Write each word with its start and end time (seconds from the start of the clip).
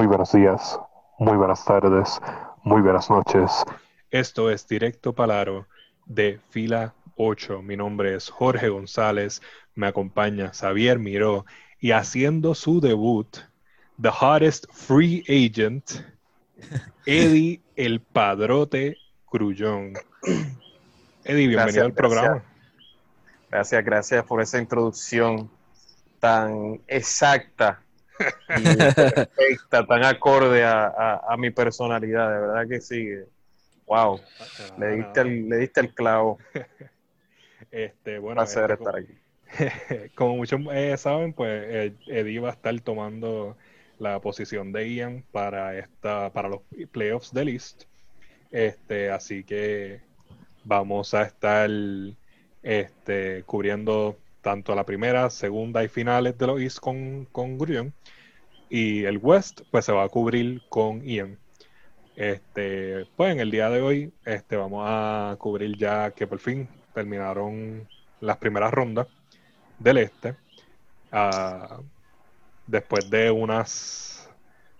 muy 0.00 0.06
buenos 0.06 0.32
días, 0.32 0.80
muy 1.18 1.36
buenas 1.36 1.62
tardes, 1.62 2.22
muy 2.62 2.80
buenas 2.80 3.10
noches. 3.10 3.62
Esto 4.10 4.50
es 4.50 4.66
Directo 4.66 5.14
Palaro 5.14 5.66
de 6.06 6.40
Fila 6.48 6.94
8. 7.16 7.60
Mi 7.60 7.76
nombre 7.76 8.14
es 8.14 8.30
Jorge 8.30 8.70
González, 8.70 9.42
me 9.74 9.88
acompaña 9.88 10.54
Xavier 10.54 10.98
Miró 10.98 11.44
y 11.80 11.90
haciendo 11.90 12.54
su 12.54 12.80
debut, 12.80 13.40
The 14.00 14.08
Hottest 14.08 14.72
Free 14.72 15.22
Agent, 15.28 15.90
Eddie 17.04 17.60
El 17.76 18.00
Padrote 18.00 18.96
Grullón. 19.30 19.92
Eddie, 21.24 21.46
bienvenido 21.46 21.84
al 21.84 21.92
programa. 21.92 22.42
Gracias, 23.50 23.84
gracias 23.84 24.24
por 24.24 24.40
esa 24.40 24.58
introducción 24.58 25.50
tan 26.20 26.80
exacta 26.86 27.82
perfecta, 28.46 29.86
tan 29.86 30.04
acorde 30.04 30.64
a, 30.64 31.34
mi 31.38 31.50
personalidad, 31.50 32.32
de 32.32 32.40
verdad 32.40 32.68
que 32.68 32.80
sí. 32.80 33.08
Wow, 33.86 34.20
le 34.78 34.96
diste 34.96 35.20
el, 35.22 35.48
le 35.48 35.56
diste 35.56 35.80
el 35.80 35.94
clavo. 35.94 36.38
Este, 37.70 38.18
bueno, 38.18 38.42
este, 38.42 38.64
estar 38.64 38.96
aquí. 38.96 39.14
Como 40.16 40.36
muchos 40.38 40.60
eh, 40.72 40.96
saben, 40.96 41.32
pues 41.32 41.64
eh, 41.68 41.94
Eddie 42.08 42.40
va 42.40 42.48
a 42.48 42.52
estar 42.52 42.78
tomando 42.80 43.56
la 43.98 44.18
posición 44.20 44.72
de 44.72 44.92
Ian 44.92 45.24
para 45.30 45.78
esta, 45.78 46.32
para 46.32 46.48
los 46.48 46.62
playoffs 46.90 47.32
de 47.32 47.44
List. 47.44 47.84
Este, 48.50 49.10
así 49.10 49.44
que 49.44 50.00
vamos 50.64 51.14
a 51.14 51.22
estar 51.22 51.70
este, 52.62 53.44
cubriendo 53.44 54.16
tanto 54.42 54.74
la 54.74 54.84
primera, 54.84 55.30
segunda 55.30 55.84
y 55.84 55.88
finales 55.88 56.36
de 56.38 56.46
los 56.46 56.60
East 56.60 56.78
con, 56.78 57.26
con. 57.26 57.58
Y 58.68 59.04
el 59.04 59.18
West, 59.18 59.62
pues 59.70 59.84
se 59.84 59.92
va 59.92 60.04
a 60.04 60.08
cubrir 60.08 60.62
con 60.68 61.02
Ian. 61.04 61.38
Este, 62.16 63.06
pues 63.16 63.32
en 63.32 63.40
el 63.40 63.50
día 63.50 63.70
de 63.70 63.82
hoy, 63.82 64.12
este, 64.24 64.56
vamos 64.56 64.84
a 64.86 65.36
cubrir 65.38 65.76
ya 65.76 66.10
que 66.12 66.26
por 66.26 66.38
fin 66.38 66.68
terminaron 66.94 67.88
las 68.20 68.36
primeras 68.38 68.72
rondas 68.72 69.06
del 69.78 69.98
este. 69.98 70.36
Ah, 71.12 71.80
después 72.66 73.10
de 73.10 73.30
unas 73.30 74.30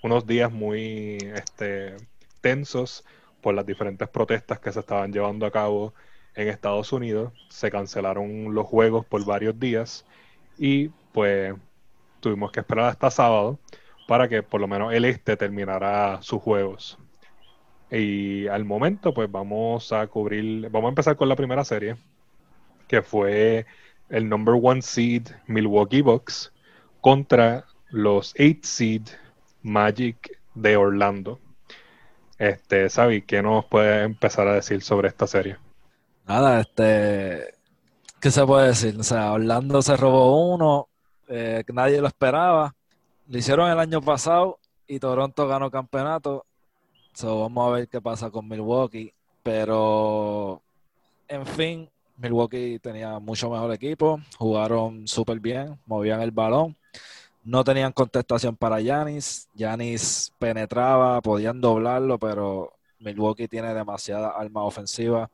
unos 0.03 0.27
días 0.27 0.51
muy 0.51 1.19
este, 1.35 1.97
tensos 2.41 3.05
por 3.41 3.55
las 3.55 3.67
diferentes 3.67 4.09
protestas 4.09 4.59
que 4.61 4.73
se 4.73 4.81
estaban 4.81 5.13
llevando 5.13 5.47
a 5.47 5.51
cabo 5.51 5.95
en 6.41 6.49
Estados 6.49 6.93
Unidos. 6.93 7.33
Se 7.49 7.71
cancelaron 7.71 8.55
los 8.55 8.67
juegos 8.67 9.07
por 9.07 9.25
varios 9.25 9.59
días 9.59 10.07
y 10.59 10.89
pues 11.13 11.55
tuvimos 12.21 12.53
que 12.53 12.61
esperar 12.61 12.87
hasta 12.87 13.11
sábado 13.11 13.59
para 14.09 14.29
que 14.29 14.43
por 14.43 14.61
lo 14.61 14.69
menos 14.69 14.93
el 14.93 15.05
este 15.05 15.37
terminara 15.37 16.21
sus 16.23 16.43
juegos. 16.43 16.99
Y 17.91 18.47
al 18.49 18.65
momento 18.65 19.13
pues 19.13 19.31
vamos 19.31 19.93
a 19.93 20.07
cubrir, 20.07 20.69
vamos 20.71 20.89
a 20.89 20.91
empezar 20.91 21.17
con 21.17 21.29
la 21.29 21.37
primera 21.37 21.65
serie, 21.65 21.97
que 22.89 23.03
fue 23.03 23.67
el 24.09 24.29
number 24.29 24.55
one 24.61 24.83
seed 24.83 25.29
Milwaukee 25.47 26.03
Bucks 26.03 26.53
contra 27.01 27.65
los 27.91 28.35
eight 28.37 28.65
seed 28.65 29.03
Magic 29.63 30.39
de 30.55 30.77
Orlando. 30.77 31.39
Este, 32.39 32.89
Sabi, 32.89 33.23
¿qué 33.23 33.43
nos 33.43 33.67
puede 33.67 34.05
empezar 34.05 34.49
a 34.49 34.55
decir 34.55 34.83
sobre 34.83 35.09
esta 35.09 35.27
serie? 35.27 35.59
Nada, 36.31 36.61
este, 36.61 37.55
¿qué 38.21 38.31
se 38.31 38.47
puede 38.47 38.69
decir? 38.69 38.97
O 38.97 39.03
sea, 39.03 39.33
Orlando 39.33 39.83
se 39.83 39.97
robó 39.97 40.55
uno, 40.55 40.89
eh, 41.27 41.65
nadie 41.73 42.01
lo 42.01 42.07
esperaba. 42.07 42.73
Lo 43.27 43.37
hicieron 43.37 43.69
el 43.69 43.81
año 43.81 44.01
pasado 44.01 44.61
y 44.87 45.01
Toronto 45.01 45.49
ganó 45.49 45.73
campeonato. 45.73 46.47
So, 47.15 47.41
vamos 47.41 47.67
a 47.67 47.73
ver 47.73 47.89
qué 47.89 48.01
pasa 48.01 48.31
con 48.31 48.47
Milwaukee. 48.47 49.13
Pero, 49.43 50.63
en 51.27 51.45
fin, 51.47 51.91
Milwaukee 52.17 52.79
tenía 52.79 53.19
mucho 53.19 53.51
mejor 53.51 53.73
equipo, 53.73 54.21
jugaron 54.39 55.09
súper 55.09 55.41
bien, 55.41 55.81
movían 55.85 56.21
el 56.21 56.31
balón 56.31 56.77
no 57.43 57.65
tenían 57.65 57.91
contestación 57.91 58.55
para 58.55 58.81
Yanis. 58.81 59.49
Yanis 59.55 60.33
penetraba, 60.39 61.21
podían 61.23 61.61
doblarlo, 61.61 62.19
pero 62.21 62.73
Milwaukee 63.01 63.49
tiene 63.49 63.75
demasiada 63.75 64.29
arma 64.29 64.63
ofensiva. 64.63 65.29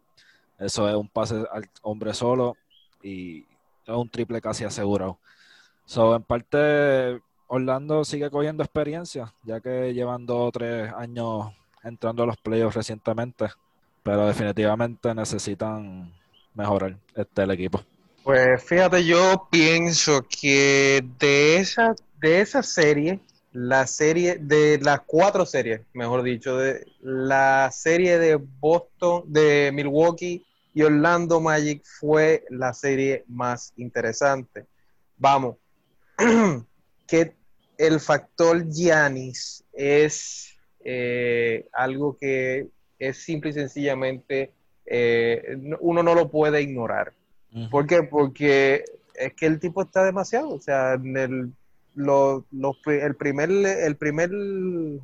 Eso 0.58 0.88
es 0.88 0.94
un 0.94 1.08
pase 1.08 1.44
al 1.52 1.68
hombre 1.82 2.14
solo 2.14 2.56
y 3.02 3.40
es 3.40 3.94
un 3.94 4.08
triple 4.08 4.40
casi 4.40 4.64
asegurado. 4.64 5.18
So, 5.84 6.16
en 6.16 6.22
parte, 6.22 7.20
Orlando 7.46 8.04
sigue 8.04 8.30
cogiendo 8.30 8.64
experiencia, 8.64 9.32
ya 9.44 9.60
que 9.60 9.94
llevan 9.94 10.26
dos 10.26 10.48
o 10.48 10.52
tres 10.52 10.92
años 10.94 11.52
entrando 11.84 12.24
a 12.24 12.26
los 12.26 12.36
playoffs 12.38 12.74
recientemente, 12.74 13.46
pero 14.02 14.26
definitivamente 14.26 15.14
necesitan 15.14 16.12
mejorar 16.54 16.96
este 17.14 17.42
el 17.42 17.50
equipo. 17.52 17.80
Pues 18.24 18.64
fíjate, 18.64 19.04
yo 19.04 19.46
pienso 19.50 20.26
que 20.28 21.04
de 21.20 21.58
esa, 21.58 21.94
de 22.20 22.40
esa 22.40 22.62
serie, 22.62 23.20
la 23.56 23.86
serie, 23.86 24.36
de 24.38 24.78
las 24.82 25.00
cuatro 25.06 25.46
series, 25.46 25.80
mejor 25.94 26.22
dicho, 26.22 26.58
de 26.58 26.86
la 27.00 27.70
serie 27.72 28.18
de 28.18 28.36
Boston, 28.36 29.24
de 29.28 29.70
Milwaukee 29.72 30.44
y 30.74 30.82
Orlando 30.82 31.40
Magic 31.40 31.82
fue 31.82 32.44
la 32.50 32.74
serie 32.74 33.24
más 33.28 33.72
interesante. 33.78 34.66
Vamos, 35.16 35.56
que 37.08 37.34
el 37.78 37.98
factor 37.98 38.68
Giannis 38.68 39.64
es 39.72 40.54
eh, 40.84 41.66
algo 41.72 42.18
que 42.18 42.68
es 42.98 43.16
simple 43.16 43.50
y 43.50 43.54
sencillamente 43.54 44.52
eh, 44.84 45.56
uno 45.80 46.02
no 46.02 46.14
lo 46.14 46.30
puede 46.30 46.60
ignorar. 46.60 47.14
¿Por 47.70 47.86
qué? 47.86 48.02
Porque 48.02 48.84
es 49.14 49.32
que 49.32 49.46
el 49.46 49.58
tipo 49.60 49.80
está 49.80 50.04
demasiado. 50.04 50.50
O 50.50 50.60
sea, 50.60 50.92
en 50.92 51.16
el, 51.16 51.52
el, 51.96 53.16
primer, 53.16 53.50
el 53.50 53.96
primer 53.96 54.30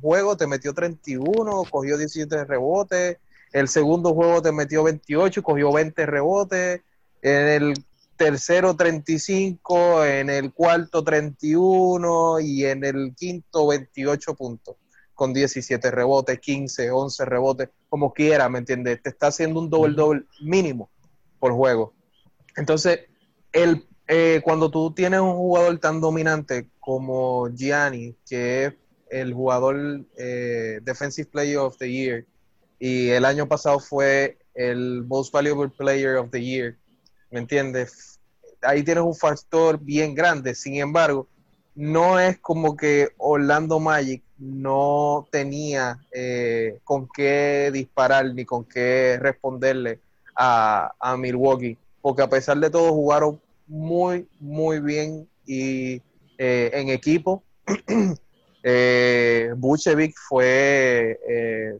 juego 0.01 0.37
te 0.37 0.47
metió 0.47 0.73
31, 0.73 1.63
cogió 1.69 1.97
17 1.97 2.45
rebotes. 2.45 3.17
El 3.51 3.67
segundo 3.67 4.13
juego 4.13 4.41
te 4.41 4.51
metió 4.51 4.83
28, 4.83 5.43
cogió 5.43 5.71
20 5.71 6.05
rebotes. 6.05 6.81
En 7.21 7.47
el 7.47 7.73
tercero 8.15 8.75
35, 8.75 10.05
en 10.05 10.29
el 10.29 10.53
cuarto 10.53 11.03
31 11.03 12.39
y 12.39 12.65
en 12.65 12.83
el 12.83 13.13
quinto 13.15 13.67
28 13.67 14.35
puntos 14.35 14.75
con 15.13 15.33
17 15.33 15.91
rebotes, 15.91 16.39
15, 16.39 16.91
11 16.91 17.25
rebotes, 17.25 17.69
como 17.89 18.13
quiera, 18.13 18.49
¿me 18.49 18.59
entiendes? 18.59 19.01
Te 19.01 19.09
está 19.09 19.27
haciendo 19.27 19.59
un 19.59 19.69
doble-doble 19.69 20.25
mínimo 20.41 20.89
por 21.39 21.53
juego. 21.53 21.93
Entonces, 22.55 23.01
el, 23.51 23.87
eh, 24.07 24.41
cuando 24.43 24.69
tú 24.69 24.91
tienes 24.91 25.19
un 25.21 25.33
jugador 25.33 25.77
tan 25.79 26.01
dominante 26.01 26.67
como 26.79 27.49
Gianni, 27.49 28.15
que 28.27 28.65
es 28.65 28.73
el 29.09 29.33
jugador 29.33 30.05
eh, 30.17 30.79
Defensive 30.83 31.29
Player 31.31 31.57
of 31.57 31.77
the 31.77 31.89
Year, 31.91 32.25
y 32.79 33.09
el 33.09 33.25
año 33.25 33.47
pasado 33.47 33.79
fue 33.79 34.37
el 34.53 35.03
Most 35.05 35.33
Valuable 35.33 35.69
Player 35.69 36.17
of 36.17 36.29
the 36.31 36.43
Year, 36.43 36.77
¿me 37.31 37.39
entiendes? 37.39 38.19
Ahí 38.61 38.83
tienes 38.83 39.03
un 39.03 39.15
factor 39.15 39.79
bien 39.79 40.13
grande, 40.13 40.55
sin 40.55 40.75
embargo, 40.75 41.27
no 41.75 42.19
es 42.19 42.37
como 42.39 42.75
que 42.75 43.09
Orlando 43.17 43.79
Magic 43.79 44.21
no 44.37 45.27
tenía 45.31 45.99
eh, 46.11 46.79
con 46.83 47.07
qué 47.07 47.71
disparar 47.73 48.33
ni 48.33 48.45
con 48.45 48.65
qué 48.65 49.17
responderle 49.19 49.99
a, 50.35 50.93
a 50.99 51.17
Milwaukee 51.17 51.77
porque 52.03 52.21
a 52.21 52.27
pesar 52.27 52.57
de 52.57 52.69
todo 52.69 52.91
jugaron 52.91 53.39
muy, 53.73 54.27
muy 54.39 54.79
bien 54.79 55.27
y 55.47 55.95
eh, 56.37 56.69
en 56.73 56.89
equipo. 56.89 57.43
eh, 58.63 59.51
Buchevic 59.57 60.15
fue 60.15 61.19
eh, 61.27 61.79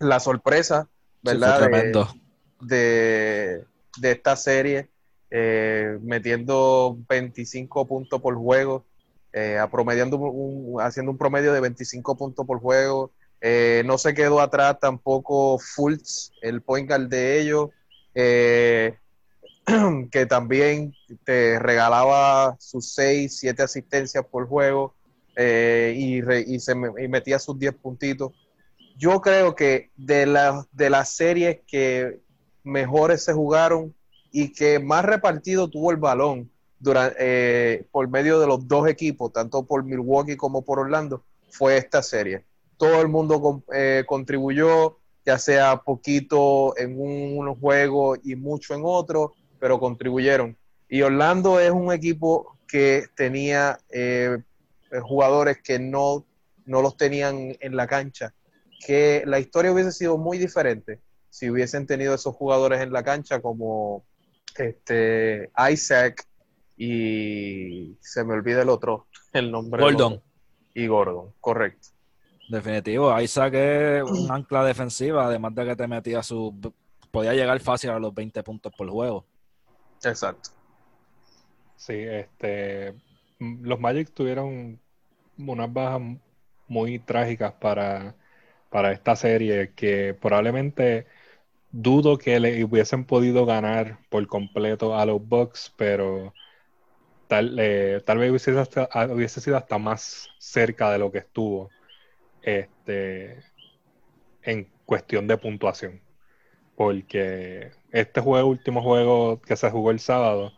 la 0.00 0.18
sorpresa, 0.18 0.88
¿verdad? 1.22 1.70
de, 2.60 3.64
de, 3.96 4.10
esta 4.10 4.34
serie, 4.34 4.88
eh, 5.30 5.98
metiendo 6.02 6.98
25 7.08 7.86
puntos 7.86 8.20
por 8.20 8.34
juego, 8.34 8.84
promediando 9.70 10.20
haciendo 10.80 11.12
un 11.12 11.18
promedio 11.18 11.52
de 11.52 11.60
25 11.60 12.16
puntos 12.16 12.44
por 12.44 12.58
juego. 12.58 13.12
no 13.84 13.98
se 13.98 14.14
quedó 14.14 14.40
atrás 14.40 14.80
tampoco 14.80 15.60
Fultz, 15.60 16.32
el 16.42 16.60
point 16.60 16.88
guard 16.88 17.06
de 17.06 17.40
ellos. 17.40 17.70
Eh, 18.14 18.96
que 20.10 20.26
también 20.26 20.94
te 21.24 21.58
regalaba 21.58 22.56
sus 22.58 22.92
6, 22.94 23.36
7 23.38 23.62
asistencias 23.62 24.24
por 24.24 24.48
juego 24.48 24.94
eh, 25.36 25.94
y, 25.96 26.58
se 26.58 26.74
metía 26.74 27.38
sus 27.38 27.58
10 27.58 27.74
puntitos. 27.74 28.32
Yo 28.98 29.20
creo 29.20 29.54
que 29.54 29.90
de, 29.96 30.26
la, 30.26 30.66
de 30.72 30.90
las 30.90 31.10
series 31.10 31.60
que 31.66 32.20
mejores 32.64 33.24
se 33.24 33.32
jugaron 33.32 33.94
y 34.30 34.52
que 34.52 34.78
más 34.78 35.04
repartido 35.04 35.68
tuvo 35.68 35.90
el 35.90 35.96
balón 35.96 36.50
eh, 37.18 37.86
por 37.92 38.08
medio 38.08 38.40
de 38.40 38.46
los 38.46 38.66
dos 38.66 38.88
equipos, 38.88 39.32
tanto 39.32 39.64
por 39.64 39.84
Milwaukee 39.84 40.36
como 40.36 40.62
por 40.62 40.80
Orlando, 40.80 41.22
fue 41.50 41.76
esta 41.76 42.02
serie. 42.02 42.44
Todo 42.76 43.00
el 43.00 43.08
mundo 43.08 43.62
eh, 43.72 44.04
contribuyó, 44.06 44.98
ya 45.24 45.38
sea 45.38 45.76
poquito 45.76 46.76
en 46.76 46.98
un, 47.00 47.46
un 47.46 47.54
juego 47.54 48.16
y 48.16 48.34
mucho 48.34 48.74
en 48.74 48.82
otro, 48.84 49.34
pero 49.62 49.78
contribuyeron. 49.78 50.56
Y 50.88 51.02
Orlando 51.02 51.60
es 51.60 51.70
un 51.70 51.92
equipo 51.92 52.58
que 52.66 53.04
tenía 53.14 53.78
eh, 53.90 54.38
jugadores 55.02 55.62
que 55.62 55.78
no, 55.78 56.26
no 56.64 56.82
los 56.82 56.96
tenían 56.96 57.56
en 57.60 57.76
la 57.76 57.86
cancha, 57.86 58.34
que 58.84 59.22
la 59.24 59.38
historia 59.38 59.70
hubiese 59.70 59.92
sido 59.92 60.18
muy 60.18 60.36
diferente 60.36 60.98
si 61.30 61.48
hubiesen 61.48 61.86
tenido 61.86 62.12
esos 62.12 62.34
jugadores 62.34 62.80
en 62.80 62.92
la 62.92 63.04
cancha 63.04 63.40
como 63.40 64.04
este 64.56 65.52
Isaac 65.70 66.26
y 66.76 67.96
se 68.00 68.24
me 68.24 68.34
olvida 68.34 68.62
el 68.62 68.68
otro, 68.68 69.06
el 69.32 69.52
nombre. 69.52 69.80
Gordon. 69.80 70.14
otro. 70.14 70.24
Y 70.74 70.88
Gordon, 70.88 71.34
correcto. 71.40 71.90
Definitivo, 72.48 73.16
Isaac 73.20 73.54
es 73.54 74.02
un 74.02 74.28
ancla 74.28 74.64
defensiva, 74.64 75.26
además 75.26 75.54
de 75.54 75.66
que 75.66 75.76
te 75.76 75.86
metía 75.86 76.20
su... 76.24 76.52
Podía 77.12 77.32
llegar 77.32 77.60
fácil 77.60 77.90
a 77.90 78.00
los 78.00 78.12
20 78.12 78.42
puntos 78.42 78.72
por 78.76 78.90
juego. 78.90 79.24
Exacto. 80.04 80.50
Sí, 81.76 81.94
este, 81.94 82.92
mm, 83.38 83.64
los 83.66 83.80
Magic 83.80 84.12
tuvieron 84.14 84.80
unas 85.36 85.72
bajas 85.72 86.00
muy 86.66 86.98
trágicas 87.00 87.54
para, 87.54 88.16
para 88.68 88.92
esta 88.92 89.16
serie 89.16 89.74
que 89.74 90.14
probablemente 90.14 91.06
dudo 91.70 92.18
que 92.18 92.40
le 92.40 92.64
hubiesen 92.64 93.06
podido 93.06 93.46
ganar 93.46 94.00
por 94.10 94.26
completo 94.28 94.96
a 94.96 95.06
los 95.06 95.26
Bucks, 95.26 95.74
pero 95.76 96.34
tal, 97.28 97.58
eh, 97.60 98.02
tal 98.06 98.18
vez 98.18 98.30
hubiese, 98.30 98.58
hasta- 98.58 98.88
ah, 98.92 99.06
hubiese 99.08 99.40
sido 99.40 99.56
hasta 99.58 99.78
más 99.78 100.28
cerca 100.38 100.90
de 100.92 100.98
lo 100.98 101.12
que 101.12 101.18
estuvo 101.20 101.70
este, 102.42 103.44
en 104.42 104.72
cuestión 104.84 105.26
de 105.26 105.36
puntuación. 105.38 106.00
Porque 106.82 107.70
este 107.92 108.20
juego, 108.20 108.48
último 108.48 108.82
juego 108.82 109.40
que 109.40 109.54
se 109.54 109.70
jugó 109.70 109.92
el 109.92 110.00
sábado, 110.00 110.52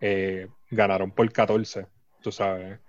eh, 0.00 0.48
ganaron 0.70 1.10
por 1.10 1.30
14, 1.30 1.86
tú 2.22 2.32
sabes. 2.32 2.80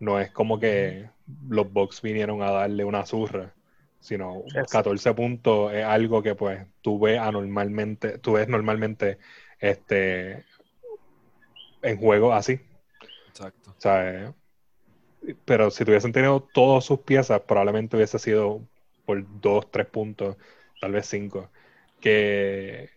No 0.00 0.20
es 0.20 0.30
como 0.32 0.60
que 0.60 1.08
los 1.48 1.72
Bucks 1.72 2.02
vinieron 2.02 2.42
a 2.42 2.50
darle 2.50 2.84
una 2.84 3.06
zurra, 3.06 3.54
sino 4.00 4.42
Exacto. 4.48 4.68
14 4.70 5.14
puntos 5.14 5.72
es 5.72 5.82
algo 5.82 6.22
que 6.22 6.34
pues 6.34 6.66
tú 6.82 6.98
ves 6.98 7.18
anormalmente, 7.18 8.18
tú 8.18 8.34
ves 8.34 8.48
normalmente 8.48 9.16
este 9.58 10.44
en 11.80 11.96
juegos 11.96 12.34
así, 12.34 12.60
Exacto. 13.30 13.74
¿sabes? 13.78 14.30
Pero 15.46 15.70
si 15.70 15.86
tuviesen 15.86 16.12
tenido 16.12 16.46
todas 16.52 16.84
sus 16.84 16.98
piezas, 16.98 17.40
probablemente 17.48 17.96
hubiese 17.96 18.18
sido 18.18 18.60
por 19.06 19.24
2, 19.40 19.70
3 19.70 19.86
puntos, 19.86 20.36
tal 20.82 20.92
vez 20.92 21.06
5. 21.06 21.48
Que 22.06 22.90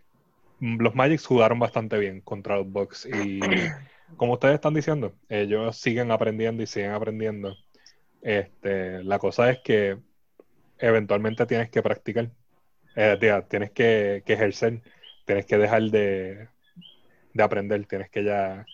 los 0.59 0.95
Magic 0.95 1.21
jugaron 1.23 1.59
bastante 1.59 1.97
bien 1.97 2.21
contra 2.21 2.57
los 2.57 2.71
Bucks 2.71 3.07
y 3.07 3.39
como 4.17 4.33
ustedes 4.33 4.55
están 4.55 4.73
diciendo, 4.75 5.17
ellos 5.29 5.77
siguen 5.77 6.11
aprendiendo 6.11 6.63
y 6.63 6.67
siguen 6.67 6.91
aprendiendo. 6.91 7.55
Este, 8.21 9.03
la 9.03 9.19
cosa 9.19 9.51
es 9.51 9.59
que 9.63 9.99
eventualmente 10.79 11.45
tienes 11.47 11.69
que 11.71 11.83
practicar, 11.83 12.31
Eh, 12.95 13.17
tienes 13.49 13.71
que, 13.71 14.23
que 14.25 14.33
ejercer, 14.33 14.83
tienes 15.25 15.45
que 15.47 15.57
dejar 15.57 15.83
de, 15.83 16.49
de 17.33 17.43
aprender, 17.43 17.85
tienes 17.87 18.09
que 18.09 18.23
ya 18.23 18.65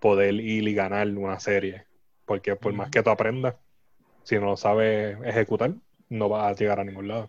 poder 0.00 0.34
ir 0.34 0.68
y 0.68 0.74
ganar 0.74 1.08
una 1.10 1.40
serie. 1.40 1.86
Porque 2.26 2.56
por 2.56 2.72
más 2.74 2.90
que 2.90 3.02
tú 3.02 3.10
aprendas, 3.10 3.56
si 4.24 4.36
no 4.36 4.46
lo 4.46 4.56
sabes 4.58 5.18
ejecutar, 5.24 5.74
no 6.10 6.28
vas 6.30 6.52
a 6.52 6.56
llegar 6.56 6.80
a 6.80 6.84
ningún 6.84 7.08
lado. 7.08 7.28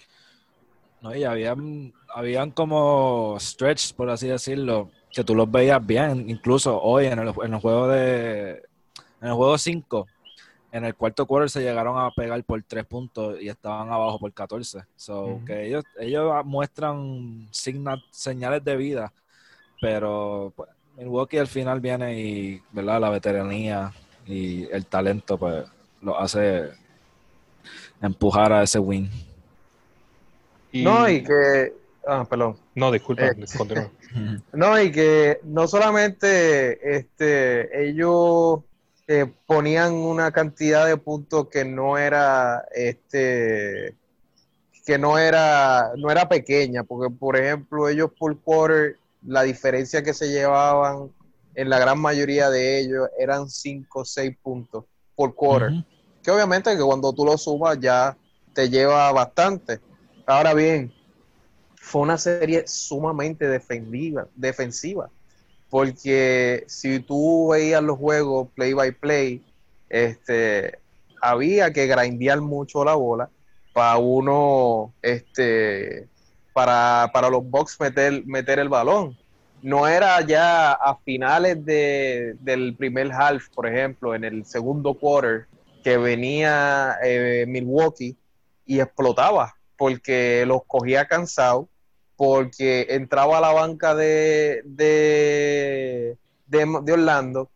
No, 1.01 1.15
y 1.15 1.23
habían, 1.23 1.93
habían 2.13 2.51
como 2.51 3.35
stretch, 3.39 3.93
por 3.93 4.09
así 4.09 4.27
decirlo, 4.27 4.91
que 5.11 5.23
tú 5.23 5.33
los 5.33 5.49
veías 5.49 5.85
bien, 5.85 6.29
incluso 6.29 6.79
hoy 6.79 7.07
en 7.07 7.19
el, 7.19 7.33
en 7.43 7.53
el 7.53 7.59
juego 7.59 7.87
de 7.87 8.63
en 9.19 9.27
el 9.27 9.33
juego 9.33 9.57
5, 9.57 10.07
en 10.71 10.85
el 10.85 10.95
cuarto 10.95 11.25
quarter 11.25 11.49
se 11.49 11.61
llegaron 11.61 11.97
a 11.97 12.11
pegar 12.11 12.43
por 12.43 12.61
3 12.63 12.85
puntos 12.85 13.39
y 13.41 13.49
estaban 13.49 13.91
abajo 13.91 14.19
por 14.19 14.31
14. 14.33 14.83
So, 14.95 15.41
que 15.45 15.67
ellos, 15.67 15.83
ellos 15.99 16.31
muestran 16.45 17.47
signa- 17.51 18.01
señales 18.11 18.63
de 18.63 18.77
vida, 18.77 19.13
pero 19.79 20.53
pues, 20.55 20.69
Milwaukee 20.97 21.37
al 21.37 21.47
final 21.47 21.79
viene 21.79 22.19
y, 22.19 22.61
¿verdad? 22.71 23.01
La 23.01 23.09
veteranía 23.09 23.91
y 24.25 24.63
el 24.71 24.85
talento, 24.85 25.37
pues, 25.37 25.65
lo 26.01 26.19
hace 26.19 26.69
empujar 28.01 28.53
a 28.53 28.63
ese 28.63 28.79
win. 28.79 29.09
Y- 30.71 30.83
No, 30.83 31.07
y 31.09 31.23
que. 31.23 31.73
Ah, 32.05 32.25
perdón. 32.29 32.57
No, 32.75 32.91
disculpa, 32.91 33.27
Eh, 33.27 33.35
continúa. 33.57 33.91
No, 34.53 34.79
y 34.81 34.91
que 34.91 35.39
no 35.43 35.67
solamente 35.67 36.97
este, 36.97 37.87
ellos 37.87 38.59
eh, 39.07 39.31
ponían 39.45 39.93
una 39.93 40.31
cantidad 40.31 40.85
de 40.85 40.97
puntos 40.97 41.47
que 41.47 41.63
no 41.63 41.97
era 41.97 42.65
este 42.73 43.95
que 44.85 44.97
no 44.97 45.17
era 45.17 45.91
no 45.95 46.11
era 46.11 46.27
pequeña, 46.27 46.83
porque 46.83 47.13
por 47.15 47.37
ejemplo 47.37 47.87
ellos 47.87 48.11
por 48.17 48.37
quarter 48.41 48.97
la 49.25 49.43
diferencia 49.43 50.03
que 50.03 50.13
se 50.13 50.29
llevaban 50.29 51.11
en 51.55 51.69
la 51.69 51.79
gran 51.79 51.99
mayoría 51.99 52.49
de 52.49 52.79
ellos 52.79 53.07
eran 53.17 53.49
5 53.49 54.01
o 54.01 54.05
6 54.05 54.35
puntos 54.41 54.85
por 55.15 55.35
quarter 55.35 55.71
que 56.23 56.31
obviamente 56.31 56.75
que 56.75 56.83
cuando 56.83 57.13
tú 57.13 57.23
lo 57.25 57.37
sumas 57.37 57.79
ya 57.79 58.17
te 58.53 58.69
lleva 58.69 59.11
bastante. 59.13 59.79
Ahora 60.25 60.53
bien, 60.53 60.93
fue 61.75 62.01
una 62.01 62.17
serie 62.17 62.63
sumamente 62.67 63.47
defendiva, 63.47 64.27
defensiva, 64.35 65.09
porque 65.69 66.63
si 66.67 66.99
tú 66.99 67.49
veías 67.49 67.81
los 67.81 67.97
juegos 67.97 68.49
play 68.55 68.73
by 68.73 68.91
play, 68.91 69.43
este, 69.89 70.79
había 71.21 71.73
que 71.73 71.87
grindear 71.87 72.39
mucho 72.41 72.85
la 72.85 72.95
bola 72.95 73.29
para 73.73 73.97
uno, 73.97 74.93
este, 75.01 76.07
para, 76.53 77.09
para 77.13 77.29
los 77.29 77.43
Bucks 77.49 77.79
meter, 77.79 78.25
meter 78.25 78.59
el 78.59 78.69
balón. 78.69 79.17
No 79.61 79.87
era 79.87 80.21
ya 80.21 80.71
a 80.73 80.97
finales 80.97 81.63
de, 81.65 82.35
del 82.39 82.75
primer 82.75 83.11
half, 83.11 83.49
por 83.49 83.67
ejemplo, 83.67 84.15
en 84.15 84.23
el 84.23 84.45
segundo 84.45 84.93
quarter, 84.93 85.45
que 85.83 85.97
venía 85.97 86.97
eh, 87.03 87.45
Milwaukee 87.47 88.15
y 88.65 88.79
explotaba 88.79 89.55
porque 89.81 90.43
los 90.45 90.61
cogía 90.67 91.07
cansados, 91.07 91.65
porque 92.15 92.85
entraba 92.91 93.39
a 93.39 93.41
la 93.41 93.51
banca 93.51 93.95
de, 93.95 94.61
de, 94.63 96.17
de, 96.45 96.79
de 96.83 96.93
Orlando 96.93 97.49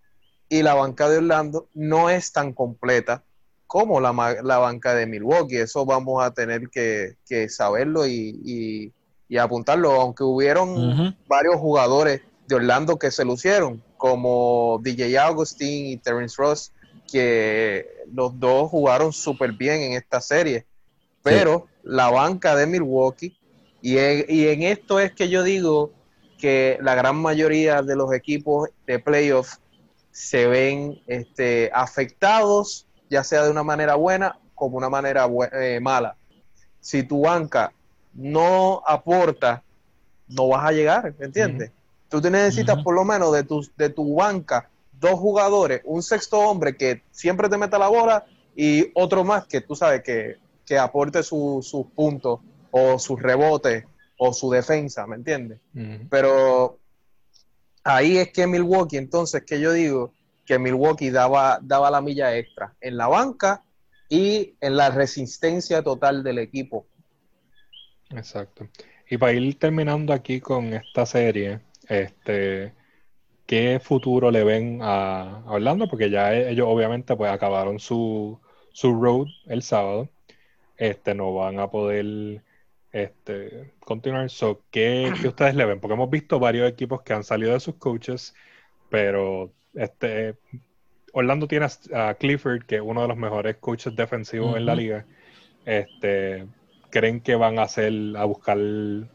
y 0.49 0.63
la 0.63 0.73
banca 0.73 1.07
de 1.07 1.17
Orlando 1.19 1.69
no 1.75 2.09
es 2.09 2.31
tan 2.31 2.51
completa 2.51 3.23
como 3.67 4.01
la, 4.01 4.11
la 4.43 4.57
banca 4.57 4.95
de 4.95 5.05
Milwaukee. 5.05 5.57
Eso 5.57 5.85
vamos 5.85 6.23
a 6.23 6.33
tener 6.33 6.69
que, 6.71 7.13
que 7.29 7.47
saberlo 7.47 8.07
y, 8.07 8.41
y- 8.43 8.91
y 9.27 9.37
apuntarlo, 9.37 9.91
aunque 10.01 10.23
hubieron 10.23 11.13
varios 11.27 11.57
jugadores 11.57 12.21
de 12.47 12.55
Orlando 12.55 12.97
que 12.97 13.11
se 13.11 13.23
lucieron, 13.23 13.83
como 13.97 14.79
DJ 14.83 15.17
Augustin 15.19 15.85
y 15.87 15.97
Terence 15.97 16.35
Ross, 16.39 16.71
que 17.11 17.85
los 18.11 18.39
dos 18.39 18.71
jugaron 18.71 19.13
súper 19.13 19.51
bien 19.51 19.81
en 19.83 19.93
esta 19.93 20.21
serie. 20.21 20.65
Pero 21.25 21.67
la 21.83 22.09
banca 22.09 22.55
de 22.55 22.67
Milwaukee, 22.67 23.35
y 23.81 23.97
en, 23.97 24.25
y 24.29 24.47
en 24.47 24.61
esto 24.61 24.99
es 24.99 25.11
que 25.11 25.27
yo 25.27 25.43
digo 25.43 25.91
que 26.37 26.77
la 26.81 26.95
gran 26.95 27.17
mayoría 27.17 27.81
de 27.81 27.95
los 27.95 28.13
equipos 28.13 28.69
de 28.85 28.99
playoff 28.99 29.55
se 30.11 30.45
ven 30.47 31.01
este, 31.07 31.71
afectados, 31.73 32.85
ya 33.09 33.23
sea 33.23 33.43
de 33.43 33.51
una 33.51 33.63
manera 33.63 33.95
buena 33.95 34.37
como 34.53 34.77
una 34.77 34.89
manera 34.89 35.27
eh, 35.51 35.79
mala. 35.81 36.15
Si 36.79 37.03
tu 37.03 37.21
banca 37.21 37.73
no 38.13 38.83
aporta, 38.85 39.63
no 40.27 40.47
vas 40.47 40.65
a 40.65 40.71
llegar, 40.71 41.13
¿me 41.17 41.25
entiendes? 41.25 41.71
Tú 42.07 42.21
te 42.21 42.29
necesitas 42.29 42.81
por 42.83 42.93
lo 42.93 43.03
menos 43.03 43.33
de 43.33 43.43
tu, 43.43 43.67
de 43.75 43.89
tu 43.89 44.15
banca 44.15 44.69
dos 44.93 45.19
jugadores, 45.19 45.81
un 45.83 46.01
sexto 46.01 46.39
hombre 46.39 46.77
que 46.77 47.01
siempre 47.11 47.49
te 47.49 47.57
meta 47.57 47.77
la 47.77 47.87
bola 47.87 48.25
y 48.55 48.91
otro 48.93 49.23
más 49.23 49.45
que 49.45 49.59
tú 49.59 49.75
sabes 49.75 50.01
que, 50.03 50.37
que 50.65 50.77
aporte 50.77 51.23
su- 51.23 51.61
sus 51.61 51.85
puntos 51.87 52.39
o 52.71 52.97
sus 52.99 53.21
rebotes 53.21 53.85
o 54.17 54.33
su 54.33 54.49
defensa, 54.49 55.05
¿me 55.07 55.15
entiendes? 55.15 55.59
Pero 56.09 56.79
ahí 57.83 58.17
es 58.17 58.31
que 58.31 58.47
Milwaukee, 58.47 58.97
entonces, 58.97 59.43
que 59.43 59.59
yo 59.59 59.71
digo 59.71 60.13
que 60.45 60.59
Milwaukee 60.59 61.09
daba, 61.09 61.59
daba 61.61 61.89
la 61.91 62.01
milla 62.01 62.35
extra 62.37 62.73
en 62.79 62.97
la 62.97 63.07
banca 63.07 63.63
y 64.07 64.55
en 64.61 64.77
la 64.77 64.89
resistencia 64.89 65.81
total 65.81 66.23
del 66.23 66.39
equipo. 66.39 66.85
Exacto. 68.11 68.67
Y 69.09 69.17
para 69.17 69.33
ir 69.33 69.57
terminando 69.59 70.13
aquí 70.13 70.39
con 70.39 70.73
esta 70.73 71.05
serie, 71.05 71.61
este, 71.87 72.73
¿qué 73.45 73.79
futuro 73.83 74.31
le 74.31 74.43
ven 74.43 74.79
a, 74.81 75.39
a 75.39 75.51
Orlando? 75.51 75.87
Porque 75.87 76.09
ya 76.09 76.33
ellos 76.33 76.67
obviamente 76.69 77.15
pues 77.15 77.31
acabaron 77.31 77.79
su, 77.79 78.39
su 78.71 78.93
road 78.99 79.27
el 79.47 79.61
sábado. 79.61 80.09
Este, 80.77 81.15
no 81.15 81.33
van 81.33 81.59
a 81.59 81.69
poder 81.69 82.41
este, 82.91 83.73
continuar. 83.79 84.29
So, 84.29 84.61
¿qué, 84.71 85.13
¿qué, 85.21 85.27
ustedes 85.27 85.55
le 85.55 85.65
ven? 85.65 85.79
Porque 85.79 85.95
hemos 85.95 86.09
visto 86.09 86.39
varios 86.39 86.69
equipos 86.69 87.01
que 87.01 87.13
han 87.13 87.23
salido 87.23 87.53
de 87.53 87.59
sus 87.59 87.75
coaches, 87.75 88.33
pero 88.89 89.51
este, 89.73 90.35
Orlando 91.11 91.47
tiene 91.47 91.67
a 91.93 92.13
Clifford, 92.15 92.63
que 92.63 92.75
es 92.75 92.81
uno 92.81 93.01
de 93.01 93.07
los 93.07 93.17
mejores 93.17 93.57
coaches 93.57 93.95
defensivos 93.95 94.51
uh 94.51 94.53
-huh. 94.53 94.57
en 94.57 94.65
la 94.65 94.75
liga. 94.75 95.05
Este, 95.65 96.45
¿Creen 96.89 97.19
que 97.19 97.35
van 97.35 97.59
a 97.59 97.63
hacer 97.63 97.93
a 98.17 98.25
buscar 98.25 98.57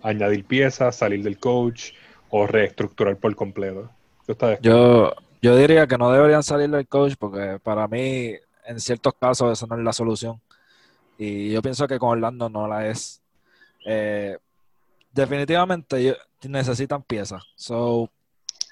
añadir 0.03 0.45
piezas, 0.45 0.97
salir 0.97 1.23
del 1.23 1.39
coach 1.39 1.93
o 2.29 2.47
reestructurar 2.47 3.17
por 3.17 3.35
completo? 3.35 3.91
¿Qué 4.27 4.33
ustedes 4.33 4.61
yo, 4.61 5.15
yo 5.41 5.57
diría 5.57 5.87
que 5.87 5.97
no 5.97 6.11
deberían 6.11 6.43
salir 6.43 6.69
del 6.71 6.87
coach 6.87 7.15
porque 7.19 7.59
para 7.63 7.89
mí, 7.89 8.35
en 8.67 8.81
ciertos 8.81 9.15
casos, 9.15 9.53
eso 9.53 9.67
no 9.67 9.79
es 9.79 9.85
la 9.85 9.93
solución. 9.93 10.41
Y 11.23 11.51
yo 11.53 11.61
pienso 11.61 11.87
que 11.87 11.99
con 11.99 12.09
Orlando 12.09 12.49
no 12.49 12.67
la 12.67 12.89
es. 12.89 13.21
Eh, 13.85 14.39
definitivamente 15.13 16.17
necesitan 16.49 17.03
piezas. 17.03 17.43
So, 17.57 18.09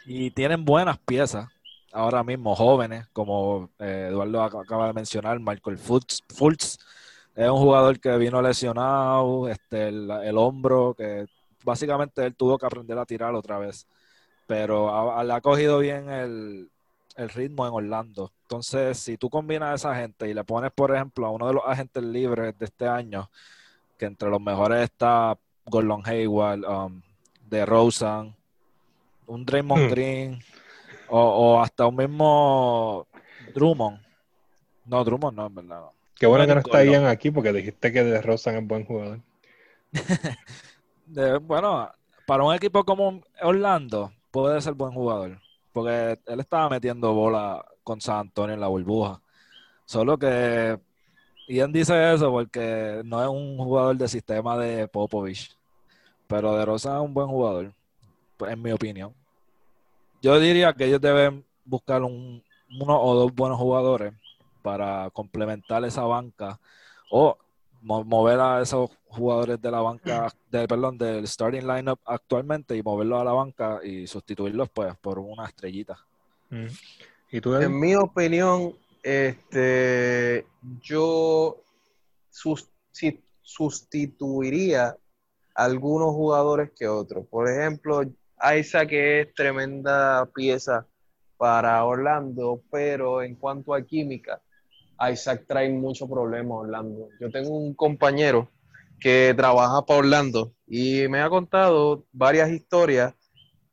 y 0.06 0.30
tienen 0.30 0.64
buenas 0.64 0.96
piezas 0.96 1.46
ahora 1.92 2.24
mismo, 2.24 2.56
jóvenes, 2.56 3.06
como 3.12 3.68
eh, 3.78 4.06
Eduardo 4.08 4.42
acaba 4.42 4.86
de 4.86 4.94
mencionar, 4.94 5.38
Michael 5.38 5.76
Fultz, 5.76 6.22
Fultz 6.34 6.78
es 7.34 7.50
un 7.50 7.58
jugador 7.58 8.00
que 8.00 8.16
vino 8.16 8.40
lesionado, 8.40 9.46
este, 9.50 9.88
el, 9.88 10.38
hombro, 10.38 10.94
que 10.96 11.26
básicamente 11.62 12.24
él 12.24 12.34
tuvo 12.34 12.56
que 12.56 12.64
aprender 12.64 12.96
a 12.96 13.04
tirar 13.04 13.34
otra 13.34 13.58
vez. 13.58 13.86
Pero 14.46 14.88
ha 14.90 15.40
cogido 15.42 15.80
bien 15.80 16.08
el, 16.08 16.70
el, 17.18 17.28
ritmo 17.28 17.66
en 17.66 17.72
Orlando. 17.72 18.32
Entonces, 18.42 18.98
si 18.98 19.16
tú 19.16 19.28
combinas 19.28 19.70
a 19.70 19.74
esa 19.74 20.00
gente 20.00 20.28
y 20.28 20.34
le 20.34 20.44
pones, 20.44 20.70
por 20.72 20.94
ejemplo, 20.94 21.26
a 21.26 21.30
uno 21.30 21.46
de 21.46 21.54
los 21.54 21.62
agentes 21.66 22.02
libres 22.02 22.58
de 22.58 22.64
este 22.64 22.86
año, 22.86 23.30
que 23.98 24.06
entre 24.06 24.30
los 24.30 24.40
mejores 24.40 24.84
está 24.84 25.36
Gordon 25.66 26.02
Hayward, 26.04 26.64
um, 26.64 27.02
de 27.48 27.66
Rosen, 27.66 28.34
un 29.26 29.44
Draymond 29.44 29.86
hmm. 29.86 29.90
Green, 29.90 30.38
o, 31.08 31.20
o, 31.20 31.60
hasta 31.60 31.86
un 31.86 31.96
mismo 31.96 33.06
Drummond. 33.54 34.00
No, 34.86 35.04
Drummond 35.04 35.36
no, 35.36 35.46
en 35.46 35.54
verdad. 35.54 35.80
No. 35.80 35.92
Qué 36.18 36.26
bueno 36.26 36.46
que 36.46 36.54
no 36.54 36.60
está 36.60 36.84
Ian 36.84 37.06
aquí 37.06 37.30
porque 37.30 37.52
dijiste 37.52 37.92
que 37.92 38.02
de 38.02 38.20
Rosen 38.20 38.56
es 38.56 38.66
buen 38.66 38.84
jugador. 38.84 39.20
de, 41.06 41.38
bueno, 41.38 41.90
para 42.26 42.42
un 42.44 42.54
equipo 42.54 42.84
como 42.84 43.22
Orlando 43.40 44.12
puede 44.30 44.60
ser 44.60 44.74
buen 44.74 44.92
jugador. 44.92 45.38
Porque 45.78 46.18
él 46.26 46.40
estaba 46.40 46.68
metiendo 46.68 47.12
bola 47.14 47.64
con 47.84 48.00
San 48.00 48.18
Antonio 48.18 48.54
en 48.54 48.60
la 48.60 48.66
burbuja. 48.66 49.20
Solo 49.84 50.18
que 50.18 50.78
Ian 51.46 51.72
dice 51.72 52.12
eso 52.12 52.30
porque 52.30 53.00
no 53.04 53.22
es 53.22 53.28
un 53.28 53.56
jugador 53.56 53.96
de 53.96 54.08
sistema 54.08 54.58
de 54.58 54.88
Popovich. 54.88 55.56
Pero 56.26 56.56
de 56.56 56.64
Rosen 56.64 56.92
es 56.94 57.00
un 57.00 57.14
buen 57.14 57.28
jugador, 57.28 57.72
en 58.40 58.62
mi 58.62 58.72
opinión. 58.72 59.14
Yo 60.20 60.38
diría 60.40 60.72
que 60.72 60.84
ellos 60.84 61.00
deben 61.00 61.44
buscar 61.64 62.02
un, 62.02 62.42
uno 62.80 63.00
o 63.00 63.14
dos 63.14 63.34
buenos 63.34 63.56
jugadores 63.56 64.12
para 64.62 65.08
complementar 65.10 65.84
esa 65.84 66.02
banca 66.02 66.58
o 67.10 67.38
mover 67.80 68.40
a 68.40 68.60
esos 68.60 68.90
jugadores 69.06 69.60
de 69.60 69.70
la 69.70 69.80
banca, 69.80 70.32
de, 70.50 70.68
perdón, 70.68 70.98
del 70.98 71.26
starting 71.26 71.66
lineup 71.66 72.00
actualmente 72.04 72.76
y 72.76 72.82
moverlos 72.82 73.20
a 73.20 73.24
la 73.24 73.32
banca 73.32 73.80
y 73.82 74.06
sustituirlos 74.06 74.68
pues 74.70 74.96
por 74.96 75.18
una 75.18 75.46
estrellita. 75.46 75.98
Mm. 76.50 76.66
¿Y 77.30 77.40
tú, 77.40 77.54
en 77.56 77.78
mi 77.78 77.94
opinión, 77.94 78.74
este, 79.02 80.46
yo 80.82 81.56
sustituiría 83.42 84.96
algunos 85.54 86.14
jugadores 86.14 86.70
que 86.78 86.86
otros. 86.86 87.26
Por 87.26 87.50
ejemplo, 87.50 88.02
Isaac 88.56 88.88
es 88.92 89.34
tremenda 89.34 90.26
pieza 90.34 90.86
para 91.36 91.84
Orlando, 91.84 92.62
pero 92.70 93.22
en 93.22 93.34
cuanto 93.34 93.74
a 93.74 93.82
química, 93.82 94.40
Isaac 95.00 95.44
trae 95.46 95.68
mucho 95.70 96.08
problema 96.08 96.54
a 96.54 96.58
Orlando. 96.58 97.08
Yo 97.20 97.30
tengo 97.30 97.56
un 97.56 97.74
compañero 97.74 98.50
que 99.00 99.32
trabaja 99.36 99.84
para 99.86 100.00
Orlando 100.00 100.52
y 100.66 101.06
me 101.08 101.20
ha 101.20 101.28
contado 101.28 102.04
varias 102.12 102.50
historias 102.50 103.14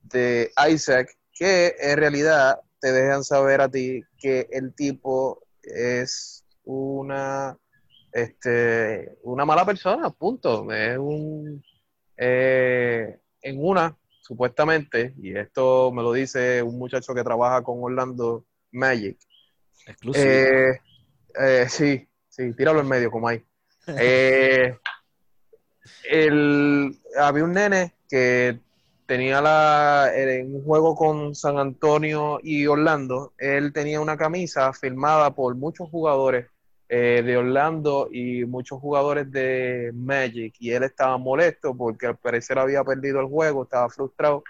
de 0.04 0.52
Isaac 0.70 1.10
que 1.34 1.76
en 1.80 1.98
realidad 1.98 2.60
te 2.80 2.92
dejan 2.92 3.24
saber 3.24 3.62
a 3.62 3.70
ti 3.70 4.04
que 4.18 4.48
el 4.52 4.74
tipo 4.76 5.42
es 5.64 6.46
una 6.64 7.58
este 8.12 9.18
una 9.24 9.46
mala 9.46 9.66
persona, 9.66 10.10
punto. 10.10 10.72
Es 10.72 10.98
un 10.98 11.64
eh, 12.18 13.20
en 13.42 13.64
una 13.64 13.98
supuestamente, 14.22 15.14
y 15.22 15.38
esto 15.38 15.92
me 15.92 16.02
lo 16.02 16.12
dice 16.12 16.64
un 16.64 16.80
muchacho 16.80 17.14
que 17.14 17.24
trabaja 17.24 17.62
con 17.62 17.78
Orlando 17.84 18.46
Magic. 18.72 19.18
Eh, 20.16 20.80
eh, 21.40 21.68
sí, 21.70 22.08
sí, 22.30 22.54
tíralo 22.54 22.82
en 22.82 22.88
medio, 22.88 23.12
como 23.12 23.28
hay. 23.28 23.44
Eh, 23.88 24.78
el, 26.10 27.00
había 27.18 27.44
un 27.44 27.54
nene 27.54 27.94
que 28.10 28.60
tenía 29.06 29.42
la, 29.42 30.12
en 30.16 30.56
un 30.56 30.64
juego 30.64 30.96
con 30.96 31.36
San 31.36 31.58
Antonio 31.60 32.40
y 32.42 32.66
Orlando, 32.68 33.34
él 33.38 33.72
tenía 33.74 34.02
una 34.02 34.18
camisa 34.18 34.74
firmada 34.74 35.36
por 35.36 35.56
muchos 35.56 35.90
jugadores 35.90 36.48
eh, 36.88 37.24
de 37.26 37.38
Orlando 37.38 38.10
y 38.12 38.46
muchos 38.46 38.80
jugadores 38.80 39.32
de 39.32 39.92
Magic 39.94 40.56
y 40.60 40.72
él 40.72 40.84
estaba 40.84 41.18
molesto 41.18 41.76
porque 41.76 42.08
al 42.08 42.18
parecer 42.18 42.60
había 42.60 42.84
perdido 42.84 43.20
el 43.20 43.28
juego, 43.28 43.64
estaba 43.64 43.90
frustrado. 43.90 44.44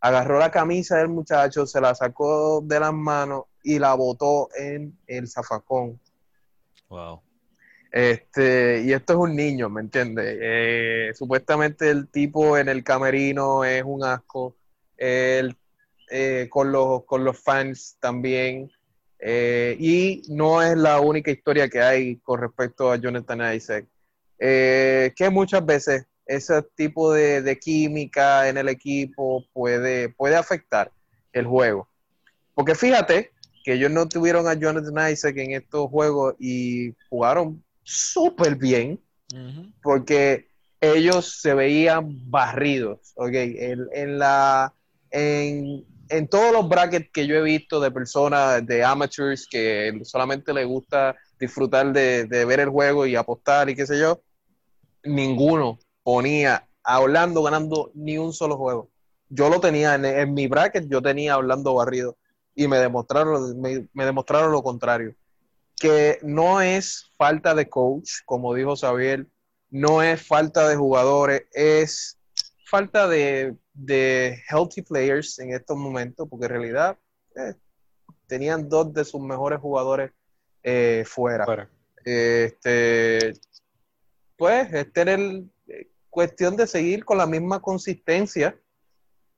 Agarró 0.00 0.38
la 0.38 0.50
camisa 0.50 0.96
del 0.96 1.08
muchacho, 1.08 1.66
se 1.66 1.80
la 1.80 1.94
sacó 1.94 2.60
de 2.62 2.80
las 2.80 2.92
manos 2.92 3.44
y 3.62 3.78
la 3.78 3.94
botó 3.94 4.48
en 4.58 4.98
el 5.06 5.28
zafacón. 5.28 6.00
Wow. 6.92 7.22
Este, 7.90 8.82
y 8.84 8.92
esto 8.92 9.14
es 9.14 9.18
un 9.18 9.34
niño, 9.34 9.70
¿me 9.70 9.80
entiendes? 9.80 10.36
Eh, 10.38 11.12
supuestamente 11.14 11.88
el 11.88 12.06
tipo 12.08 12.58
en 12.58 12.68
el 12.68 12.84
camerino 12.84 13.64
es 13.64 13.82
un 13.82 14.04
asco. 14.04 14.54
Eh, 14.98 15.48
con, 16.50 16.70
los, 16.70 17.04
con 17.04 17.24
los 17.24 17.38
fans 17.38 17.96
también. 17.98 18.70
Eh, 19.18 19.74
y 19.80 20.22
no 20.28 20.60
es 20.60 20.76
la 20.76 21.00
única 21.00 21.30
historia 21.30 21.66
que 21.70 21.80
hay 21.80 22.16
con 22.16 22.42
respecto 22.42 22.92
a 22.92 22.96
Jonathan 22.96 23.54
Isaac. 23.54 23.86
Que 24.38 25.30
muchas 25.30 25.64
veces 25.64 26.04
ese 26.26 26.62
tipo 26.74 27.14
de, 27.14 27.40
de, 27.40 27.58
química 27.58 28.50
en 28.50 28.58
el 28.58 28.68
equipo 28.68 29.46
puede, 29.54 30.10
puede 30.10 30.36
afectar 30.36 30.92
el 31.32 31.46
juego. 31.46 31.88
Porque 32.54 32.74
fíjate 32.74 33.32
que 33.62 33.74
ellos 33.74 33.90
no 33.90 34.08
tuvieron 34.08 34.46
a 34.48 34.54
Jonathan 34.54 35.10
Isaac 35.12 35.36
en 35.36 35.52
estos 35.52 35.88
juegos 35.90 36.34
y 36.38 36.94
jugaron 37.08 37.62
súper 37.82 38.56
bien, 38.56 39.00
uh 39.32 39.36
-huh. 39.36 39.72
porque 39.82 40.48
ellos 40.80 41.40
se 41.40 41.54
veían 41.54 42.30
barridos, 42.30 43.12
¿ok? 43.16 43.32
En, 43.34 43.86
en 43.92 44.18
la... 44.18 44.72
En, 45.10 45.84
en 46.08 46.28
todos 46.28 46.52
los 46.52 46.68
brackets 46.68 47.10
que 47.10 47.26
yo 47.26 47.36
he 47.36 47.42
visto 47.42 47.80
de 47.80 47.90
personas, 47.90 48.66
de 48.66 48.84
amateurs, 48.84 49.46
que 49.46 49.98
solamente 50.04 50.52
les 50.52 50.66
gusta 50.66 51.16
disfrutar 51.38 51.92
de, 51.92 52.24
de, 52.26 52.44
ver 52.44 52.60
el 52.60 52.68
juego 52.68 53.06
y 53.06 53.16
apostar 53.16 53.70
y 53.70 53.74
qué 53.74 53.86
sé 53.86 53.98
yo, 53.98 54.20
ninguno 55.04 55.78
ponía 56.02 56.66
a 56.82 57.00
Orlando 57.00 57.42
ganando 57.42 57.90
ni 57.94 58.18
un 58.18 58.32
solo 58.32 58.56
juego. 58.56 58.90
Yo 59.28 59.48
lo 59.48 59.60
tenía 59.60 59.94
en, 59.94 60.04
en 60.04 60.34
mi 60.34 60.48
bracket, 60.48 60.88
yo 60.88 61.00
tenía 61.00 61.34
a 61.34 61.38
Orlando 61.38 61.74
barrido 61.74 62.16
y 62.54 62.68
me 62.68 62.78
demostraron, 62.78 63.60
me, 63.60 63.88
me, 63.92 64.04
demostraron 64.04 64.52
lo 64.52 64.62
contrario. 64.62 65.14
Que 65.76 66.18
no 66.22 66.60
es 66.60 67.10
falta 67.16 67.54
de 67.54 67.68
coach, 67.68 68.20
como 68.24 68.54
dijo 68.54 68.76
Xavier, 68.76 69.26
no 69.70 70.02
es 70.02 70.24
falta 70.24 70.68
de 70.68 70.76
jugadores, 70.76 71.44
es 71.52 72.18
falta 72.66 73.08
de, 73.08 73.56
de 73.72 74.38
healthy 74.48 74.82
players 74.82 75.38
en 75.38 75.54
estos 75.54 75.76
momentos, 75.76 76.28
porque 76.28 76.46
en 76.46 76.50
realidad 76.50 76.98
eh, 77.36 77.54
tenían 78.26 78.68
dos 78.68 78.92
de 78.92 79.04
sus 79.04 79.20
mejores 79.20 79.60
jugadores 79.60 80.12
eh, 80.62 81.04
fuera. 81.06 81.44
fuera. 81.44 81.70
Este, 82.04 83.32
pues 84.36 84.72
es 84.72 84.92
tener 84.92 85.42
cuestión 86.10 86.56
de 86.56 86.66
seguir 86.66 87.04
con 87.04 87.16
la 87.16 87.26
misma 87.26 87.60
consistencia 87.60 88.58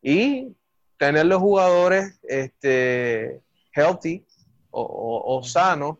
y 0.03 0.57
tener 0.97 1.27
los 1.27 1.41
jugadores 1.41 2.19
este, 2.23 3.41
healthy 3.73 4.25
o, 4.71 4.83
o, 4.83 5.39
o 5.39 5.43
sanos, 5.43 5.99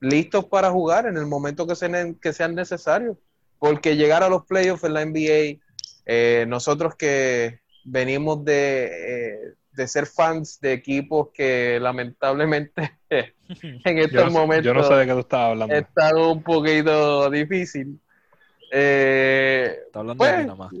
listos 0.00 0.44
para 0.46 0.70
jugar 0.70 1.06
en 1.06 1.16
el 1.16 1.26
momento 1.26 1.66
que, 1.66 1.76
se, 1.76 2.16
que 2.20 2.32
sean 2.32 2.54
necesarios. 2.54 3.16
Porque 3.58 3.96
llegar 3.96 4.22
a 4.22 4.28
los 4.28 4.44
playoffs 4.44 4.82
en 4.84 4.94
la 4.94 5.04
NBA, 5.04 5.60
eh, 6.06 6.44
nosotros 6.48 6.96
que 6.96 7.60
venimos 7.84 8.44
de, 8.44 8.90
eh, 8.92 9.54
de 9.72 9.88
ser 9.88 10.06
fans 10.06 10.60
de 10.60 10.72
equipos 10.72 11.28
que 11.32 11.78
lamentablemente 11.80 12.98
en 13.62 13.98
estos 13.98 14.24
Yo 14.24 14.30
momentos 14.30 14.64
yo 14.64 14.74
no 14.74 14.82
sé 14.82 14.94
de 14.94 15.06
qué 15.06 15.12
tú 15.12 15.18
estabas 15.20 15.50
hablando. 15.50 15.74
está 15.74 16.14
un 16.16 16.42
poquito 16.42 17.30
difícil. 17.30 18.00
Eh, 18.72 19.76
Está 19.86 20.00
hablando 20.00 20.24
de 20.24 20.30
pues, 20.30 20.40
mí 20.40 20.46
nomás. 20.46 20.72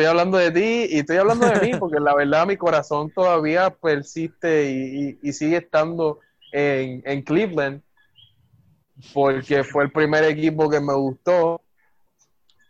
Estoy 0.00 0.10
hablando 0.10 0.38
de 0.38 0.50
ti 0.50 0.86
y 0.94 0.98
estoy 1.00 1.18
hablando 1.18 1.46
de 1.46 1.60
mí 1.60 1.74
porque 1.78 2.00
la 2.00 2.14
verdad 2.14 2.46
mi 2.46 2.56
corazón 2.56 3.10
todavía 3.10 3.70
persiste 3.70 4.70
y, 4.70 5.18
y- 5.22 5.28
y 5.28 5.32
sigue 5.32 5.58
estando 5.58 6.20
en, 6.52 7.02
en 7.04 7.22
Cleveland 7.22 7.82
porque 9.12 9.62
fue 9.64 9.84
el 9.84 9.92
primer 9.92 10.24
equipo 10.24 10.68
que 10.70 10.80
me 10.80 10.94
gustó 10.94 11.62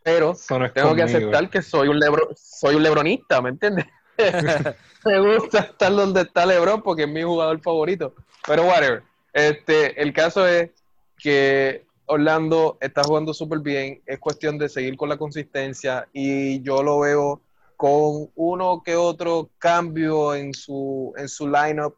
pero 0.03 0.35
tengo 0.73 0.95
que 0.97 1.03
aceptar 1.03 1.51
que 1.51 1.63
soy 1.63 1.89
un 1.89 1.99
lebro, 1.99 2.31
soy 2.35 2.75
un 2.75 2.83
lebronista, 2.83 3.41
¿me 3.43 3.51
entiendes? 3.51 3.87
me 5.05 5.21
gusta 5.37 5.59
estar 5.61 5.93
donde 5.93 6.23
está 6.23 6.47
Lebron 6.47 6.83
porque 6.83 7.03
es 7.03 7.09
mi 7.09 7.23
jugador 7.23 7.61
favorito. 7.61 8.15
Pero 8.47 8.65
whatever. 8.65 9.03
Este, 9.33 10.01
el 10.03 10.13
caso 10.13 10.47
es 10.49 10.71
que 11.19 11.85
Orlando 12.11 12.77
está 12.81 13.05
jugando 13.05 13.33
súper 13.33 13.61
bien. 13.61 14.03
Es 14.05 14.19
cuestión 14.19 14.59
de 14.59 14.69
seguir 14.69 14.97
con 14.97 15.09
la 15.09 15.17
consistencia 15.17 16.09
y 16.13 16.61
yo 16.63 16.83
lo 16.83 16.99
veo 17.01 17.41
con 17.77 18.29
uno 18.35 18.83
que 18.85 18.97
otro 18.97 19.51
cambio 19.59 20.35
en 20.35 20.53
su, 20.53 21.15
en 21.17 21.29
su 21.29 21.47
lineup 21.47 21.95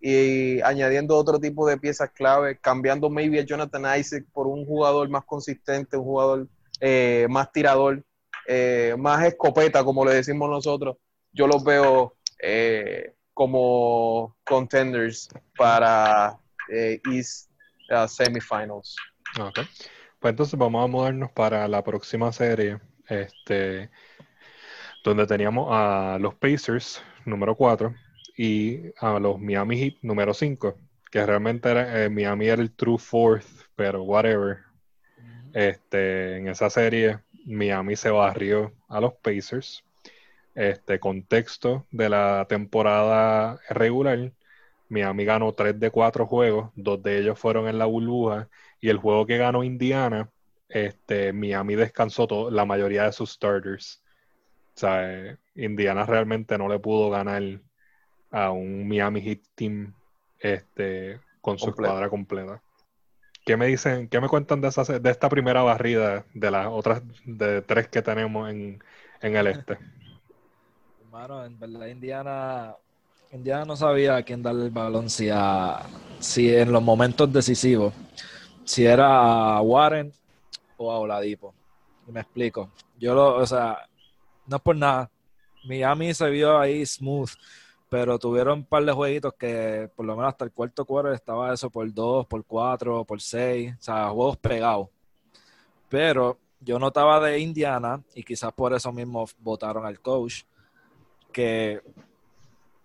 y 0.00 0.60
añadiendo 0.60 1.16
otro 1.16 1.40
tipo 1.40 1.66
de 1.68 1.76
piezas 1.76 2.10
clave, 2.12 2.56
cambiando 2.58 3.10
maybe 3.10 3.40
a 3.40 3.44
Jonathan 3.44 3.98
Isaac 3.98 4.24
por 4.32 4.46
un 4.46 4.64
jugador 4.64 5.08
más 5.08 5.24
consistente, 5.24 5.96
un 5.96 6.04
jugador 6.04 6.48
eh, 6.80 7.26
más 7.28 7.50
tirador, 7.50 8.04
eh, 8.46 8.94
más 8.96 9.24
escopeta, 9.24 9.82
como 9.82 10.04
le 10.04 10.14
decimos 10.14 10.48
nosotros. 10.48 10.96
Yo 11.32 11.48
los 11.48 11.64
veo 11.64 12.14
eh, 12.40 13.12
como 13.34 14.36
contenders 14.44 15.28
para 15.56 16.38
eh, 16.70 17.00
East 17.12 17.50
uh, 17.90 18.06
semifinals. 18.06 18.94
Ok. 19.40 19.60
Pues 20.18 20.32
entonces 20.32 20.58
vamos 20.58 20.84
a 20.84 20.88
mudarnos 20.88 21.30
para 21.30 21.68
la 21.68 21.82
próxima 21.84 22.32
serie, 22.32 22.80
este, 23.08 23.90
donde 25.04 25.26
teníamos 25.26 25.68
a 25.70 26.18
los 26.20 26.34
Pacers, 26.34 27.02
número 27.24 27.54
4, 27.54 27.94
y 28.36 28.92
a 29.00 29.18
los 29.18 29.38
Miami 29.40 29.78
Heat, 29.78 29.94
número 30.02 30.34
5, 30.34 30.76
que 31.10 31.24
realmente 31.24 31.70
era, 31.70 32.04
eh, 32.04 32.10
Miami 32.10 32.48
era 32.48 32.62
el 32.62 32.72
true 32.72 32.98
fourth, 32.98 33.46
pero 33.76 34.02
whatever. 34.02 34.58
Este, 35.52 36.36
en 36.38 36.48
esa 36.48 36.68
serie, 36.68 37.20
Miami 37.46 37.96
se 37.96 38.10
barrió 38.10 38.72
a 38.88 39.00
los 39.00 39.14
Pacers. 39.14 39.84
Este 40.54 40.98
contexto 40.98 41.86
de 41.90 42.08
la 42.08 42.46
temporada 42.48 43.60
regular, 43.70 44.32
Miami 44.88 45.24
ganó 45.24 45.52
3 45.52 45.78
de 45.78 45.90
4 45.90 46.26
juegos, 46.26 46.70
dos 46.74 47.02
de 47.02 47.18
ellos 47.18 47.38
fueron 47.38 47.68
en 47.68 47.78
la 47.78 47.86
burbuja, 47.86 48.48
y 48.80 48.88
el 48.88 48.98
juego 48.98 49.26
que 49.26 49.38
ganó 49.38 49.64
Indiana, 49.64 50.28
este, 50.68 51.32
Miami 51.32 51.74
descansó 51.74 52.50
la 52.50 52.64
mayoría 52.64 53.04
de 53.04 53.12
sus 53.12 53.32
starters. 53.32 54.02
O 54.76 54.80
sea, 54.80 55.12
eh, 55.12 55.36
Indiana 55.54 56.04
realmente 56.06 56.56
no 56.58 56.68
le 56.68 56.78
pudo 56.78 57.10
ganar 57.10 57.42
a 58.30 58.50
un 58.50 58.86
Miami 58.86 59.20
Heat 59.22 59.40
team 59.54 59.94
este, 60.38 61.20
con 61.40 61.58
su 61.58 61.66
Completo. 61.66 61.86
escuadra 61.86 62.08
completa. 62.10 62.62
¿Qué 63.44 63.56
me 63.56 63.66
dicen, 63.66 64.08
qué 64.08 64.20
me 64.20 64.28
cuentan 64.28 64.60
de, 64.60 64.68
esa, 64.68 64.84
se- 64.84 65.00
de 65.00 65.10
esta 65.10 65.28
primera 65.28 65.62
barrida 65.62 66.26
de 66.34 66.50
las 66.50 66.66
otras 66.66 67.02
de 67.24 67.62
tres 67.62 67.88
que 67.88 68.02
tenemos 68.02 68.50
en, 68.50 68.78
en 69.22 69.36
el 69.36 69.46
este? 69.46 69.78
Hermano, 71.00 71.44
en 71.44 71.58
verdad 71.58 71.86
Indiana, 71.86 72.76
Indiana 73.32 73.64
no 73.64 73.74
sabía 73.74 74.16
a 74.16 74.22
quién 74.22 74.42
darle 74.42 74.66
el 74.66 74.70
balón 74.70 75.08
si, 75.08 75.30
a, 75.32 75.80
si 76.20 76.54
en 76.54 76.70
los 76.70 76.82
momentos 76.82 77.32
decisivos, 77.32 77.94
si 78.68 78.84
era 78.84 79.56
a 79.56 79.62
Warren 79.62 80.12
o 80.76 80.92
a 80.92 80.98
Oladipo. 80.98 81.54
Me 82.06 82.20
explico. 82.20 82.70
Yo 82.98 83.14
lo, 83.14 83.36
o 83.36 83.46
sea, 83.46 83.88
no 84.46 84.56
es 84.56 84.62
por 84.62 84.76
nada. 84.76 85.10
Miami 85.64 86.12
se 86.12 86.28
vio 86.28 86.58
ahí 86.58 86.84
smooth, 86.84 87.30
pero 87.88 88.18
tuvieron 88.18 88.58
un 88.58 88.64
par 88.66 88.84
de 88.84 88.92
jueguitos 88.92 89.32
que 89.34 89.90
por 89.96 90.04
lo 90.04 90.14
menos 90.14 90.28
hasta 90.28 90.44
el 90.44 90.52
cuarto 90.52 90.84
quarter 90.84 91.14
estaba 91.14 91.54
eso 91.54 91.70
por 91.70 91.90
dos, 91.94 92.26
por 92.26 92.44
cuatro, 92.44 93.06
por 93.06 93.22
seis, 93.22 93.72
o 93.78 93.82
sea, 93.82 94.10
juegos 94.10 94.36
pegados. 94.36 94.88
Pero 95.88 96.38
yo 96.60 96.78
notaba 96.78 97.20
de 97.20 97.38
Indiana, 97.38 98.02
y 98.14 98.22
quizás 98.22 98.52
por 98.52 98.74
eso 98.74 98.92
mismo 98.92 99.26
votaron 99.38 99.86
al 99.86 99.98
coach, 100.00 100.42
que 101.32 101.80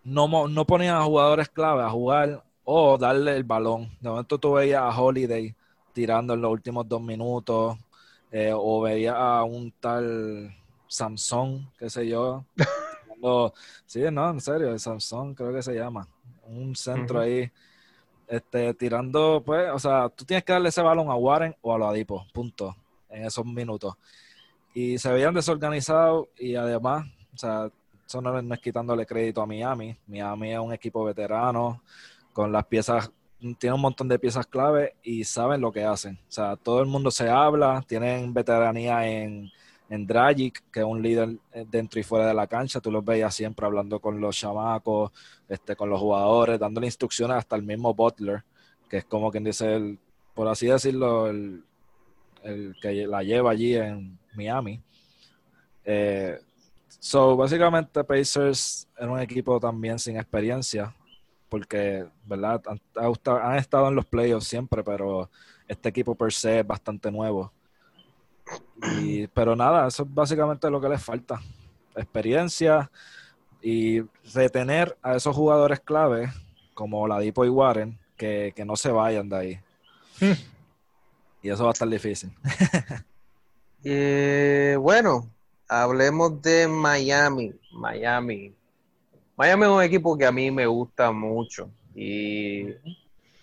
no, 0.06 0.48
no 0.48 0.66
ponían 0.66 0.96
a 0.96 1.04
jugadores 1.04 1.50
clave 1.50 1.84
a 1.84 1.90
jugar 1.90 2.42
o 2.64 2.98
darle 2.98 3.36
el 3.36 3.44
balón. 3.44 3.92
De 4.00 4.10
momento 4.10 4.38
tú 4.38 4.54
veías 4.54 4.82
a 4.82 4.98
Holiday 4.98 5.54
tirando 5.94 6.34
en 6.34 6.42
los 6.42 6.52
últimos 6.52 6.88
dos 6.88 7.02
minutos, 7.02 7.78
eh, 8.32 8.52
o 8.54 8.82
veías 8.82 9.16
a 9.16 9.44
un 9.44 9.72
tal 9.80 10.54
Samson, 10.88 11.72
qué 11.78 11.90
sé 11.90 12.08
yo. 12.08 12.46
sí, 13.86 14.02
no, 14.12 14.30
en 14.30 14.42
serio, 14.42 14.78
Samson 14.78 15.34
creo 15.34 15.54
que 15.54 15.62
se 15.62 15.74
llama. 15.74 16.08
Un 16.48 16.76
centro 16.76 17.22
ahí. 17.22 17.50
Este, 18.28 18.74
tirando, 18.74 19.44
pues, 19.46 19.70
o 19.72 19.80
sea, 19.80 20.10
tú 20.10 20.26
tienes 20.26 20.44
que 20.44 20.54
darle 20.54 20.70
ese 20.70 20.82
balón 20.82 21.10
a 21.10 21.16
Warren 21.16 21.56
o 21.62 21.74
a 21.74 21.78
Ladipo, 21.78 22.26
punto, 22.34 22.76
en 23.10 23.26
esos 23.26 23.46
minutos. 23.46 23.94
Y 24.74 24.98
se 24.98 25.12
veían 25.12 25.34
desorganizados 25.34 26.28
y 26.38 26.56
además, 26.56 27.06
o 27.34 27.38
sea, 27.38 27.70
eso 28.08 28.22
no, 28.22 28.42
no 28.42 28.54
es 28.56 28.62
quitándole 28.62 29.06
crédito 29.06 29.42
a 29.42 29.46
Miami. 29.46 29.96
Miami 30.08 30.52
es 30.52 30.60
un 30.60 30.74
equipo 30.74 31.04
veterano 31.04 31.82
con 32.32 32.52
las 32.52 32.66
piezas, 32.66 33.12
tiene 33.60 33.76
un 33.76 33.82
montón 33.82 34.08
de 34.08 34.20
piezas 34.20 34.48
clave 34.48 34.96
y 35.04 35.24
saben 35.24 35.62
lo 35.62 35.72
que 35.72 35.84
hacen. 35.84 36.20
O 36.28 36.32
sea, 36.32 36.56
todo 36.56 36.80
el 36.82 36.88
mundo 36.88 37.12
se 37.12 37.30
habla, 37.30 37.84
tienen 37.88 38.34
veteranía 38.34 39.06
en, 39.08 39.52
en 39.90 40.08
Dragic, 40.08 40.64
que 40.72 40.80
es 40.80 40.86
un 40.86 41.02
líder 41.02 41.38
eh, 41.52 41.66
dentro 41.70 42.00
y 42.00 42.04
fuera 42.04 42.26
de 42.26 42.34
la 42.34 42.48
cancha. 42.48 42.80
Tú 42.80 42.92
los 42.92 43.04
veías 43.04 43.36
siempre 43.36 43.66
hablando 43.66 44.00
con 44.00 44.20
los 44.20 44.38
chamacos, 44.38 45.12
este, 45.50 45.76
con 45.76 45.90
los 45.90 46.00
jugadores, 46.00 46.60
dándole 46.60 46.88
instrucciones 46.88 47.38
hasta 47.38 47.56
el 47.56 47.64
mismo 47.64 47.94
Butler, 47.94 48.44
que 48.90 48.98
es 48.98 49.06
como 49.06 49.32
quien 49.32 49.44
dice, 49.44 49.76
el, 49.76 50.00
por 50.34 50.48
así 50.48 50.68
decirlo, 50.68 51.28
el, 51.28 51.64
el 52.44 52.76
que 52.82 53.06
la 53.08 53.24
lleva 53.24 53.52
allí 53.52 53.76
en 53.76 54.18
Miami. 54.36 54.82
Eh, 55.86 56.40
so, 57.00 57.36
básicamente 57.36 58.04
Pacers 58.04 58.88
era 58.98 59.12
un 59.12 59.20
equipo 59.20 59.60
también 59.60 60.00
sin 60.00 60.18
experiencia, 60.18 60.96
porque, 61.54 62.04
¿verdad? 62.26 62.64
Han, 62.66 63.58
estado 63.58 63.88
en 63.88 63.94
los 63.94 64.08
playoffs 64.08 64.48
siempre, 64.48 64.84
pero 64.84 65.30
este 65.68 65.90
equipo 65.90 66.16
per 66.16 66.34
se 66.34 66.62
es 66.62 66.66
bastante 66.66 67.12
nuevo. 67.12 67.54
Y, 69.00 69.28
pero 69.28 69.56
nada, 69.56 69.88
eso 69.88 70.02
es 70.02 70.12
básicamente 70.12 70.68
lo 70.72 70.82
que 70.82 70.90
les 70.90 71.04
falta. 71.04 71.40
Experiencia 71.96 72.90
y 73.62 74.02
retener 74.34 74.98
a 75.04 75.16
esos 75.16 75.36
jugadores 75.36 75.80
clave, 75.80 76.34
como 76.74 77.08
Ladipo 77.08 77.46
y 77.46 77.50
Warren, 77.50 78.00
que, 78.18 78.52
que 78.56 78.66
no 78.66 78.76
se 78.76 78.92
vayan 78.92 79.30
de 79.30 79.38
ahí. 79.38 79.60
Y 81.44 81.50
eso 81.52 81.66
va 81.66 81.70
a 81.70 81.74
estar 81.74 81.88
difícil. 81.88 82.34
Eh, 83.86 84.78
bueno, 84.80 85.30
hablemos 85.68 86.42
de 86.42 86.70
Miami. 86.70 87.54
Miami. 87.74 88.56
Miami 89.36 89.64
es 89.64 89.70
un 89.70 89.84
equipo 89.84 90.18
que 90.18 90.26
a 90.26 90.32
mí 90.32 90.52
me 90.52 90.66
gusta 90.68 91.12
mucho 91.12 91.70
y 91.96 92.68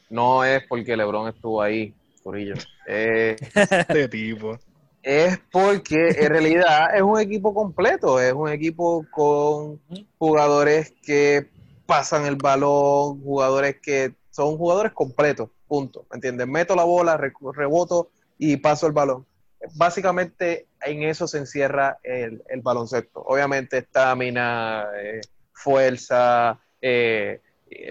no 0.09 0.45
es 0.45 0.63
porque 0.69 0.97
LeBron 0.97 1.29
estuvo 1.29 1.61
ahí, 1.63 1.95
Corillo. 2.23 2.55
Eh, 2.87 3.37
Este 3.55 4.09
tipo. 4.09 4.59
es 5.03 5.39
porque 5.51 6.09
en 6.11 6.29
realidad 6.29 6.95
es 6.95 7.03
un 7.03 7.19
equipo 7.21 7.55
completo, 7.55 8.21
es 8.21 8.33
un 8.33 8.49
equipo 8.49 9.05
con 9.11 9.81
jugadores 10.19 10.93
que 11.03 11.49
pasan 11.87 12.27
el 12.27 12.37
balón, 12.37 13.21
jugadores 13.23 13.77
que 13.83 14.15
son 14.31 14.57
jugadores 14.57 14.93
completos, 14.93 15.51
punto, 15.67 16.07
¿me 16.11 16.17
entiendes? 16.17 16.47
Meto 16.47 16.77
la 16.77 16.85
bola, 16.85 17.17
re- 17.17 17.33
reboto 17.55 18.11
y 18.39 18.57
paso 18.59 18.87
el 18.87 18.93
balón. 18.93 19.27
Básicamente 19.75 20.67
en 20.87 21.03
eso 21.03 21.27
se 21.27 21.39
encierra 21.39 21.99
el, 22.03 22.43
el 22.49 22.61
baloncesto. 22.63 23.21
Obviamente 23.27 23.79
estamina, 23.79 24.87
eh, 25.03 25.21
fuerza, 25.61 26.59
eh, 26.81 27.41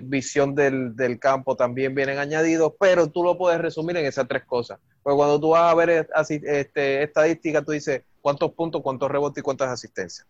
visión 0.04 0.56
del, 0.56 0.96
del 0.96 1.20
campo 1.20 1.56
también 1.56 1.96
vienen 1.96 2.18
añadidos, 2.18 2.74
pero 2.80 3.10
tú 3.10 3.24
lo 3.24 3.38
puedes 3.38 3.62
resumir 3.62 3.96
en 3.98 4.06
esas 4.06 4.28
tres 4.28 4.44
cosas. 4.44 4.80
Pues 5.04 5.16
cuando 5.16 5.40
tú 5.40 5.50
vas 5.50 5.72
a 5.72 5.76
ver 5.76 5.90
eh, 5.90 6.08
así, 6.14 6.42
este, 6.44 7.04
estadística, 7.04 7.62
tú 7.62 7.72
dices 7.72 8.02
cuántos 8.22 8.52
puntos, 8.54 8.82
cuántos 8.82 9.10
rebotes 9.10 9.42
y 9.42 9.44
cuántas 9.44 9.70
asistencias. 9.70 10.28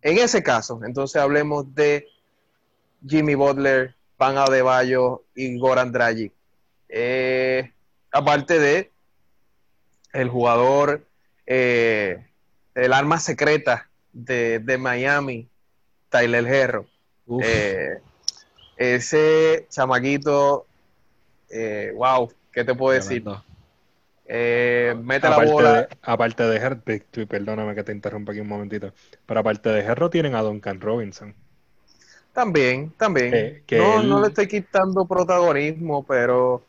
En 0.00 0.18
ese 0.18 0.42
caso, 0.42 0.80
entonces 0.84 1.20
hablemos 1.20 1.72
de 1.74 2.06
Jimmy 3.06 3.34
Butler, 3.34 3.94
Pan 4.16 4.36
Adebayo 4.36 5.22
y 5.34 5.58
Goran 5.58 5.92
Dragic. 5.92 6.32
Eh, 6.88 7.70
aparte 8.10 8.58
de 8.58 8.90
el 10.12 10.28
jugador, 10.28 11.06
el 11.46 12.92
arma 12.92 13.18
secreta 13.18 13.88
de, 14.12 14.58
de 14.58 14.76
Miami, 14.78 15.48
Tyler 16.12 16.46
Herro. 16.46 16.86
Eh, 17.40 17.98
ese 18.76 19.66
chamaquito, 19.70 20.66
eh, 21.50 21.92
wow, 21.96 22.30
¿qué 22.52 22.64
te 22.64 22.74
puedo 22.74 22.94
decir? 22.94 23.24
Eh, 24.26 24.94
mete 25.02 25.28
la 25.28 25.36
Aparte 25.36 25.52
bola. 25.52 25.88
de, 25.88 25.88
aparte 26.02 26.42
de 26.44 26.56
Herro, 26.56 26.80
perdóname 27.28 27.74
que 27.74 27.82
te 27.84 27.92
interrumpa 27.92 28.32
aquí 28.32 28.40
un 28.40 28.48
momentito, 28.48 28.92
pero 29.26 29.40
aparte 29.40 29.68
de 29.70 29.80
Herro 29.80 30.10
tienen 30.10 30.34
a 30.34 30.42
Duncan 30.42 30.80
Robinson. 30.80 31.34
También, 32.32 32.90
también. 32.98 33.30
Que- 33.30 33.62
que 33.66 33.76
no, 33.78 33.96
él- 33.96 34.08
no 34.08 34.20
le 34.20 34.28
estoy 34.28 34.48
quitando 34.48 35.06
protagonismo, 35.06 36.04
pero, 36.04 36.62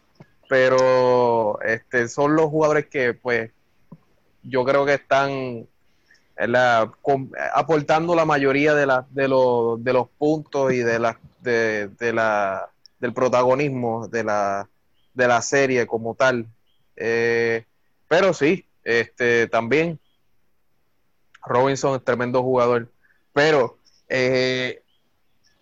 pero 0.50 1.62
este, 1.62 2.08
son 2.08 2.36
los 2.36 2.48
jugadores 2.48 2.88
que, 2.88 3.14
pues, 3.14 3.52
yo 4.44 4.66
creo 4.66 4.86
que 4.86 4.96
están 4.96 5.68
aportando 7.54 8.16
la 8.16 8.26
mayoría 8.26 8.74
de, 8.74 8.88
de, 9.12 9.28
los, 9.28 9.84
de 9.84 9.94
los 9.94 10.10
puntos 10.10 10.74
y 10.74 10.78
de, 10.78 11.00
de 11.42 12.14
la, 12.14 12.70
del 13.00 13.14
protagonismo 13.14 14.08
de 14.08 14.24
la, 14.24 14.68
de 15.14 15.28
la 15.28 15.42
serie 15.42 15.86
como 15.86 16.16
tal. 16.16 16.48
Eh, 16.96 17.66
pero 18.08 18.34
sí, 18.34 18.66
este, 18.84 19.48
también 19.48 20.00
Robinson 21.46 21.96
es 21.96 22.04
tremendo 22.04 22.42
jugador. 22.42 22.90
Pero, 23.34 23.78
eh, 24.10 24.82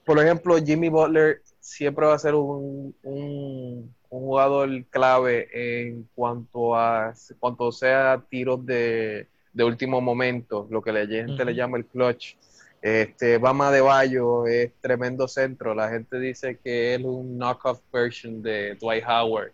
por 0.05 0.19
ejemplo, 0.19 0.57
Jimmy 0.57 0.89
Butler 0.89 1.41
siempre 1.59 2.05
va 2.05 2.15
a 2.15 2.19
ser 2.19 2.35
un, 2.35 2.95
un, 3.03 3.95
un 4.09 4.19
jugador 4.19 4.69
clave 4.89 5.47
en 5.53 6.07
cuanto 6.13 6.75
a 6.75 7.13
cuanto 7.39 7.71
sea 7.71 8.21
tiros 8.29 8.65
de, 8.65 9.27
de 9.53 9.63
último 9.63 10.01
momento, 10.01 10.67
lo 10.69 10.81
que 10.81 10.91
la 10.91 11.05
gente 11.05 11.45
le 11.45 11.53
llama 11.53 11.77
el 11.77 11.85
clutch. 11.85 12.35
Este, 12.81 13.37
Bama 13.37 13.71
de 13.71 13.81
Bayo 13.81 14.47
es 14.47 14.71
tremendo 14.81 15.27
centro. 15.27 15.75
La 15.75 15.89
gente 15.89 16.19
dice 16.19 16.57
que 16.63 16.95
él 16.95 17.01
es 17.01 17.07
un 17.07 17.37
knockoff 17.37 17.79
version 17.91 18.41
de 18.41 18.75
Dwight 18.75 19.03
Howard. 19.07 19.51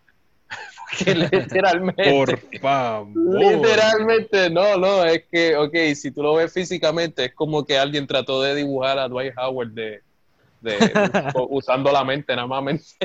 Porque 0.88 1.14
literalmente. 1.32 2.10
Por 2.10 2.38
favor. 2.60 3.08
Literalmente, 3.38 4.48
no, 4.48 4.78
no, 4.78 5.04
es 5.04 5.24
que, 5.30 5.56
ok, 5.56 5.74
si 5.94 6.10
tú 6.10 6.22
lo 6.22 6.34
ves 6.34 6.52
físicamente, 6.52 7.26
es 7.26 7.34
como 7.34 7.66
que 7.66 7.76
alguien 7.76 8.06
trató 8.06 8.40
de 8.42 8.54
dibujar 8.54 8.98
a 8.98 9.08
Dwight 9.08 9.34
Howard 9.36 9.72
de, 9.72 10.00
de 10.62 10.78
usando 11.50 11.92
la 11.92 12.04
mente, 12.04 12.34
nada 12.34 12.46
más. 12.46 12.96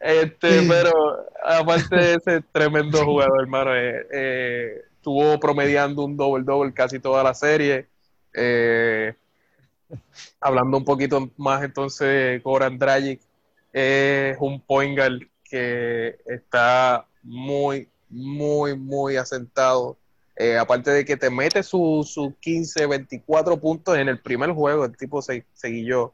Este, 0.00 0.62
pero 0.68 1.26
aparte 1.44 1.96
de 1.96 2.14
ese 2.14 2.40
tremendo 2.52 3.04
jugador, 3.04 3.40
hermano, 3.40 3.74
eh, 3.74 4.06
eh, 4.12 4.82
estuvo 4.94 5.38
promediando 5.40 6.04
un 6.04 6.16
doble-doble 6.16 6.72
casi 6.72 6.98
toda 6.98 7.22
la 7.22 7.34
serie. 7.34 7.86
Eh, 8.34 9.14
hablando 10.40 10.76
un 10.76 10.84
poquito 10.84 11.30
más 11.36 11.62
entonces, 11.62 12.42
Goran 12.42 12.78
Dragic 12.78 13.20
es 13.72 14.36
un 14.40 14.60
point 14.60 14.96
guard 14.98 15.20
que 15.44 16.18
está 16.26 17.06
muy, 17.22 17.88
muy, 18.08 18.76
muy 18.76 19.16
asentado. 19.16 19.96
Eh, 20.36 20.56
aparte 20.56 20.90
de 20.92 21.04
que 21.04 21.16
te 21.16 21.30
mete 21.30 21.62
sus 21.62 22.12
su 22.12 22.34
15, 22.40 22.86
24 22.86 23.58
puntos 23.58 23.96
en 23.98 24.08
el 24.08 24.20
primer 24.20 24.50
juego, 24.52 24.84
el 24.84 24.96
tipo 24.96 25.20
se, 25.20 25.44
se 25.52 25.68
guilló. 25.68 26.12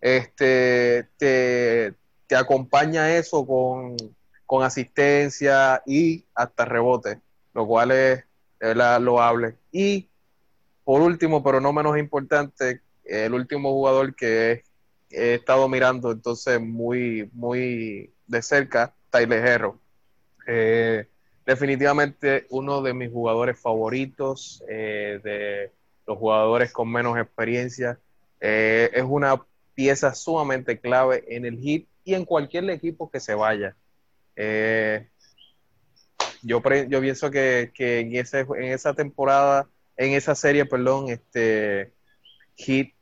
Este, 0.00 1.08
te, 1.18 1.94
te 2.26 2.36
acompaña 2.36 3.16
eso 3.16 3.46
con, 3.46 3.96
con 4.44 4.62
asistencia 4.64 5.82
y 5.86 6.24
hasta 6.34 6.64
rebote, 6.64 7.20
lo 7.54 7.66
cual 7.66 7.90
es, 7.90 8.24
de 8.60 8.68
verdad, 8.68 9.00
loable. 9.00 9.56
Y 9.72 10.08
por 10.84 11.00
último, 11.00 11.42
pero 11.42 11.60
no 11.60 11.72
menos 11.72 11.98
importante, 11.98 12.80
el 13.04 13.34
último 13.34 13.72
jugador 13.72 14.14
que 14.14 14.64
he 15.10 15.34
estado 15.34 15.68
mirando 15.68 16.10
entonces 16.10 16.60
muy, 16.60 17.30
muy 17.32 18.12
de 18.26 18.42
cerca, 18.42 18.94
Tyler 19.10 19.44
Herro. 19.46 19.78
Eh, 20.46 21.06
definitivamente 21.44 22.46
uno 22.50 22.82
de 22.82 22.92
mis 22.92 23.10
jugadores 23.10 23.58
favoritos, 23.58 24.62
eh, 24.68 25.20
de 25.22 25.72
los 26.06 26.18
jugadores 26.18 26.72
con 26.72 26.90
menos 26.90 27.18
experiencia. 27.18 27.98
Eh, 28.40 28.90
es 28.92 29.04
una 29.04 29.40
pieza 29.74 30.14
sumamente 30.14 30.78
clave 30.78 31.24
en 31.28 31.44
el 31.44 31.58
hit 31.58 31.88
y 32.06 32.14
en 32.14 32.24
cualquier 32.24 32.70
equipo 32.70 33.10
que 33.10 33.18
se 33.18 33.34
vaya. 33.34 33.76
Eh, 34.36 35.08
yo, 36.40 36.62
pre- 36.62 36.88
yo 36.88 37.00
pienso 37.00 37.30
que, 37.32 37.72
que 37.74 37.98
en, 37.98 38.14
ese, 38.14 38.40
en 38.40 38.64
esa 38.64 38.94
temporada, 38.94 39.68
en 39.96 40.12
esa 40.12 40.36
serie, 40.36 40.64
perdón, 40.64 41.08
este 41.08 41.92
Hit 42.54 42.94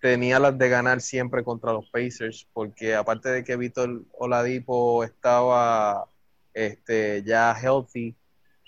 tenía 0.00 0.38
las 0.38 0.56
de 0.56 0.68
ganar 0.68 1.00
siempre 1.00 1.42
contra 1.42 1.72
los 1.72 1.90
Pacers, 1.90 2.46
porque 2.52 2.94
aparte 2.94 3.30
de 3.30 3.42
que 3.42 3.56
Víctor 3.56 4.04
Oladipo 4.12 5.02
estaba 5.02 6.06
este, 6.54 7.24
ya 7.24 7.52
healthy, 7.60 8.14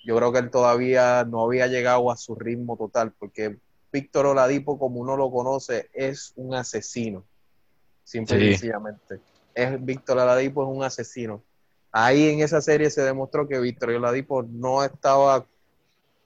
yo 0.05 0.17
creo 0.17 0.33
que 0.33 0.41
él 0.41 0.51
todavía 0.51 1.25
no 1.25 1.45
había 1.45 1.69
llegado 1.69 2.11
a 2.11 2.17
su 2.17 2.35
ritmo 2.35 2.77
total, 2.77 3.13
porque 3.17 3.59
Víctor 3.93 4.27
Oladipo, 4.27 4.77
como 4.77 4.99
uno 4.99 5.17
lo 5.17 5.31
conoce, 5.31 5.89
es 5.93 6.33
un 6.35 6.55
asesino, 6.57 7.25
simple 8.03 8.39
y 8.39 8.51
sencillamente. 8.51 9.21
Es, 9.59 9.85
Víctor 9.85 10.19
Oladipo 10.19 10.63
es 10.63 10.77
un 10.77 10.85
asesino. 10.85 11.43
Ahí 11.91 12.29
en 12.29 12.41
esa 12.41 12.61
serie 12.61 12.91
se 12.91 13.03
demostró 13.03 13.49
que 13.49 13.59
Víctor 13.59 13.91
Oladipo 13.91 14.43
no 14.45 14.85
estaba 14.85 15.45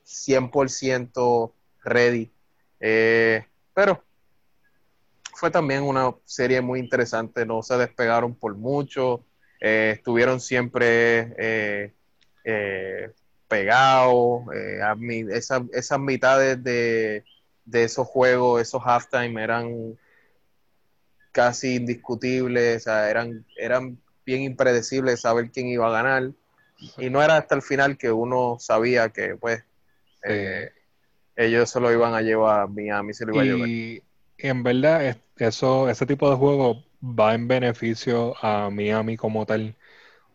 100% 0.05 1.53
ready. 1.83 2.31
Eh, 2.79 3.45
pero 3.73 4.03
fue 5.35 5.51
también 5.51 5.83
una 5.83 6.15
serie 6.25 6.61
muy 6.61 6.79
interesante, 6.79 7.47
no 7.47 7.63
se 7.63 7.77
despegaron 7.79 8.35
por 8.35 8.55
mucho, 8.55 9.25
eh, 9.61 9.95
estuvieron 9.97 10.39
siempre 10.41 11.35
eh, 12.45 13.13
pegados, 13.49 14.43
esa- 15.31 15.65
esas 15.73 15.99
mitades 16.01 16.63
de, 16.63 17.25
de 17.65 17.85
esos 17.85 18.07
juegos, 18.07 18.61
esos 18.61 18.83
halftime 18.85 19.43
eran 19.43 19.97
casi 21.33 21.77
indiscutibles, 21.77 22.79
o 22.83 22.85
sea, 22.85 23.11
eran, 23.11 23.47
eran 23.57 24.01
bien 24.27 24.43
impredecibles 24.43 25.21
saber 25.23 25.51
quién 25.51 25.69
iba 25.69 25.89
a 25.89 25.93
ganar, 25.93 26.33
y 26.99 27.11
no 27.11 27.23
era 27.23 27.39
hasta 27.39 27.55
el 27.57 27.63
final 27.63 27.99
que 27.99 28.13
uno 28.13 28.59
sabía 28.61 29.11
que 29.11 29.37
pues 29.37 29.65
eh, 30.25 30.73
ellos 31.37 31.71
se 31.71 31.81
lo 31.81 31.93
iban 31.93 32.15
a 32.15 32.23
llevar 32.23 32.61
a 32.63 32.67
Miami, 32.69 33.15
se 33.15 33.27
lo 33.27 33.33
iba 33.35 33.43
a 33.43 33.47
llevar. 33.47 33.71
Y 33.71 34.03
en 34.39 34.63
verdad, 34.63 35.07
es- 35.07 35.19
eso, 35.37 35.89
ese 35.89 36.07
tipo 36.07 36.29
de 36.31 36.37
juego 36.37 36.85
va 37.03 37.35
en 37.35 37.49
beneficio 37.49 38.35
a 38.45 38.71
Miami 38.71 39.17
como 39.17 39.47
tal, 39.47 39.77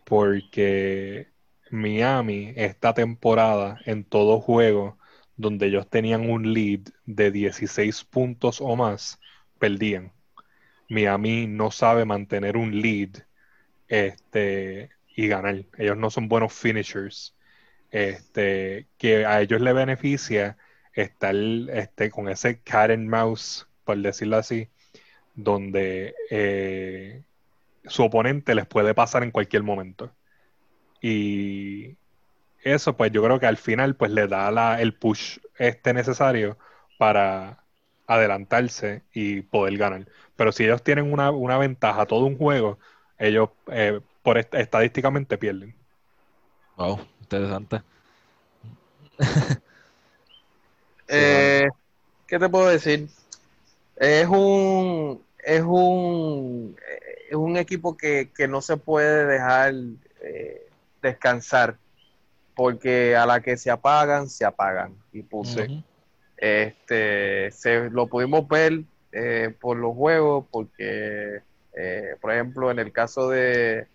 porque 0.05 1.31
Miami 1.71 2.53
esta 2.57 2.93
temporada 2.95 3.79
en 3.85 4.05
todo 4.05 4.41
juego 4.41 4.99
donde 5.37 5.67
ellos 5.67 5.89
tenían 5.89 6.29
un 6.29 6.53
lead 6.53 6.81
de 7.05 7.31
16 7.31 8.05
puntos 8.05 8.61
o 8.61 8.75
más, 8.77 9.19
perdían. 9.59 10.13
Miami 10.89 11.47
no 11.47 11.71
sabe 11.71 12.05
mantener 12.05 12.57
un 12.57 12.81
lead 12.81 13.09
este, 13.87 14.89
y 15.15 15.27
ganar. 15.27 15.65
Ellos 15.77 15.97
no 15.97 16.09
son 16.09 16.27
buenos 16.27 16.53
finishers. 16.53 17.35
Este, 17.91 18.87
que 18.97 19.25
a 19.25 19.41
ellos 19.41 19.61
le 19.61 19.71
beneficia 19.73 20.57
estar 20.93 21.35
este, 21.35 22.09
con 22.09 22.27
ese 22.27 22.61
cat 22.61 22.91
and 22.91 23.09
mouse, 23.09 23.67
por 23.85 23.97
decirlo 23.97 24.37
así, 24.37 24.69
donde 25.35 26.13
eh, 26.29 27.23
su 27.85 28.03
oponente 28.03 28.55
les 28.55 28.65
puede 28.65 28.93
pasar 28.93 29.23
en 29.23 29.31
cualquier 29.31 29.63
momento. 29.63 30.11
Y 31.01 31.95
eso, 32.63 32.97
pues 32.97 33.11
yo 33.11 33.23
creo 33.23 33.39
que 33.39 33.45
al 33.45 33.57
final, 33.57 33.95
pues 33.95 34.11
le 34.11 34.27
da 34.27 34.51
la, 34.51 34.81
el 34.81 34.93
push 34.93 35.39
este 35.57 35.93
necesario 35.93 36.57
para 36.97 37.63
adelantarse 38.07 39.05
y 39.13 39.41
poder 39.43 39.77
ganar. 39.77 40.07
Pero 40.35 40.51
si 40.53 40.63
ellos 40.65 40.83
tienen 40.83 41.11
una, 41.13 41.31
una 41.31 41.57
ventaja 41.59 42.07
todo 42.07 42.25
un 42.25 42.37
juego, 42.37 42.79
ellos 43.17 43.51
eh, 43.71 44.01
por 44.23 44.37
est- 44.39 44.53
estadísticamente 44.55 45.37
pierden. 45.37 45.75
Wow, 46.77 46.99
interesante. 47.21 47.83
Eh, 51.07 51.67
¿Qué 52.27 52.39
te 52.39 52.49
puedo 52.49 52.67
decir? 52.69 53.09
Es 53.97 54.27
un 54.27 55.23
es 55.39 55.63
un 55.65 56.77
es 57.29 57.35
un 57.35 57.57
equipo 57.57 57.97
que, 57.97 58.31
que 58.35 58.47
no 58.47 58.61
se 58.61 58.77
puede 58.77 59.25
dejar 59.27 59.73
eh, 60.21 60.71
descansar 61.01 61.79
porque 62.55 63.15
a 63.15 63.25
la 63.25 63.41
que 63.41 63.57
se 63.57 63.71
apagan 63.71 64.29
se 64.29 64.45
apagan 64.45 64.97
y 65.13 65.23
puse. 65.23 65.71
Este 66.37 67.51
se 67.51 67.89
lo 67.89 68.07
pudimos 68.07 68.47
ver 68.47 68.81
eh, 69.11 69.53
por 69.59 69.77
los 69.77 69.95
juegos 69.95 70.45
porque 70.51 71.41
eh, 71.73 72.15
por 72.21 72.31
ejemplo 72.31 72.71
en 72.71 72.79
el 72.79 72.91
caso 72.91 73.29
de 73.29 73.87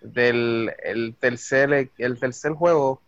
del 0.00 0.72
el 0.82 1.14
tercer 1.16 1.90
el 1.98 2.18
tercer 2.18 2.52
juego 2.52 3.00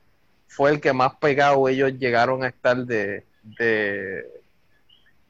fue 0.52 0.70
el 0.70 0.80
que 0.80 0.92
más 0.92 1.14
pegado 1.16 1.66
ellos 1.66 1.98
llegaron 1.98 2.44
a 2.44 2.48
estar 2.48 2.76
de, 2.84 3.24
de, 3.42 4.22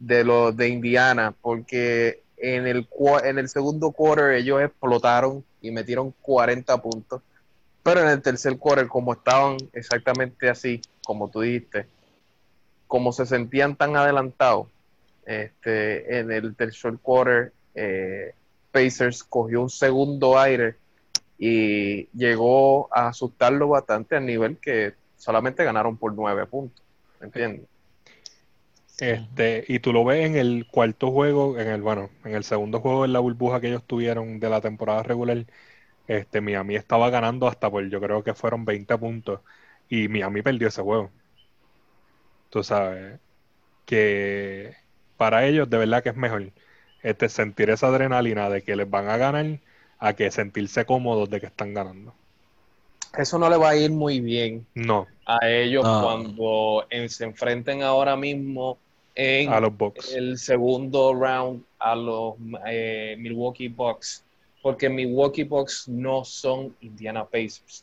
de 0.00 0.24
los 0.24 0.56
de 0.56 0.68
Indiana, 0.68 1.32
porque 1.40 2.24
en 2.36 2.66
el, 2.66 2.88
en 3.22 3.38
el 3.38 3.48
segundo 3.48 3.92
quarter 3.92 4.32
ellos 4.32 4.60
explotaron 4.60 5.44
y 5.60 5.70
metieron 5.70 6.12
40 6.22 6.82
puntos. 6.82 7.22
Pero 7.84 8.00
en 8.00 8.08
el 8.08 8.20
tercer 8.20 8.58
quarter, 8.58 8.88
como 8.88 9.12
estaban 9.12 9.58
exactamente 9.72 10.48
así, 10.48 10.82
como 11.04 11.30
tú 11.30 11.42
dijiste, 11.42 11.86
como 12.92 13.10
se 13.10 13.24
sentían 13.24 13.74
tan 13.74 13.96
adelantados, 13.96 14.66
este, 15.24 16.18
en 16.18 16.30
el 16.30 16.54
tercer 16.54 16.98
quarter, 17.00 17.50
eh, 17.74 18.34
Pacers 18.70 19.24
cogió 19.24 19.62
un 19.62 19.70
segundo 19.70 20.38
aire 20.38 20.74
y 21.38 22.06
llegó 22.08 22.94
a 22.94 23.08
asustarlo 23.08 23.68
bastante 23.68 24.16
al 24.16 24.26
nivel 24.26 24.58
que 24.58 24.92
solamente 25.16 25.64
ganaron 25.64 25.96
por 25.96 26.12
nueve 26.12 26.44
puntos. 26.44 26.84
¿Me 27.18 27.28
entiendes? 27.28 27.62
Este, 28.98 29.64
y 29.68 29.78
tú 29.78 29.94
lo 29.94 30.04
ves 30.04 30.26
en 30.26 30.36
el 30.36 30.66
cuarto 30.70 31.10
juego, 31.10 31.58
en 31.58 31.68
el, 31.68 31.80
bueno, 31.80 32.10
en 32.26 32.34
el 32.34 32.44
segundo 32.44 32.80
juego 32.80 33.06
en 33.06 33.14
la 33.14 33.20
burbuja 33.20 33.58
que 33.62 33.68
ellos 33.68 33.84
tuvieron 33.86 34.38
de 34.38 34.50
la 34.50 34.60
temporada 34.60 35.02
regular, 35.02 35.46
este, 36.08 36.42
Miami 36.42 36.76
estaba 36.76 37.08
ganando 37.08 37.48
hasta 37.48 37.70
por, 37.70 37.88
yo 37.88 38.02
creo 38.02 38.22
que 38.22 38.34
fueron 38.34 38.66
20 38.66 38.98
puntos, 38.98 39.40
y 39.88 40.08
Miami 40.08 40.42
perdió 40.42 40.68
ese 40.68 40.82
juego. 40.82 41.10
Tú 42.52 42.62
sabes, 42.62 43.18
que 43.86 44.74
para 45.16 45.46
ellos 45.46 45.70
de 45.70 45.78
verdad 45.78 46.02
que 46.02 46.10
es 46.10 46.16
mejor 46.16 46.52
este, 47.02 47.30
sentir 47.30 47.70
esa 47.70 47.86
adrenalina 47.88 48.50
de 48.50 48.62
que 48.62 48.76
les 48.76 48.88
van 48.88 49.08
a 49.08 49.16
ganar 49.16 49.58
a 49.98 50.12
que 50.12 50.30
sentirse 50.30 50.84
cómodos 50.84 51.30
de 51.30 51.40
que 51.40 51.46
están 51.46 51.72
ganando. 51.72 52.12
Eso 53.16 53.38
no 53.38 53.48
le 53.48 53.56
va 53.56 53.70
a 53.70 53.76
ir 53.76 53.90
muy 53.90 54.20
bien 54.20 54.66
No, 54.74 55.06
a 55.24 55.48
ellos 55.48 55.82
No. 55.82 56.02
cuando 56.02 56.86
en- 56.90 57.08
se 57.08 57.24
enfrenten 57.24 57.82
ahora 57.82 58.16
mismo 58.16 58.76
en 59.14 59.50
a 59.50 59.58
los 59.60 59.74
Bucks. 59.74 60.12
el 60.14 60.36
segundo 60.36 61.14
round 61.14 61.64
a 61.78 61.94
los 61.96 62.34
eh, 62.66 63.16
Milwaukee 63.18 63.68
Bucks, 63.68 64.24
porque 64.62 64.90
Milwaukee 64.90 65.44
Bucks 65.44 65.88
no 65.88 66.22
son 66.24 66.76
Indiana 66.82 67.24
Pacers. 67.24 67.82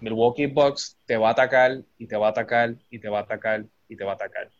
Milwaukee 0.00 0.46
Bucks 0.46 0.96
te 1.06 1.16
va 1.18 1.28
a 1.28 1.32
atacar 1.32 1.82
y 1.98 2.06
te 2.06 2.16
va 2.16 2.28
a 2.28 2.30
atacar 2.30 2.74
y 2.90 2.98
te 2.98 3.08
va 3.08 3.20
a 3.20 3.22
atacar 3.22 3.64
y 3.92 3.96
te 3.96 4.04
va 4.04 4.12
a 4.12 4.14
atacar. 4.14 4.50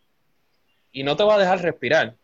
Y 0.92 1.03
no 1.03 1.16
te 1.16 1.25
va 1.25 1.37
a 1.37 1.38
dejar 1.38 1.62
respirar, 1.62 2.16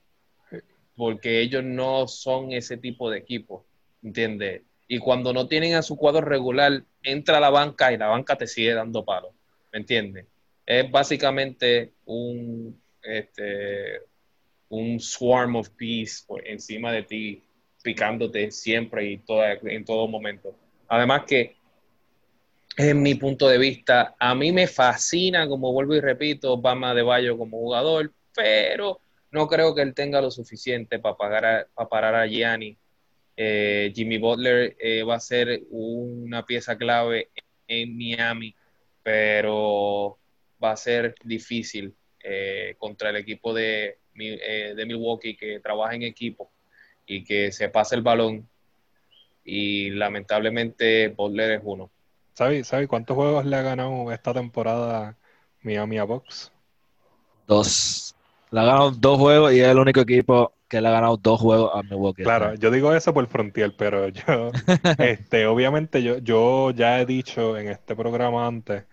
porque 0.94 1.40
ellos 1.40 1.64
no 1.64 2.06
son 2.06 2.52
ese 2.52 2.76
tipo 2.76 3.10
de 3.10 3.18
equipo, 3.18 3.64
¿entiendes? 4.02 4.62
Y 4.86 4.98
cuando 4.98 5.32
no 5.32 5.48
tienen 5.48 5.74
a 5.74 5.82
su 5.82 5.96
cuadro 5.96 6.20
regular, 6.20 6.84
entra 7.02 7.38
a 7.38 7.40
la 7.40 7.50
banca 7.50 7.92
y 7.92 7.96
la 7.96 8.08
banca 8.08 8.36
te 8.36 8.46
sigue 8.46 8.74
dando 8.74 9.04
palo, 9.04 9.32
¿me 9.72 9.78
entiendes? 9.78 10.26
Es 10.66 10.90
básicamente 10.90 11.92
un, 12.04 12.78
este, 13.02 14.02
un 14.68 15.00
swarm 15.00 15.56
of 15.56 15.70
bees 15.78 16.24
por 16.26 16.46
encima 16.46 16.92
de 16.92 17.02
ti, 17.04 17.42
picándote 17.82 18.50
siempre 18.50 19.10
y 19.10 19.18
toda, 19.18 19.54
en 19.54 19.84
todo 19.84 20.08
momento. 20.08 20.54
Además 20.88 21.22
que 21.26 21.56
en 22.78 23.02
mi 23.02 23.14
punto 23.16 23.48
de 23.48 23.58
vista. 23.58 24.16
A 24.18 24.34
mí 24.34 24.52
me 24.52 24.66
fascina, 24.68 25.48
como 25.48 25.72
vuelvo 25.72 25.94
y 25.96 26.00
repito, 26.00 26.58
Bama 26.60 26.94
de 26.94 27.02
Bayo 27.02 27.36
como 27.38 27.58
jugador, 27.58 28.12
pero 28.34 29.00
no 29.32 29.48
creo 29.48 29.74
que 29.74 29.82
él 29.82 29.94
tenga 29.94 30.20
lo 30.22 30.30
suficiente 30.30 30.98
para, 31.00 31.16
pagar 31.16 31.44
a- 31.46 31.68
para 31.74 31.88
parar 31.88 32.14
a 32.16 32.26
Gianni. 32.26 32.78
Eh, 33.36 33.92
Jimmy 33.94 34.18
Butler 34.18 34.76
eh, 34.80 35.02
va 35.04 35.16
a 35.16 35.20
ser 35.20 35.62
una 35.70 36.44
pieza 36.46 36.78
clave 36.78 37.30
en 37.68 37.96
Miami, 37.98 38.54
pero 39.02 40.18
va 40.62 40.72
a 40.72 40.76
ser 40.76 41.16
difícil 41.24 41.94
eh, 42.24 42.76
contra 42.78 43.10
el 43.10 43.16
equipo 43.16 43.54
de, 43.54 43.98
eh, 44.18 44.74
de 44.76 44.86
Milwaukee 44.86 45.36
que 45.36 45.60
trabaja 45.60 45.96
en 45.96 46.04
equipo 46.04 46.52
y 47.06 47.24
que 47.24 47.52
se 47.52 47.70
pasa 47.70 47.96
el 47.96 48.02
balón. 48.02 48.48
Y 49.44 49.90
lamentablemente 49.90 51.08
Butler 51.08 51.52
es 51.52 51.62
uno. 51.64 51.90
¿Sabes 52.38 52.68
sabe 52.68 52.86
cuántos 52.86 53.16
juegos 53.16 53.44
le 53.46 53.56
ha 53.56 53.62
ganado 53.62 54.12
esta 54.12 54.32
temporada 54.32 55.16
Miami 55.60 55.98
a 55.98 56.04
Bucks? 56.04 56.52
Dos. 57.48 58.14
Le 58.52 58.60
ha 58.60 58.62
ganado 58.62 58.92
dos 58.92 59.18
juegos 59.18 59.52
y 59.54 59.60
es 59.60 59.66
el 59.66 59.76
único 59.76 59.98
equipo 59.98 60.52
que 60.68 60.80
le 60.80 60.86
ha 60.86 60.92
ganado 60.92 61.16
dos 61.16 61.40
juegos 61.40 61.72
a 61.74 61.82
Milwaukee. 61.82 62.22
Claro, 62.22 62.54
yo 62.54 62.70
digo 62.70 62.94
eso 62.94 63.12
por 63.12 63.26
Frontier, 63.26 63.74
pero 63.76 64.06
yo, 64.06 64.52
este, 65.00 65.48
obviamente 65.48 66.00
yo, 66.04 66.18
yo 66.18 66.70
ya 66.70 67.00
he 67.00 67.06
dicho 67.06 67.58
en 67.58 67.70
este 67.70 67.96
programa 67.96 68.46
antes 68.46 68.84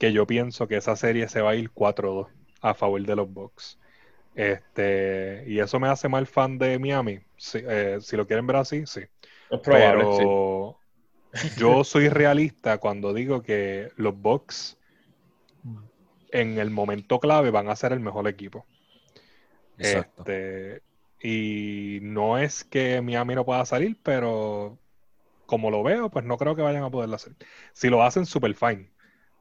que 0.00 0.12
yo 0.12 0.26
pienso 0.26 0.66
que 0.66 0.78
esa 0.78 0.96
serie 0.96 1.28
se 1.28 1.42
va 1.42 1.50
a 1.50 1.54
ir 1.54 1.70
4-2 1.70 2.26
a 2.60 2.74
favor 2.74 3.00
de 3.00 3.14
los 3.14 3.32
Bucks. 3.32 3.78
Este, 4.34 5.44
y 5.46 5.60
eso 5.60 5.78
me 5.78 5.86
hace 5.86 6.08
mal 6.08 6.26
fan 6.26 6.58
de 6.58 6.80
Miami. 6.80 7.20
Sí, 7.36 7.60
eh, 7.62 7.98
si 8.00 8.16
lo 8.16 8.26
quieren 8.26 8.48
ver 8.48 8.56
así, 8.56 8.84
sí. 8.84 9.02
Es 9.48 9.60
probable, 9.60 10.06
sí. 10.16 10.24
Pero 10.24 10.83
yo 11.56 11.84
soy 11.84 12.08
realista 12.08 12.78
cuando 12.78 13.12
digo 13.12 13.42
que 13.42 13.90
los 13.96 14.16
Bucks 14.16 14.78
en 16.30 16.58
el 16.58 16.70
momento 16.70 17.20
clave 17.20 17.50
van 17.50 17.68
a 17.68 17.76
ser 17.76 17.92
el 17.92 18.00
mejor 18.00 18.26
equipo. 18.28 18.66
Exacto. 19.78 20.22
Este, 20.22 20.82
y 21.20 22.00
no 22.02 22.38
es 22.38 22.64
que 22.64 23.00
Miami 23.00 23.34
no 23.34 23.44
pueda 23.44 23.64
salir, 23.64 23.96
pero 24.02 24.78
como 25.46 25.70
lo 25.70 25.82
veo, 25.82 26.10
pues 26.10 26.24
no 26.24 26.36
creo 26.36 26.56
que 26.56 26.62
vayan 26.62 26.82
a 26.82 26.90
poderlo 26.90 27.16
hacer. 27.16 27.34
Si 27.72 27.88
lo 27.88 28.02
hacen, 28.02 28.26
super 28.26 28.54
fine. 28.54 28.90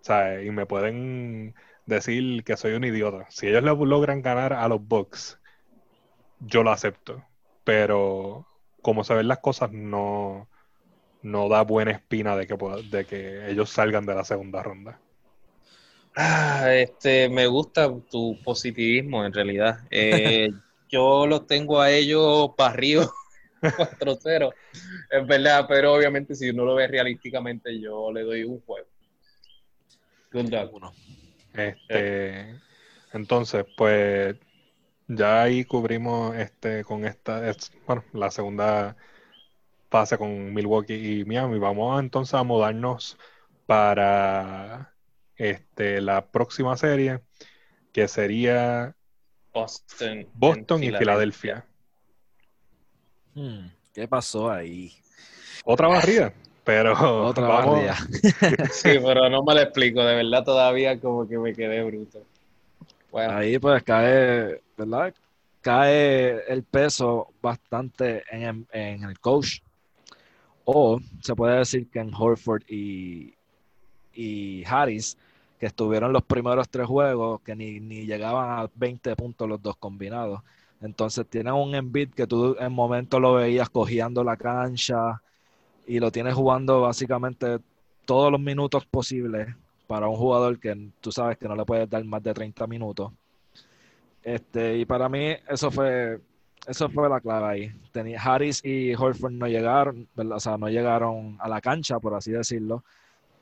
O 0.02 0.04
sea, 0.04 0.42
y 0.42 0.52
me 0.52 0.66
pueden 0.66 1.56
decir 1.86 2.44
que 2.44 2.58
soy 2.58 2.74
un 2.74 2.84
idiota. 2.84 3.26
Si 3.30 3.48
ellos 3.48 3.64
logran 3.64 4.22
ganar 4.22 4.54
a 4.54 4.68
los 4.68 4.86
Bucks, 4.86 5.40
yo 6.40 6.64
lo 6.64 6.72
acepto. 6.72 7.24
Pero 7.64 8.46
como 8.82 9.04
se 9.04 9.14
ven 9.14 9.28
las 9.28 9.40
cosas, 9.40 9.72
no, 9.72 10.48
no 11.24 11.50
da 11.50 11.64
buena 11.64 11.92
espina 11.92 12.36
de 12.36 12.48
que, 12.48 12.58
pueda- 12.58 12.82
de 12.82 13.06
que 13.06 13.50
ellos 13.52 13.70
salgan 13.70 14.06
de 14.06 14.16
la 14.16 14.24
segunda 14.24 14.62
ronda. 14.64 15.00
Ah, 16.16 16.74
este, 16.76 17.28
me 17.30 17.48
gusta 17.48 17.90
tu 18.10 18.38
positivismo 18.44 19.26
en 19.26 19.34
realidad. 19.34 19.80
Eh, 19.90 20.50
yo 20.90 21.26
los 21.26 21.48
tengo 21.48 21.82
a 21.82 21.92
ellos 21.92 22.52
para 22.56 22.74
arriba 22.74 23.10
4-0, 23.76 24.54
es 25.10 25.28
verdad, 25.28 25.66
pero 25.68 25.94
obviamente 25.94 26.36
si 26.36 26.50
uno 26.50 26.66
lo 26.66 26.76
ve 26.76 26.88
realísticamente, 26.88 27.80
yo 27.80 28.12
le 28.12 28.22
doy 28.24 28.44
un 28.44 28.62
juego. 28.62 28.88
Este, 31.54 32.60
entonces, 33.14 33.66
pues 33.78 34.36
ya 35.08 35.44
ahí 35.44 35.66
cubrimos 35.66 36.36
este 36.38 36.84
con 36.84 37.06
esta, 37.06 37.50
es- 37.50 37.72
bueno, 37.88 38.04
la 38.14 38.32
segunda 38.32 38.98
fase 39.94 40.18
con 40.18 40.52
Milwaukee 40.56 41.20
y 41.20 41.24
Miami. 41.24 41.60
Vamos 41.60 41.96
a, 41.96 42.00
entonces 42.00 42.34
a 42.34 42.42
mudarnos 42.42 43.16
para 43.68 44.92
este 45.36 46.02
la 46.02 46.26
próxima 46.26 46.76
serie, 46.76 47.20
que 47.92 48.08
sería 48.08 48.96
Boston, 49.54 50.28
Boston 50.34 50.84
y 50.84 50.92
Filadelfia. 50.92 51.64
Hmm, 53.36 53.68
¿Qué 53.94 54.08
pasó 54.08 54.50
ahí? 54.50 54.92
Otra 55.64 55.88
barrida, 55.88 56.34
pero 56.64 56.94
Otra 57.28 57.48
vamos- 57.48 57.76
barrida. 57.76 57.96
Sí, 58.72 58.98
pero 59.00 59.30
no 59.30 59.44
me 59.44 59.54
lo 59.54 59.62
explico, 59.62 60.04
de 60.04 60.16
verdad 60.16 60.44
todavía 60.44 61.00
como 61.00 61.28
que 61.28 61.38
me 61.38 61.54
quedé 61.54 61.84
bruto. 61.84 62.26
Bueno, 63.12 63.32
Ahí 63.38 63.60
pues 63.60 63.84
cae, 63.84 64.60
¿verdad? 64.76 65.14
Cae 65.62 66.52
el 66.52 66.64
peso 66.64 67.32
bastante 67.44 68.24
en 68.32 68.66
el 69.04 69.20
coach. 69.20 69.60
O 70.66 71.00
se 71.22 71.36
puede 71.36 71.58
decir 71.58 71.90
que 71.90 72.00
en 72.00 72.14
Horford 72.14 72.64
y, 72.70 73.34
y 74.14 74.64
Harris, 74.66 75.18
que 75.60 75.66
estuvieron 75.66 76.14
los 76.14 76.24
primeros 76.24 76.70
tres 76.70 76.88
juegos, 76.88 77.42
que 77.42 77.56
ni, 77.56 77.80
ni 77.80 78.06
llegaban 78.06 78.60
a 78.60 78.70
20 78.76 79.16
puntos 79.16 79.48
los 79.48 79.62
dos 79.62 79.76
combinados. 79.78 80.42
Entonces 80.82 81.26
tienen 81.28 81.54
un 81.54 81.74
Embiid 81.76 82.10
que 82.10 82.28
tú 82.28 82.56
en 82.60 82.74
momentos 82.74 83.20
lo 83.22 83.36
veías 83.36 83.70
cogiendo 83.70 84.24
la 84.24 84.36
cancha 84.36 85.22
y 85.88 86.00
lo 86.00 86.12
tienes 86.12 86.34
jugando 86.34 86.82
básicamente 86.82 87.60
todos 88.06 88.32
los 88.32 88.42
minutos 88.42 88.86
posibles 88.86 89.48
para 89.88 90.08
un 90.08 90.16
jugador 90.16 90.60
que 90.60 90.90
tú 91.00 91.12
sabes 91.12 91.38
que 91.38 91.48
no 91.48 91.56
le 91.56 91.66
puedes 91.66 91.90
dar 91.90 92.04
más 92.04 92.22
de 92.24 92.34
30 92.34 92.68
minutos. 92.68 93.12
Este, 94.22 94.78
y 94.78 94.86
para 94.86 95.10
mí 95.10 95.36
eso 95.48 95.70
fue 95.72 96.20
eso 96.68 96.90
fue 96.90 97.10
la 97.10 97.20
clave 97.20 97.46
ahí. 97.46 97.72
Tenía, 97.92 98.22
Harris 98.22 98.64
y 98.64 98.94
Horford 98.96 99.34
no 99.34 99.48
llegaron, 99.48 100.08
¿verdad? 100.16 100.38
o 100.38 100.40
sea, 100.40 100.58
no 100.58 100.70
llegaron 100.70 101.38
a 101.40 101.48
la 101.48 101.62
cancha, 101.62 102.00
por 102.00 102.14
así 102.16 102.32
decirlo. 102.32 102.84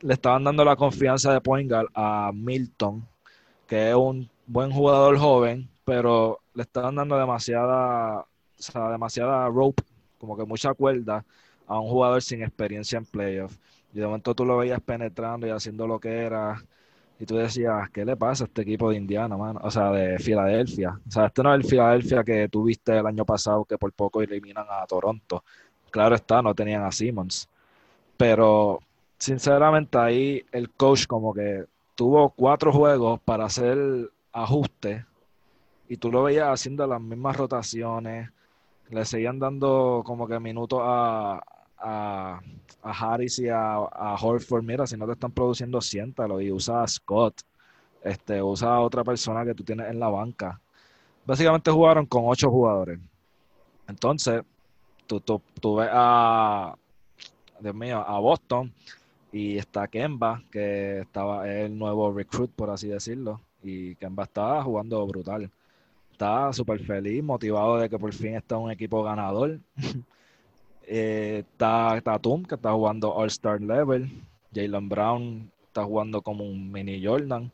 Le 0.02 0.14
estaban 0.14 0.44
dando 0.44 0.66
la 0.66 0.76
confianza 0.76 1.32
de 1.34 1.42
point 1.42 1.70
guard 1.70 1.88
a 1.94 2.32
Milton, 2.34 3.08
que 3.68 3.90
es 3.90 3.96
un 3.96 4.30
buen 4.48 4.72
jugador 4.72 5.18
joven, 5.18 5.70
pero 5.86 6.40
le 6.54 6.64
estaban 6.64 6.96
dando 6.96 7.18
demasiada, 7.18 8.22
o 8.22 8.28
sea, 8.58 8.90
demasiada 8.90 9.48
rope, 9.48 9.84
como 10.18 10.36
que 10.38 10.46
mucha 10.46 10.74
cuerda 10.74 11.24
a 11.68 11.80
un 11.80 11.88
jugador 11.90 12.22
sin 12.22 12.44
experiencia 12.44 12.98
en 12.98 13.06
playoff. 13.06 13.58
Y 13.94 14.00
de 14.00 14.06
momento 14.06 14.34
tú 14.36 14.46
lo 14.46 14.58
veías 14.58 14.82
penetrando 14.82 15.48
y 15.48 15.52
haciendo 15.52 15.88
lo 15.88 16.00
que 16.00 16.10
era. 16.10 16.64
Y 17.22 17.26
tú 17.28 17.36
decías, 17.36 17.88
¿qué 17.92 18.04
le 18.04 18.18
pasa 18.18 18.46
a 18.46 18.48
este 18.48 18.64
equipo 18.64 18.90
de 18.90 18.98
Indiana, 18.98 19.38
mano? 19.38 19.60
O 19.62 19.70
sea, 19.70 19.92
de 19.92 20.18
Filadelfia. 20.18 21.00
O 21.08 21.12
sea, 21.12 21.28
este 21.28 21.44
no 21.44 21.54
es 21.54 21.62
el 21.64 21.70
Filadelfia 21.70 22.24
que 22.24 22.50
tuviste 22.50 22.98
el 22.98 23.06
año 23.06 23.24
pasado 23.26 23.64
que 23.64 23.78
por 23.78 23.94
poco 23.94 24.24
eliminan 24.24 24.66
a 24.68 24.88
Toronto. 24.88 25.44
Claro 25.92 26.16
está, 26.16 26.42
no 26.42 26.56
tenían 26.56 26.82
a 26.84 26.92
Simmons. 26.92 27.48
Pero, 28.18 28.80
sinceramente, 29.20 30.00
ahí 30.00 30.44
el 30.52 30.72
coach 30.72 31.06
como 31.06 31.32
que 31.32 31.66
tuvo 31.94 32.32
cuatro 32.32 32.74
juegos 32.74 33.20
para 33.20 33.46
hacer 33.46 34.10
ajustes 34.34 35.06
y 35.90 35.98
tú 35.98 36.12
lo 36.12 36.24
veías 36.24 36.48
haciendo 36.48 36.88
las 36.88 37.02
mismas 37.02 37.38
rotaciones. 37.38 38.32
Le 38.90 39.06
seguían 39.06 39.38
dando 39.38 40.02
como 40.04 40.28
que 40.28 40.40
minutos 40.40 40.80
a, 40.82 41.40
a, 41.82 42.42
Harris 42.84 43.40
y 43.40 43.50
a, 43.50 43.80
Horford, 44.22 44.64
mira, 44.64 44.88
si 44.88 44.98
no 44.98 45.06
te 45.06 45.14
están 45.14 45.32
produciendo, 45.32 45.82
siéntalo 45.82 46.42
y 46.42 46.52
usa 46.52 46.84
a 46.84 46.88
Scott, 46.88 47.42
este, 48.04 48.42
usa 48.42 48.76
a 48.76 48.80
otra 48.80 49.04
persona 49.04 49.46
que 49.46 49.54
tú 49.54 49.64
tienes 49.64 49.90
en 49.90 50.00
la 50.00 50.10
banca. 50.10 50.60
Básicamente 51.26 51.72
jugaron 51.72 52.06
con 52.06 52.24
ocho 52.26 52.50
jugadores. 52.50 53.00
Entonces, 53.88 54.42
tú, 55.06 55.20
tú, 55.20 55.76
ves 55.76 55.90
a, 55.92 56.76
Dios 57.60 57.76
mío, 57.76 58.04
a 58.06 58.20
Boston 58.20 58.74
y 59.32 59.58
está 59.58 59.88
Kemba, 59.88 60.44
que 60.52 61.02
estaba 61.02 61.50
el 61.50 61.78
nuevo 61.78 62.12
recruit, 62.12 62.52
por 62.52 62.70
así 62.70 62.88
decirlo, 62.88 63.42
y 63.62 63.96
Kemba 63.96 64.24
estaba 64.24 64.64
jugando 64.64 65.06
brutal. 65.08 65.52
Está 66.12 66.52
súper 66.54 66.80
feliz, 66.86 67.24
motivado 67.24 67.78
de 67.78 67.90
que 67.90 67.98
por 67.98 68.14
fin 68.14 68.36
está 68.36 68.58
un 68.58 68.72
equipo 68.72 69.04
ganador. 69.04 69.60
Eh, 70.94 71.46
está 71.48 72.02
Tatum, 72.02 72.44
que 72.44 72.56
está 72.56 72.74
jugando 72.74 73.16
All-Star 73.16 73.62
Level. 73.62 74.12
Jalen 74.54 74.90
Brown 74.90 75.50
está 75.66 75.86
jugando 75.86 76.22
como 76.22 76.44
un 76.44 76.70
mini 76.70 77.02
Jordan. 77.02 77.50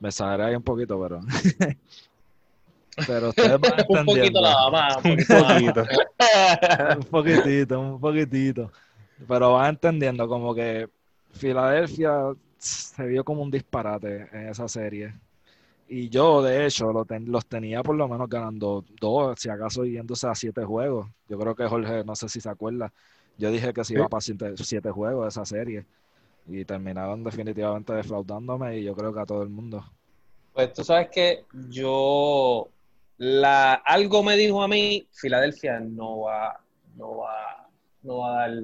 Me 0.00 0.08
exageré 0.08 0.46
ahí 0.46 0.56
un 0.56 0.64
poquito, 0.64 1.00
pero. 1.00 1.20
pero 3.06 3.28
ustedes 3.28 3.60
van 3.60 3.72
un 3.88 4.04
poquito 4.04 4.40
nada 4.40 4.70
más. 4.70 4.96
Un 4.96 5.16
poquito. 5.16 5.84
un 6.98 7.04
poquitito, 7.04 7.80
un 7.80 8.00
poquitito. 8.00 8.72
Pero 9.28 9.52
van 9.52 9.68
entendiendo 9.68 10.26
como 10.26 10.56
que 10.56 10.88
Filadelfia 11.30 12.32
se 12.58 13.06
vio 13.06 13.22
como 13.22 13.42
un 13.42 13.50
disparate 13.52 14.28
en 14.32 14.48
esa 14.48 14.66
serie. 14.66 15.14
Y 15.94 16.08
yo, 16.08 16.40
de 16.40 16.64
hecho, 16.64 16.90
los 16.90 17.44
tenía 17.44 17.82
por 17.82 17.94
lo 17.94 18.08
menos 18.08 18.26
ganando 18.26 18.82
dos, 18.98 19.38
si 19.38 19.50
acaso 19.50 19.84
yéndose 19.84 20.26
a 20.26 20.34
siete 20.34 20.64
juegos. 20.64 21.06
Yo 21.28 21.38
creo 21.38 21.54
que 21.54 21.66
Jorge, 21.66 22.02
no 22.02 22.16
sé 22.16 22.30
si 22.30 22.40
se 22.40 22.48
acuerda, 22.48 22.90
yo 23.36 23.50
dije 23.50 23.74
que 23.74 23.84
se 23.84 23.92
iba 23.92 24.08
para 24.08 24.22
siete, 24.22 24.54
siete 24.56 24.90
juegos 24.90 25.24
de 25.24 25.28
esa 25.28 25.44
serie. 25.44 25.84
Y 26.46 26.64
terminaron 26.64 27.22
definitivamente 27.22 27.92
defraudándome 27.92 28.78
y 28.78 28.84
yo 28.84 28.94
creo 28.94 29.12
que 29.12 29.20
a 29.20 29.26
todo 29.26 29.42
el 29.42 29.50
mundo. 29.50 29.84
Pues 30.54 30.72
tú 30.72 30.82
sabes 30.82 31.10
que 31.10 31.44
yo, 31.68 32.70
la, 33.18 33.74
algo 33.74 34.22
me 34.22 34.34
dijo 34.34 34.62
a 34.62 34.68
mí, 34.68 35.06
Filadelfia 35.12 35.78
no 35.78 36.20
va, 36.20 36.58
no 36.96 37.18
va, 37.18 37.68
no 38.02 38.16
va 38.20 38.44
a 38.44 38.48
dar 38.48 38.62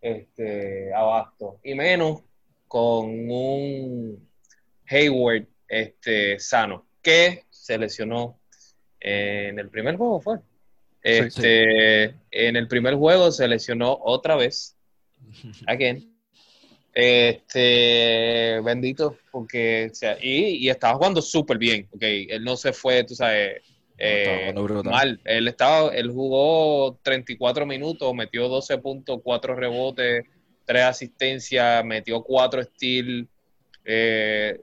este, 0.00 0.94
abasto. 0.94 1.58
Y 1.62 1.74
menos 1.74 2.22
con 2.66 3.10
un 3.28 4.26
Hayward 4.88 5.51
este, 5.72 6.38
sano, 6.38 6.86
que 7.00 7.44
se 7.48 7.78
lesionó 7.78 8.38
en 9.00 9.58
el 9.58 9.70
primer 9.70 9.96
juego, 9.96 10.20
fue. 10.20 10.38
Este, 11.02 12.14
En 12.30 12.56
el 12.56 12.68
primer 12.68 12.94
juego 12.94 13.32
se 13.32 13.48
lesionó 13.48 13.98
otra 14.02 14.36
vez. 14.36 14.76
Again. 15.66 16.12
Este, 16.94 18.60
bendito, 18.62 19.16
porque, 19.30 19.88
o 19.90 19.94
sea, 19.94 20.18
y, 20.20 20.66
y, 20.66 20.68
estaba 20.68 20.94
jugando 20.96 21.22
súper 21.22 21.56
bien, 21.56 21.88
ok, 21.90 22.02
él 22.02 22.44
no 22.44 22.54
se 22.54 22.74
fue, 22.74 23.02
tú 23.04 23.14
sabes, 23.14 23.62
eh, 23.96 24.52
mal, 24.84 25.18
él 25.24 25.48
estaba, 25.48 25.88
él 25.94 26.10
jugó 26.10 26.98
34 27.02 27.64
minutos, 27.64 28.14
metió 28.14 28.46
12 28.46 28.76
puntos, 28.76 29.20
4 29.24 29.54
rebotes, 29.54 30.26
3 30.66 30.82
asistencias, 30.82 31.82
metió 31.82 32.22
4 32.22 32.62
steals, 32.64 33.26
eh, 33.86 34.60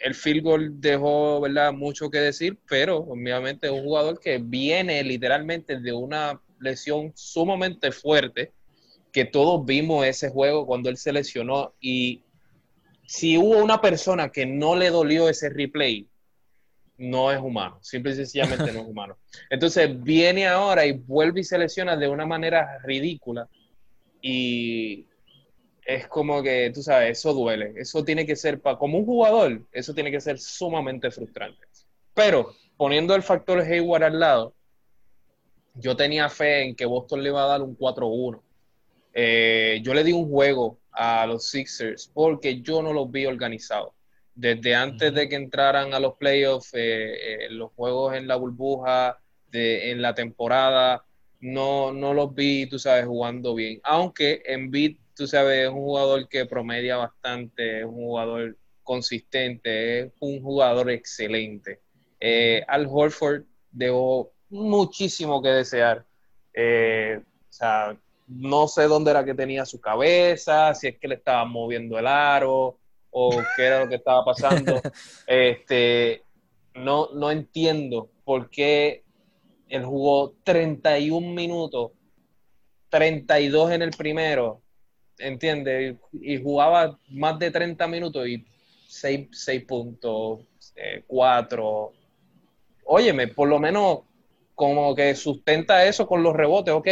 el 0.00 0.14
field 0.14 0.42
goal 0.42 0.80
dejó 0.80 1.40
¿verdad? 1.40 1.72
mucho 1.72 2.10
que 2.10 2.18
decir, 2.18 2.58
pero 2.68 2.98
obviamente 2.98 3.66
es 3.66 3.72
un 3.72 3.82
jugador 3.82 4.18
que 4.18 4.38
viene 4.38 5.02
literalmente 5.04 5.78
de 5.78 5.92
una 5.92 6.40
lesión 6.58 7.12
sumamente 7.14 7.92
fuerte, 7.92 8.52
que 9.12 9.24
todos 9.24 9.64
vimos 9.64 10.06
ese 10.06 10.30
juego 10.30 10.66
cuando 10.66 10.88
él 10.88 10.96
se 10.96 11.12
lesionó 11.12 11.74
y 11.80 12.22
si 13.06 13.36
hubo 13.36 13.58
una 13.58 13.80
persona 13.80 14.30
que 14.30 14.46
no 14.46 14.76
le 14.76 14.90
dolió 14.90 15.28
ese 15.28 15.48
replay, 15.50 16.06
no 16.96 17.32
es 17.32 17.40
humano, 17.40 17.78
simple 17.80 18.12
y 18.12 18.16
sencillamente 18.16 18.72
no 18.72 18.80
es 18.80 18.86
humano. 18.86 19.16
Entonces 19.48 20.00
viene 20.02 20.46
ahora 20.46 20.86
y 20.86 20.92
vuelve 20.92 21.40
y 21.40 21.44
se 21.44 21.58
lesiona 21.58 21.96
de 21.96 22.08
una 22.08 22.26
manera 22.26 22.78
ridícula 22.84 23.48
y 24.22 25.06
es 25.84 26.06
como 26.08 26.42
que, 26.42 26.70
tú 26.74 26.82
sabes, 26.82 27.18
eso 27.18 27.32
duele. 27.32 27.72
Eso 27.76 28.04
tiene 28.04 28.26
que 28.26 28.36
ser, 28.36 28.60
para 28.60 28.78
como 28.78 28.98
un 28.98 29.04
jugador, 29.04 29.62
eso 29.72 29.94
tiene 29.94 30.10
que 30.10 30.20
ser 30.20 30.38
sumamente 30.38 31.10
frustrante. 31.10 31.66
Pero 32.14 32.54
poniendo 32.76 33.14
el 33.14 33.22
factor 33.22 33.60
Hayward 33.60 34.04
al 34.04 34.20
lado, 34.20 34.54
yo 35.74 35.96
tenía 35.96 36.28
fe 36.28 36.62
en 36.62 36.74
que 36.74 36.86
Boston 36.86 37.22
le 37.22 37.30
iba 37.30 37.44
a 37.44 37.48
dar 37.48 37.62
un 37.62 37.76
4-1. 37.76 38.40
Eh, 39.12 39.80
yo 39.82 39.94
le 39.94 40.04
di 40.04 40.12
un 40.12 40.28
juego 40.28 40.78
a 40.92 41.26
los 41.26 41.48
Sixers 41.48 42.10
porque 42.12 42.60
yo 42.60 42.82
no 42.82 42.92
los 42.92 43.10
vi 43.10 43.26
organizados. 43.26 43.92
Desde 44.34 44.74
antes 44.74 45.12
de 45.12 45.28
que 45.28 45.36
entraran 45.36 45.92
a 45.92 46.00
los 46.00 46.14
playoffs, 46.14 46.72
eh, 46.74 47.44
eh, 47.44 47.50
los 47.50 47.72
juegos 47.72 48.14
en 48.14 48.26
la 48.26 48.36
burbuja, 48.36 49.18
de, 49.50 49.90
en 49.90 50.00
la 50.00 50.14
temporada, 50.14 51.04
no, 51.40 51.92
no 51.92 52.14
los 52.14 52.34
vi, 52.34 52.66
tú 52.66 52.78
sabes, 52.78 53.06
jugando 53.06 53.54
bien. 53.54 53.80
Aunque 53.82 54.42
en 54.46 54.70
beat 54.70 54.96
tú 55.20 55.26
sabes, 55.26 55.66
es 55.66 55.68
un 55.68 55.82
jugador 55.82 56.26
que 56.30 56.46
promedia 56.46 56.96
bastante, 56.96 57.80
es 57.80 57.84
un 57.84 57.92
jugador 57.92 58.56
consistente, 58.82 60.00
es 60.00 60.12
un 60.18 60.42
jugador 60.42 60.90
excelente. 60.90 61.82
Eh, 62.18 62.64
Al 62.66 62.86
Horford 62.90 63.42
dejó 63.70 64.32
muchísimo 64.48 65.42
que 65.42 65.50
desear. 65.50 66.06
Eh, 66.54 67.20
o 67.22 67.52
sea, 67.52 67.94
no 68.28 68.66
sé 68.66 68.84
dónde 68.84 69.10
era 69.10 69.22
que 69.22 69.34
tenía 69.34 69.66
su 69.66 69.78
cabeza, 69.78 70.72
si 70.74 70.88
es 70.88 70.98
que 70.98 71.08
le 71.08 71.16
estaba 71.16 71.44
moviendo 71.44 71.98
el 71.98 72.06
aro 72.06 72.78
o 73.10 73.30
qué 73.56 73.66
era 73.66 73.80
lo 73.80 73.90
que 73.90 73.96
estaba 73.96 74.24
pasando. 74.24 74.80
Este, 75.26 76.22
no, 76.76 77.10
no 77.12 77.30
entiendo 77.30 78.08
por 78.24 78.48
qué 78.48 79.04
él 79.68 79.84
jugó 79.84 80.32
31 80.44 81.34
minutos, 81.34 81.90
32 82.88 83.72
en 83.72 83.82
el 83.82 83.90
primero 83.90 84.62
¿entiendes? 85.20 85.96
Y, 86.12 86.42
jugaba 86.42 86.98
más 87.08 87.38
de 87.38 87.50
30 87.50 87.86
minutos 87.86 88.26
y 88.26 88.44
6, 88.88 89.28
6 89.30 89.64
puntos, 89.64 90.40
4. 91.06 91.92
Eh, 91.92 91.96
Óyeme, 92.84 93.28
por 93.28 93.48
lo 93.48 93.58
menos 93.60 94.00
como 94.54 94.94
que 94.94 95.14
sustenta 95.14 95.86
eso 95.86 96.06
con 96.06 96.22
los 96.22 96.34
rebotes. 96.34 96.74
Ok, 96.74 96.88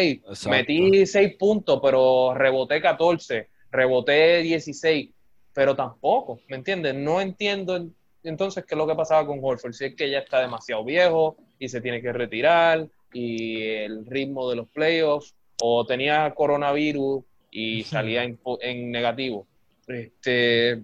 metí 0.49 1.07
6 1.07 1.37
puntos, 1.39 1.81
pero 1.83 2.35
reboté 2.35 2.81
14, 2.81 3.49
reboté 3.71 4.43
16, 4.43 5.11
pero 5.53 5.75
tampoco, 5.75 6.41
¿me 6.49 6.57
entiendes? 6.57 6.95
No 6.95 7.21
entiendo 7.21 7.89
entonces 8.23 8.65
qué 8.65 8.75
es 8.75 8.79
lo 8.79 8.87
que 8.87 8.95
pasaba 8.95 9.27
con 9.27 9.41
Horford. 9.43 9.73
Si 9.73 9.87
es 9.87 9.95
que 9.95 10.11
ya 10.11 10.21
está 10.21 10.41
demasiado 10.41 10.85
viejo 10.85 11.37
y 11.59 11.69
se 11.69 11.81
tiene 11.81 12.01
que 12.01 12.13
retirar 12.13 12.89
y 13.13 13.63
el 13.63 14.07
ritmo 14.07 14.49
de 14.51 14.57
los 14.57 14.69
playoffs, 14.69 15.35
o 15.61 15.85
tenía 15.85 16.33
coronavirus 16.35 17.25
y 17.51 17.85
salía 17.85 18.25
en, 18.25 18.91
negativo. 18.91 19.47
Este, 19.87 20.83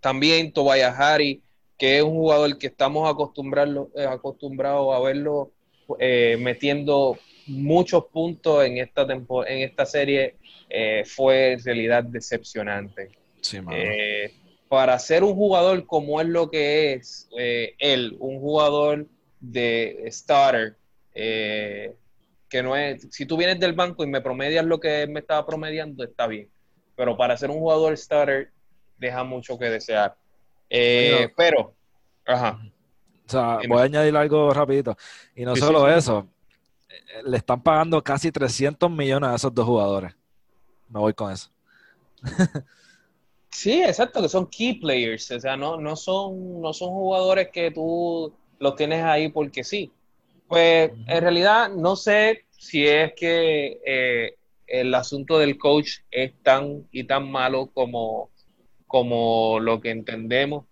también 0.00 0.52
Tobias 0.52 0.98
Harry, 0.98 1.42
que 1.76 1.98
es 1.98 2.02
un 2.02 2.14
jugador 2.14 2.58
que 2.58 2.68
estamos 2.68 3.08
acostumbrados, 3.10 3.88
eh, 3.94 4.04
acostumbrados 4.04 4.94
a 4.94 5.00
verlo 5.00 5.52
eh, 5.98 6.36
metiendo 6.40 7.18
muchos 7.46 8.04
puntos 8.06 8.64
en 8.64 8.78
esta, 8.78 9.02
en 9.02 9.58
esta 9.58 9.86
serie, 9.86 10.36
eh, 10.68 11.02
fue 11.06 11.52
en 11.52 11.64
realidad 11.64 12.04
decepcionante. 12.04 13.10
para 14.68 14.98
ser 14.98 15.24
un 15.24 15.34
jugador 15.34 15.86
como 15.86 16.20
es 16.20 16.28
lo 16.28 16.50
que 16.50 16.92
es 16.92 17.26
él, 17.78 18.16
un 18.18 18.38
jugador 18.38 19.06
de 19.40 20.06
starter, 20.10 20.76
que 22.48 22.62
no 22.62 22.76
es, 22.76 23.06
si 23.10 23.26
tú 23.26 23.36
vienes 23.36 23.60
del 23.60 23.74
banco 23.74 24.04
y 24.04 24.06
me 24.06 24.20
promedias 24.20 24.64
lo 24.64 24.80
que 24.80 25.06
me 25.06 25.20
estaba 25.20 25.44
promediando, 25.46 26.04
está 26.04 26.26
bien. 26.26 26.48
Pero 26.96 27.16
para 27.16 27.36
ser 27.36 27.50
un 27.50 27.58
jugador 27.58 27.96
starter, 27.96 28.50
deja 28.98 29.22
mucho 29.24 29.58
que 29.58 29.66
desear. 29.66 30.16
Eh, 30.70 31.32
pero, 31.36 31.74
ajá. 32.26 32.60
O 33.26 33.30
sea, 33.30 33.58
voy 33.68 33.80
a 33.80 33.84
añadir 33.84 34.16
algo 34.16 34.52
rapidito. 34.52 34.96
Y 35.36 35.44
no 35.44 35.54
solo 35.54 35.88
eso, 35.88 36.26
eh, 36.88 37.22
le 37.24 37.36
están 37.36 37.62
pagando 37.62 38.02
casi 38.02 38.32
300 38.32 38.90
millones 38.90 39.30
a 39.30 39.34
esos 39.34 39.54
dos 39.54 39.66
jugadores. 39.66 40.14
Me 40.88 40.98
voy 40.98 41.14
con 41.14 41.32
eso. 41.32 41.50
Sí, 43.50 43.82
exacto, 43.82 44.22
que 44.22 44.28
son 44.28 44.46
key 44.46 44.74
players, 44.74 45.30
o 45.30 45.40
sea, 45.40 45.56
no, 45.56 45.78
no, 45.78 45.96
son, 45.96 46.60
no 46.60 46.72
son 46.72 46.90
jugadores 46.90 47.48
que 47.50 47.70
tú 47.70 48.32
los 48.58 48.76
tienes 48.76 49.02
ahí 49.02 49.30
porque 49.30 49.64
sí. 49.64 49.90
Pues 50.48 50.90
en 51.06 51.20
realidad 51.20 51.70
no 51.70 51.94
sé 51.94 52.46
si 52.50 52.86
es 52.86 53.12
que 53.14 53.80
eh, 53.84 54.34
el 54.66 54.94
asunto 54.94 55.38
del 55.38 55.58
coach 55.58 55.98
es 56.10 56.32
tan 56.42 56.88
y 56.90 57.04
tan 57.04 57.30
malo 57.30 57.70
como, 57.72 58.30
como 58.86 59.60
lo 59.60 59.80
que 59.80 59.90
entendemos. 59.90 60.66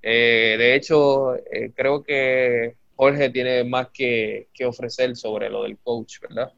Eh, 0.00 0.54
de 0.58 0.74
hecho, 0.76 1.34
eh, 1.36 1.72
creo 1.74 2.04
que 2.04 2.76
Jorge 2.94 3.30
tiene 3.30 3.64
más 3.64 3.88
que, 3.92 4.48
que, 4.54 4.64
ofrecer 4.64 5.16
sobre 5.16 5.50
lo 5.50 5.64
del 5.64 5.76
coach, 5.78 6.20
¿verdad? 6.20 6.52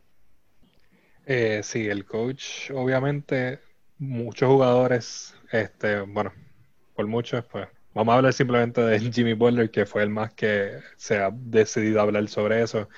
sí, 1.62 1.87
el 1.87 2.07
coach, 2.07 2.71
obviamente, 2.71 3.59
muchos 3.99 4.49
jugadores 4.49 5.35
este, 5.53 6.01
bueno, 6.01 6.33
por 6.95 7.07
mucho 7.07 7.43
pues 7.49 7.69
vamos 7.99 8.12
a 8.12 8.16
hablar 8.18 8.32
simplemente 8.32 8.80
de 8.80 9.01
Jimmy 9.12 9.32
Butler, 9.34 9.70
que 9.72 9.84
fue 9.84 10.05
el 10.05 10.11
más 10.11 10.32
que 10.32 10.78
se 10.96 11.18
ha 11.18 11.30
decidido 11.32 12.01
hablar 12.01 12.28
sobre 12.28 12.62
eso. 12.62 12.88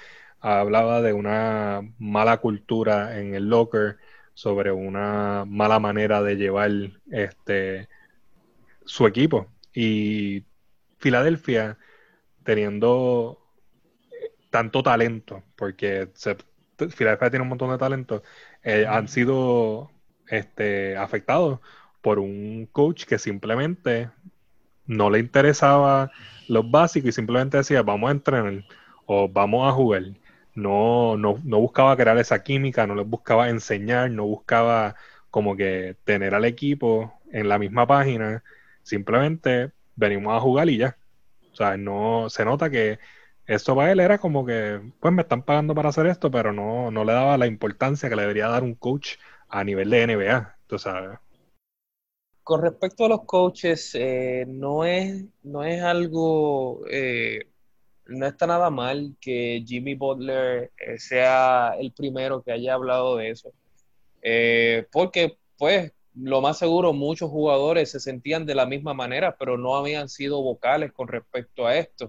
Hablaba 0.41 1.01
de 1.01 1.15
una 1.15 1.81
mala 1.99 2.37
cultura 2.39 3.19
en 3.19 3.35
el 3.35 3.49
locker, 3.49 3.97
sobre 4.35 4.73
una 4.73 5.45
mala 5.47 5.79
manera 5.81 6.23
de 6.23 6.37
llevar 6.37 6.71
este 7.11 7.89
su 8.85 9.07
equipo. 9.07 9.49
Y 9.73 10.45
Filadelfia, 10.99 11.79
teniendo 12.45 13.39
tanto 14.51 14.83
talento, 14.83 15.45
porque 15.57 16.11
Filadelfia 16.91 17.31
tiene 17.31 17.43
un 17.43 17.49
montón 17.49 17.71
de 17.71 17.79
talento, 17.79 18.23
eh, 18.63 18.87
han 18.87 19.09
sido 19.09 19.91
este, 20.29 20.97
afectados 20.97 21.61
por 22.01 22.19
un 22.19 22.67
coach 22.73 23.05
que 23.05 23.19
simplemente 23.19 24.11
no 24.91 25.09
le 25.09 25.21
interesaba 25.21 26.11
los 26.49 26.69
básicos 26.71 27.11
y 27.11 27.13
simplemente 27.13 27.57
decía, 27.59 27.83
vamos 27.83 28.09
a 28.09 28.13
entrenar 28.13 28.65
o 29.07 29.29
vamos 29.29 29.69
a 29.69 29.73
jugar. 29.73 30.03
No, 30.55 31.17
no, 31.17 31.41
no 31.45 31.61
buscaba 31.61 31.97
crear 31.97 32.19
esa 32.19 32.43
química, 32.43 32.87
no 32.87 32.97
les 32.97 33.07
buscaba 33.07 33.49
enseñar, 33.49 34.11
no 34.11 34.27
buscaba 34.27 34.97
como 35.31 35.57
que 35.57 35.97
tener 36.05 36.35
al 36.35 36.45
equipo 36.45 37.21
en 37.33 37.49
la 37.49 37.59
misma 37.59 37.87
página. 37.87 38.43
Simplemente 38.83 39.71
venimos 39.95 40.37
a 40.37 40.41
jugar 40.41 40.69
y 40.69 40.79
ya. 40.79 40.97
O 41.53 41.57
sea, 41.57 41.77
no 41.77 42.29
se 42.29 42.45
nota 42.45 42.69
que 42.71 42.99
esto 43.47 43.77
para 43.77 43.93
él 43.93 44.01
era 44.01 44.19
como 44.19 44.45
que, 44.45 44.81
pues 45.01 45.15
me 45.15 45.23
están 45.23 45.43
pagando 45.43 45.75
para 45.75 45.91
hacer 45.91 46.07
esto, 46.07 46.31
pero 46.33 46.53
no, 46.53 46.91
no 46.91 47.05
le 47.05 47.13
daba 47.13 47.39
la 47.39 47.47
importancia 47.47 48.09
que 48.09 48.17
le 48.17 48.23
debería 48.23 48.49
dar 48.49 48.65
un 48.65 48.75
coach 48.75 49.17
a 49.49 49.65
nivel 49.65 49.91
de 49.91 50.03
NBA. 50.03 50.57
Tú 50.67 50.79
sabes 50.79 51.19
con 52.51 52.63
respecto 52.63 53.05
a 53.05 53.09
los 53.09 53.25
coaches, 53.27 53.93
eh, 53.95 54.45
no, 54.49 54.85
es, 54.85 55.25
no 55.45 55.63
es 55.63 55.81
algo, 55.85 56.81
eh, 56.91 57.47
no 58.07 58.27
está 58.27 58.49
nada 58.49 58.71
mal 58.71 59.15
que 59.21 59.63
Jimmy 59.65 59.95
Butler 59.95 60.73
eh, 60.77 60.99
sea 60.99 61.77
el 61.79 61.93
primero 61.93 62.43
que 62.43 62.51
haya 62.51 62.75
hablado 62.75 63.17
de 63.17 63.31
eso. 63.31 63.53
porque, 64.91 65.39
pues, 65.59 65.93
lo 66.17 66.41
más 66.41 66.59
seguro, 66.59 66.93
muchos 66.93 67.31
jugadores 67.31 67.93
se 67.93 68.01
sentían 68.01 68.47
de 68.47 68.57
la 68.57 68.67
misma 68.67 68.95
manera, 68.95 69.37
pero 69.39 69.57
no 69.57 69.77
habían 69.77 70.09
sido 70.09 70.43
vocales 70.43 70.91
con 70.93 71.07
respecto 71.07 71.69
a 71.69 71.77
esto. 71.77 72.07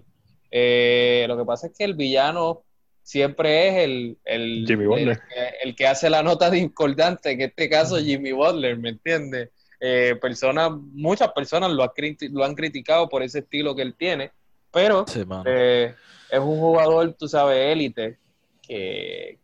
lo 0.50 1.38
que 1.38 1.46
pasa 1.46 1.68
es 1.68 1.74
que 1.78 1.84
el 1.84 1.94
villano 1.94 2.64
siempre 3.04 3.68
es 3.68 3.76
el, 3.76 4.18
el, 4.26 4.72
el, 4.72 5.20
el 5.64 5.76
que 5.76 5.86
hace 5.86 6.10
la 6.10 6.24
nota 6.24 6.50
discordante, 6.50 7.30
en 7.30 7.42
este 7.42 7.70
caso 7.70 7.98
Jimmy 8.00 8.32
Butler, 8.32 8.76
¿me 8.80 8.90
entiendes? 8.90 9.52
Eh, 9.84 10.16
personas, 10.22 10.72
muchas 10.94 11.32
personas 11.32 11.72
lo, 11.72 11.92
lo, 12.30 12.46
han 12.46 12.54
criticado 12.54 13.10
por 13.10 13.24
ese 13.24 13.40
estilo 13.40 13.76
que 13.76 13.82
él 13.82 13.96
tiene, 13.96 14.32
pero 14.72 15.06
eh, 15.46 15.96
es 16.30 16.40
un 16.40 16.60
jugador, 16.60 17.14
tú 17.14 17.28
sabes, 17.28 17.58
élite, 17.72 18.20
que, 18.62 19.40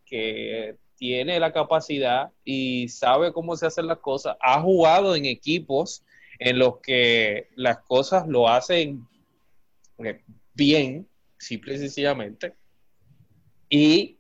tiene 0.95 1.39
la 1.39 1.51
capacidad 1.51 2.31
y 2.43 2.87
sabe 2.89 3.31
cómo 3.31 3.55
se 3.55 3.67
hacen 3.67 3.85
las 3.85 3.99
cosas. 3.99 4.35
Ha 4.41 4.61
jugado 4.61 5.15
en 5.15 5.25
equipos 5.25 6.03
en 6.39 6.57
los 6.57 6.79
que 6.79 7.49
las 7.55 7.79
cosas 7.79 8.27
lo 8.27 8.47
hacen 8.49 9.07
eh, 9.99 10.21
bien, 10.55 11.07
simple 11.37 11.75
y 11.75 11.77
sencillamente, 11.77 12.53
y 13.69 14.17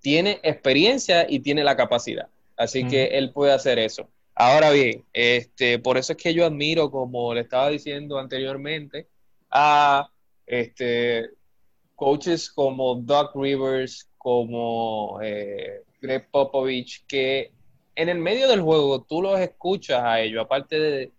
tiene 0.00 0.40
experiencia 0.42 1.26
y 1.28 1.40
tiene 1.40 1.62
la 1.62 1.76
capacidad. 1.76 2.28
Así 2.56 2.86
que 2.86 3.04
él 3.18 3.32
puede 3.32 3.52
hacer 3.52 3.78
eso. 3.78 4.08
Ahora 4.40 4.70
bien, 4.70 5.04
este, 5.12 5.80
por 5.80 5.98
eso 5.98 6.12
es 6.12 6.18
que 6.18 6.32
yo 6.32 6.46
admiro, 6.46 6.92
como 6.92 7.34
le 7.34 7.40
estaba 7.40 7.70
diciendo 7.70 8.20
anteriormente, 8.20 9.08
a 9.50 10.08
este, 10.46 11.30
coaches 11.96 12.48
como 12.48 12.94
Doc 12.94 13.34
Rivers, 13.34 14.08
como 14.16 15.18
eh, 15.20 15.82
Greg 16.00 16.30
Popovich, 16.30 17.04
que 17.08 17.50
en 17.96 18.08
el 18.08 18.18
medio 18.18 18.46
del 18.46 18.60
juego 18.60 19.02
tú 19.02 19.22
los 19.22 19.40
escuchas 19.40 20.04
a 20.04 20.20
ellos, 20.20 20.44
aparte 20.44 20.78
de 20.78 21.12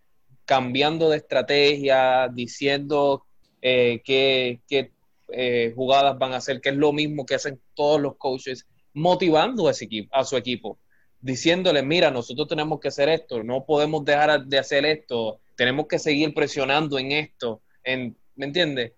cambiando 0.45 1.09
de 1.09 1.17
estrategia, 1.17 2.29
diciendo 2.29 3.25
eh, 3.61 4.01
qué, 4.05 4.61
eh, 5.27 5.73
jugadas 5.75 6.17
van 6.17 6.31
a 6.31 6.37
hacer, 6.37 6.61
que 6.61 6.69
es 6.69 6.75
lo 6.77 6.93
mismo 6.93 7.25
que 7.25 7.35
hacen 7.35 7.59
todos 7.73 7.99
los 7.99 8.15
coaches, 8.15 8.65
motivando 8.93 9.67
a, 9.67 9.71
ese 9.71 9.85
equipo, 9.85 10.15
a 10.15 10.23
su 10.23 10.37
equipo 10.37 10.79
diciéndole, 11.21 11.83
mira, 11.83 12.11
nosotros 12.11 12.47
tenemos 12.47 12.79
que 12.79 12.87
hacer 12.87 13.09
esto, 13.09 13.43
no 13.43 13.65
podemos 13.65 14.05
dejar 14.05 14.45
de 14.45 14.57
hacer 14.57 14.85
esto, 14.85 15.39
tenemos 15.55 15.87
que 15.87 15.99
seguir 15.99 16.33
presionando 16.33 16.97
en 16.97 17.11
esto, 17.11 17.61
en, 17.83 18.15
¿me 18.35 18.45
entiendes? 18.45 18.93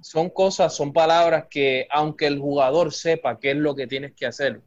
Son 0.00 0.30
cosas, 0.30 0.74
son 0.74 0.92
palabras 0.92 1.46
que 1.50 1.86
aunque 1.90 2.26
el 2.26 2.38
jugador 2.38 2.92
sepa 2.92 3.38
qué 3.38 3.50
es 3.50 3.56
lo 3.56 3.74
que 3.74 3.86
tienes 3.86 4.14
que 4.14 4.26
hacer, 4.26 4.62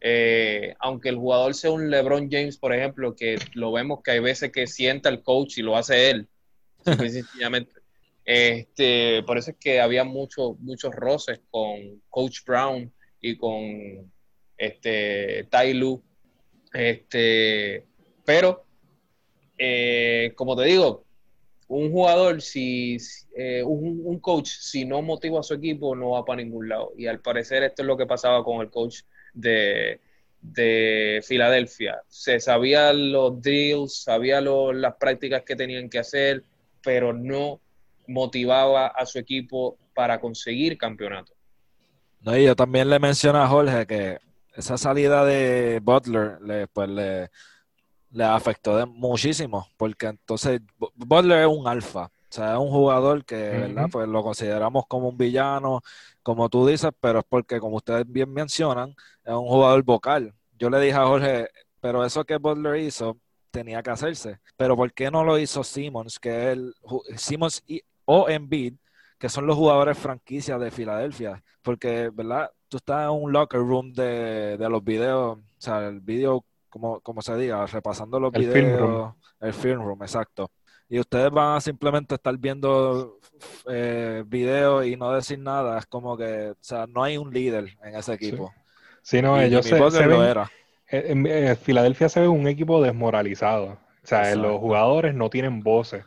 eh, 0.00 0.74
aunque 0.78 1.08
el 1.08 1.16
jugador 1.16 1.54
sea 1.54 1.70
un 1.70 1.90
LeBron 1.90 2.30
James, 2.30 2.58
por 2.58 2.74
ejemplo, 2.74 3.16
que 3.16 3.38
lo 3.54 3.72
vemos 3.72 4.02
que 4.02 4.10
hay 4.10 4.20
veces 4.20 4.52
que 4.52 4.66
sienta 4.66 5.08
el 5.08 5.22
coach 5.22 5.58
y 5.58 5.62
lo 5.62 5.76
hace 5.76 6.10
él, 6.10 6.28
sencillamente. 6.84 7.72
Este, 8.24 9.22
por 9.22 9.38
eso 9.38 9.52
es 9.52 9.56
que 9.56 9.80
había 9.80 10.02
muchos 10.02 10.58
muchos 10.58 10.92
roces 10.92 11.40
con 11.48 12.02
Coach 12.10 12.40
Brown 12.44 12.92
y 13.20 13.36
con 13.36 14.12
este, 14.56 15.44
Tailu, 15.50 16.02
este, 16.72 17.84
pero, 18.24 18.64
eh, 19.58 20.32
como 20.36 20.56
te 20.56 20.64
digo, 20.64 21.04
un 21.68 21.90
jugador, 21.90 22.42
si 22.42 22.96
eh, 23.34 23.62
un, 23.62 24.20
coach, 24.20 24.48
si 24.48 24.84
no 24.84 25.02
motiva 25.02 25.40
a 25.40 25.42
su 25.42 25.54
equipo, 25.54 25.96
no 25.96 26.10
va 26.10 26.24
para 26.24 26.42
ningún 26.42 26.68
lado. 26.68 26.92
Y 26.96 27.06
al 27.06 27.20
parecer 27.20 27.62
esto 27.62 27.82
es 27.82 27.86
lo 27.86 27.96
que 27.96 28.06
pasaba 28.06 28.44
con 28.44 28.60
el 28.60 28.70
coach 28.70 29.00
de, 29.34 30.00
de 30.40 31.20
Filadelfia. 31.24 32.02
Se 32.08 32.38
sabía 32.38 32.92
los 32.92 33.40
drills, 33.40 34.02
sabía 34.02 34.40
las 34.40 34.94
prácticas 34.96 35.42
que 35.42 35.56
tenían 35.56 35.88
que 35.88 35.98
hacer, 35.98 36.44
pero 36.82 37.12
no 37.12 37.60
motivaba 38.06 38.86
a 38.86 39.04
su 39.06 39.18
equipo 39.18 39.76
para 39.94 40.20
conseguir 40.20 40.78
campeonato. 40.78 41.32
No, 42.20 42.36
y 42.36 42.44
yo 42.44 42.54
también 42.54 42.88
le 42.90 42.98
menciono 42.98 43.42
a 43.42 43.48
Jorge 43.48 43.86
que 43.86 44.18
esa 44.56 44.78
salida 44.78 45.24
de 45.24 45.80
Butler 45.82 46.40
le, 46.40 46.66
pues 46.68 46.88
le, 46.88 47.30
le 48.10 48.24
afectó 48.24 48.86
muchísimo, 48.86 49.68
porque 49.76 50.06
entonces 50.06 50.60
Butler 50.94 51.42
es 51.42 51.46
un 51.46 51.68
alfa, 51.68 52.06
o 52.06 52.10
sea, 52.30 52.54
es 52.54 52.58
un 52.58 52.70
jugador 52.70 53.24
que, 53.24 53.36
¿verdad? 53.36 53.88
Pues 53.90 54.08
lo 54.08 54.22
consideramos 54.22 54.86
como 54.86 55.08
un 55.10 55.18
villano, 55.18 55.82
como 56.22 56.48
tú 56.48 56.66
dices, 56.66 56.90
pero 57.00 57.20
es 57.20 57.24
porque, 57.28 57.60
como 57.60 57.76
ustedes 57.76 58.10
bien 58.10 58.32
mencionan, 58.32 58.96
es 59.24 59.32
un 59.32 59.46
jugador 59.46 59.82
vocal. 59.84 60.34
Yo 60.58 60.70
le 60.70 60.80
dije 60.80 60.96
a 60.96 61.06
Jorge, 61.06 61.48
pero 61.80 62.04
eso 62.04 62.24
que 62.24 62.38
Butler 62.38 62.76
hizo 62.80 63.18
tenía 63.50 63.82
que 63.82 63.90
hacerse, 63.90 64.40
pero 64.56 64.76
¿por 64.76 64.92
qué 64.92 65.10
no 65.10 65.22
lo 65.22 65.38
hizo 65.38 65.62
Simmons, 65.62 66.18
que 66.18 66.30
es 66.30 66.58
el 66.58 66.74
Simmons 67.16 67.62
y, 67.66 67.82
o 68.06 68.28
Embiid, 68.28 68.74
que 69.18 69.28
son 69.28 69.46
los 69.46 69.56
jugadores 69.56 69.96
franquicias 69.98 70.58
de 70.60 70.70
Filadelfia? 70.70 71.42
Porque, 71.62 72.10
¿verdad? 72.12 72.50
Tú 72.68 72.78
estás 72.78 73.04
en 73.04 73.10
un 73.10 73.32
locker 73.32 73.60
room 73.60 73.92
de, 73.92 74.56
los 74.58 74.82
videos, 74.82 75.38
o 75.38 75.42
sea, 75.58 75.86
el 75.88 76.00
video, 76.00 76.44
como, 76.68 77.00
como 77.00 77.22
se 77.22 77.36
diga, 77.36 77.66
repasando 77.66 78.20
los 78.20 78.32
videos, 78.32 79.14
el 79.40 79.52
film 79.52 79.82
room, 79.82 80.02
exacto. 80.02 80.50
Y 80.88 81.00
ustedes 81.00 81.30
van 81.30 81.56
a 81.56 81.60
simplemente 81.60 82.14
estar 82.14 82.36
viendo 82.38 83.18
eh, 83.68 84.22
videos 84.26 84.86
y 84.86 84.96
no 84.96 85.10
decir 85.12 85.38
nada. 85.38 85.78
Es 85.78 85.86
como 85.86 86.16
que, 86.16 86.50
o 86.50 86.56
sea, 86.60 86.86
no 86.86 87.02
hay 87.02 87.16
un 87.16 87.32
líder 87.32 87.76
en 87.82 87.96
ese 87.96 88.14
equipo. 88.14 88.52
Sí, 89.02 89.20
no, 89.20 89.40
ellos 89.40 89.66
se, 89.66 89.90
se 89.90 90.06
ven, 90.06 90.20
era. 90.20 90.50
En, 90.88 91.26
en, 91.26 91.56
Filadelfia 91.56 92.08
se 92.08 92.20
ve 92.20 92.28
un 92.28 92.46
equipo 92.46 92.80
desmoralizado. 92.80 93.78
O 94.06 94.06
sea, 94.06 94.32
los 94.36 94.60
jugadores 94.60 95.14
no 95.14 95.28
tienen 95.28 95.64
voces. 95.64 96.04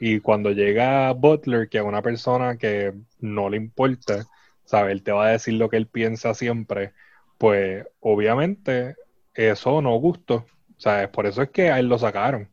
Y 0.00 0.20
cuando 0.20 0.50
llega 0.50 1.12
Butler, 1.12 1.68
que 1.68 1.78
es 1.78 1.84
una 1.84 2.00
persona 2.00 2.56
que 2.56 2.94
no 3.20 3.50
le 3.50 3.58
importa, 3.58 4.26
¿sabes? 4.64 4.92
Él 4.92 5.02
te 5.02 5.12
va 5.12 5.26
a 5.26 5.30
decir 5.32 5.54
lo 5.54 5.68
que 5.68 5.76
él 5.76 5.88
piensa 5.88 6.34
siempre, 6.34 6.92
pues 7.38 7.86
obviamente 8.00 8.96
eso 9.34 9.82
no 9.82 9.96
gustó, 9.98 10.46
¿sabes? 10.78 11.08
Por 11.08 11.26
eso 11.26 11.42
es 11.42 11.50
que 11.50 11.70
a 11.70 11.78
él 11.78 11.88
lo 11.88 11.98
sacaron. 11.98 12.50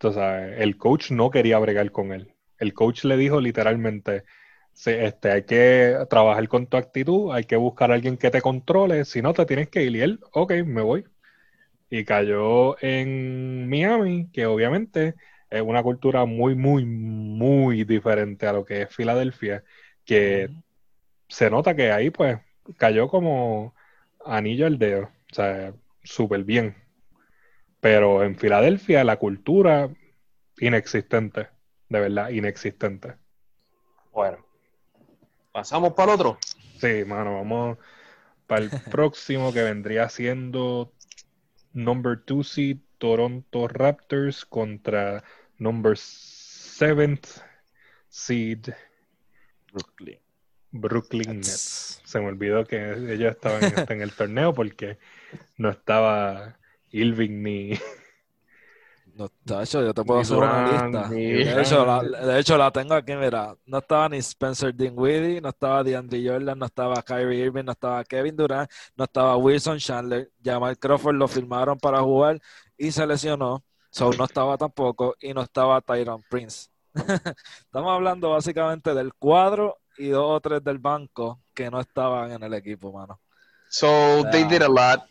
sabes, 0.00 0.60
el 0.60 0.76
coach 0.76 1.10
no 1.10 1.30
quería 1.30 1.58
bregar 1.58 1.90
con 1.92 2.12
él. 2.12 2.34
El 2.58 2.74
coach 2.74 3.04
le 3.04 3.16
dijo 3.16 3.40
literalmente, 3.40 4.24
"Se- 4.72 5.04
este, 5.06 5.30
hay 5.30 5.44
que 5.44 5.96
trabajar 6.10 6.48
con 6.48 6.66
tu 6.66 6.76
actitud, 6.76 7.32
hay 7.32 7.44
que 7.44 7.56
buscar 7.56 7.90
a 7.90 7.94
alguien 7.94 8.16
que 8.16 8.30
te 8.30 8.42
controle, 8.42 9.04
si 9.04 9.22
no 9.22 9.32
te 9.34 9.46
tienes 9.46 9.68
que 9.70 9.82
ir. 9.84 9.96
Y 9.96 10.02
él, 10.02 10.20
ok, 10.32 10.52
me 10.66 10.82
voy. 10.82 11.04
Y 11.90 12.04
cayó 12.04 12.76
en 12.82 13.68
Miami, 13.68 14.30
que 14.32 14.46
obviamente 14.46 15.14
es 15.50 15.62
una 15.62 15.82
cultura 15.82 16.24
muy, 16.26 16.54
muy, 16.56 16.84
muy 16.86 17.84
diferente 17.84 18.46
a 18.46 18.52
lo 18.52 18.64
que 18.64 18.82
es 18.82 18.94
Filadelfia, 18.94 19.64
que 20.04 20.48
se 21.34 21.50
nota 21.50 21.74
que 21.74 21.90
ahí 21.90 22.10
pues 22.10 22.38
cayó 22.76 23.08
como 23.08 23.74
anillo 24.24 24.66
al 24.66 24.78
dedo, 24.78 25.10
o 25.32 25.34
sea, 25.34 25.74
súper 26.04 26.44
bien. 26.44 26.76
Pero 27.80 28.22
en 28.22 28.36
Filadelfia 28.36 29.02
la 29.02 29.16
cultura 29.16 29.90
inexistente, 30.58 31.48
de 31.88 32.00
verdad, 32.00 32.28
inexistente. 32.30 33.16
Bueno, 34.12 34.46
pasamos 35.50 35.94
para 35.94 36.12
el 36.12 36.20
otro. 36.20 36.38
Sí, 36.78 37.04
mano, 37.04 37.34
vamos 37.34 37.78
para 38.46 38.62
el 38.62 38.70
próximo 38.92 39.52
que 39.52 39.64
vendría 39.64 40.08
siendo 40.08 40.92
number 41.72 42.22
2 42.24 42.48
seed 42.48 42.78
Toronto 42.98 43.66
Raptors 43.66 44.44
contra 44.44 45.24
number 45.58 45.94
7th 45.94 47.42
seed 48.08 48.72
Brooklyn. 49.72 50.23
Brooklyn 50.74 51.36
Nets. 51.36 52.00
Se 52.04 52.20
me 52.20 52.26
olvidó 52.26 52.64
que 52.64 52.92
ellos 53.14 53.32
estaban 53.32 53.62
en, 53.88 53.92
en 53.92 54.02
el 54.02 54.12
torneo 54.12 54.52
porque 54.52 54.98
no 55.56 55.70
estaba 55.70 56.58
Irving 56.90 57.42
ni 57.42 57.78
No, 59.14 59.28
tacho, 59.44 59.80
yo 59.80 59.94
te 59.94 60.02
puedo 60.02 60.20
hacer 60.20 60.36
una 60.36 60.72
lista. 60.72 61.08
De 61.08 61.62
hecho, 61.62 61.86
la, 61.86 62.02
de 62.02 62.40
hecho, 62.40 62.58
la 62.58 62.72
tengo 62.72 62.94
aquí, 62.94 63.14
mira. 63.14 63.56
No 63.64 63.78
estaba 63.78 64.08
ni 64.08 64.16
Spencer 64.16 64.74
Dinwiddie, 64.74 65.40
no 65.40 65.50
estaba 65.50 65.84
DeAndre 65.84 66.20
Jordan, 66.26 66.58
no 66.58 66.66
estaba 66.66 67.00
Kyrie 67.00 67.44
Irving, 67.44 67.62
no 67.64 67.72
estaba 67.72 68.02
Kevin 68.02 68.34
Durant, 68.34 68.68
no 68.96 69.04
estaba 69.04 69.36
Wilson 69.36 69.78
Chandler. 69.78 70.32
Jamal 70.44 70.76
Crawford 70.76 71.14
lo 71.14 71.28
firmaron 71.28 71.78
para 71.78 72.00
jugar 72.00 72.40
y 72.76 72.90
se 72.90 73.06
lesionó. 73.06 73.64
So 73.90 74.10
no 74.10 74.24
estaba 74.24 74.58
tampoco 74.58 75.14
y 75.20 75.32
no 75.32 75.42
estaba 75.42 75.80
Tyron 75.80 76.20
Prince. 76.28 76.68
Estamos 77.60 77.92
hablando 77.92 78.30
básicamente 78.30 78.94
del 78.94 79.14
cuadro 79.14 79.78
y 79.98 80.08
dos 80.08 80.24
o 80.26 80.40
tres 80.40 80.62
del 80.64 80.78
banco 80.78 81.40
que 81.54 81.70
no 81.70 81.80
estaban 81.80 82.32
en 82.32 82.42
el 82.42 82.54
equipo, 82.54 82.92
mano. 82.92 83.20
So 83.68 84.24
they 84.30 84.44
did 84.44 84.62
a 84.62 84.68
lot. 84.68 85.02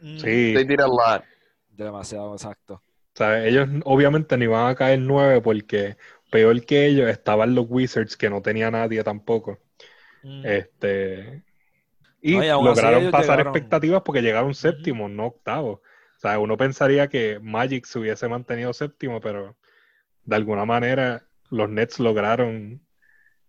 Sí, 0.00 0.54
They 0.54 0.64
did 0.64 0.80
a 0.80 0.86
lot. 0.86 1.24
Demasiado 1.70 2.32
exacto. 2.34 2.74
o 2.74 2.82
sea, 3.14 3.44
ellos 3.44 3.68
obviamente 3.84 4.36
ni 4.36 4.44
iban 4.44 4.68
a 4.70 4.74
caer 4.74 5.00
nueve 5.00 5.40
porque 5.40 5.96
peor 6.30 6.64
que 6.64 6.86
ellos 6.86 7.08
estaban 7.08 7.54
los 7.54 7.66
Wizards 7.68 8.16
que 8.16 8.30
no 8.30 8.40
tenía 8.42 8.70
nadie 8.70 9.02
tampoco. 9.02 9.58
Este, 10.44 11.42
y 12.20 12.36
No, 12.36 12.62
lograron 12.62 13.10
pasar 13.10 13.38
llegaron- 13.38 13.46
expectativas 13.56 14.02
porque 14.02 14.22
llegaron 14.22 14.54
séptimo, 14.54 15.08
no 15.08 15.26
octavo. 15.26 15.70
O 15.70 16.20
sea, 16.20 16.38
uno 16.38 16.56
pensaría 16.56 17.08
que 17.08 17.38
Magic 17.40 17.84
se 17.86 17.98
hubiese 18.00 18.28
mantenido 18.28 18.72
séptimo, 18.72 19.20
pero 19.20 19.56
de 20.24 20.36
alguna 20.36 20.64
manera 20.64 21.24
los 21.50 21.68
Nets 21.70 21.98
lograron 22.00 22.80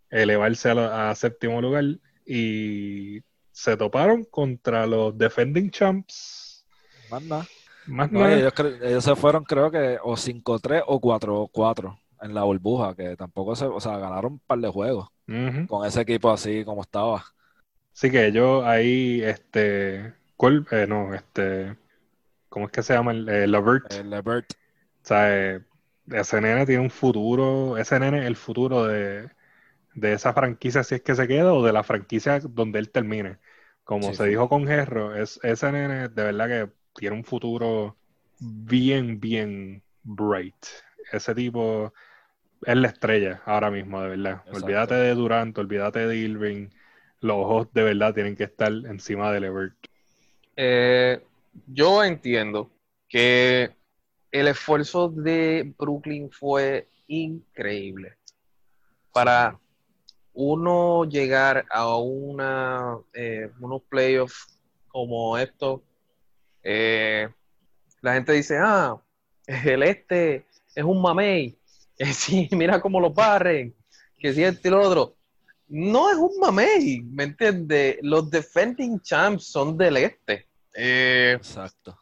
elevarse 0.09 0.69
a, 0.69 0.75
la- 0.75 1.09
a 1.11 1.15
séptimo 1.15 1.61
lugar 1.61 1.85
y 2.25 3.21
se 3.51 3.75
toparon 3.77 4.23
contra 4.25 4.85
los 4.87 5.17
defending 5.17 5.69
champs. 5.71 6.65
Más 7.11 7.21
nada. 7.23 7.47
Más 7.87 8.11
No, 8.11 8.19
nada. 8.19 8.35
ellos, 8.37 9.03
se 9.03 9.15
fueron, 9.15 9.43
creo 9.43 9.71
que, 9.71 9.97
o 10.03 10.15
5-3 10.15 10.83
o 10.85 10.99
4-4 10.99 11.99
en 12.21 12.33
la 12.33 12.43
burbuja, 12.43 12.95
que 12.95 13.15
tampoco 13.15 13.55
se, 13.55 13.65
o 13.65 13.79
sea, 13.79 13.97
ganaron 13.97 14.33
un 14.33 14.39
par 14.39 14.59
de 14.59 14.69
juegos 14.69 15.07
con 15.67 15.85
ese 15.85 16.01
equipo 16.01 16.31
así 16.31 16.63
como 16.65 16.81
estaba. 16.81 17.23
Así 17.93 18.09
que 18.11 18.27
ellos 18.27 18.63
ahí, 18.65 19.21
este. 19.23 20.13
Eh, 20.71 20.85
no, 20.87 21.13
este, 21.13 21.75
¿cómo 22.49 22.67
es 22.67 22.71
que 22.71 22.81
se 22.83 22.93
llama? 22.93 23.11
El, 23.11 23.27
eh, 23.27 23.47
Levert. 23.47 23.91
El 23.93 24.09
Levert, 24.09 24.53
O 24.53 25.07
sea, 25.07 25.55
eh, 25.55 25.61
ese 26.09 26.39
nene 26.41 26.65
tiene 26.65 26.81
un 26.81 26.89
futuro, 26.89 27.77
ese 27.77 27.99
nene 27.99 28.19
es 28.19 28.25
el 28.25 28.35
futuro 28.37 28.85
de, 28.85 29.29
de 29.99 30.13
esa 30.13 30.33
franquicia 30.33 30.83
si 30.83 30.95
es 30.95 31.01
que 31.01 31.15
se 31.15 31.27
queda 31.27 31.53
o 31.53 31.63
de 31.65 31.73
la 31.73 31.83
franquicia 31.83 32.39
donde 32.39 32.79
él 32.79 32.91
termine. 32.91 33.39
Como 33.83 34.09
Sí, 34.09 34.15
se 34.15 34.23
sí. 34.23 34.29
dijo 34.31 34.49
con 34.49 34.67
Gerro, 34.67 35.15
es, 35.15 35.39
ese 35.43 35.71
nene 35.71 36.09
de 36.09 36.23
verdad 36.23 36.47
que 36.47 36.71
tiene 36.93 37.15
un 37.15 37.23
futuro 37.23 37.97
bien, 38.39 39.19
bien 39.19 39.83
bright. 40.03 40.65
Ese 41.11 41.33
tipo 41.33 41.93
es 42.65 42.75
la 42.75 42.87
estrella 42.89 43.41
ahora 43.45 43.71
mismo, 43.71 44.01
de 44.01 44.09
verdad. 44.09 44.43
Exacto. 44.45 44.65
Olvídate 44.65 44.95
de 44.95 45.15
Durant, 45.15 45.57
olvídate 45.57 46.07
de 46.07 46.17
Irving. 46.17 46.69
Los 47.21 47.37
ojos 47.37 47.73
de 47.73 47.83
verdad 47.83 48.13
tienen 48.13 48.35
que 48.35 48.43
estar 48.43 48.71
encima 48.71 49.31
de 49.31 49.39
Levert. 49.39 49.75
Eh, 50.55 51.21
yo 51.67 52.03
entiendo 52.03 52.69
que 53.07 53.71
el 54.31 54.47
esfuerzo 54.47 55.09
de 55.09 55.73
Brooklyn 55.77 56.29
fue 56.31 56.87
increíble. 57.07 58.17
Para 59.11 59.59
uno 60.41 61.03
llegar 61.03 61.65
a 61.69 61.97
una, 61.97 62.97
eh, 63.13 63.51
unos 63.59 63.81
playoffs 63.89 64.57
como 64.87 65.37
estos, 65.37 65.81
eh, 66.63 67.27
la 67.99 68.13
gente 68.13 68.31
dice, 68.31 68.57
ah, 68.57 68.95
el 69.45 69.83
este 69.83 70.45
es 70.73 70.83
un 70.85 71.01
mamey, 71.01 71.59
que 71.97 72.05
sí, 72.13 72.47
mira 72.53 72.79
cómo 72.79 73.01
lo 73.01 73.11
barren, 73.11 73.75
que 74.17 74.33
si 74.33 74.43
este 74.43 74.69
y 74.69 74.71
lo 74.71 74.81
otro. 74.81 75.17
No 75.67 76.09
es 76.09 76.15
un 76.15 76.39
mamey, 76.39 77.01
¿me 77.01 77.25
entiendes? 77.25 77.97
Los 78.01 78.31
defending 78.31 79.01
champs 79.01 79.43
son 79.43 79.77
del 79.77 79.97
este. 79.97 80.47
Eh, 80.73 81.33
exacto. 81.35 81.99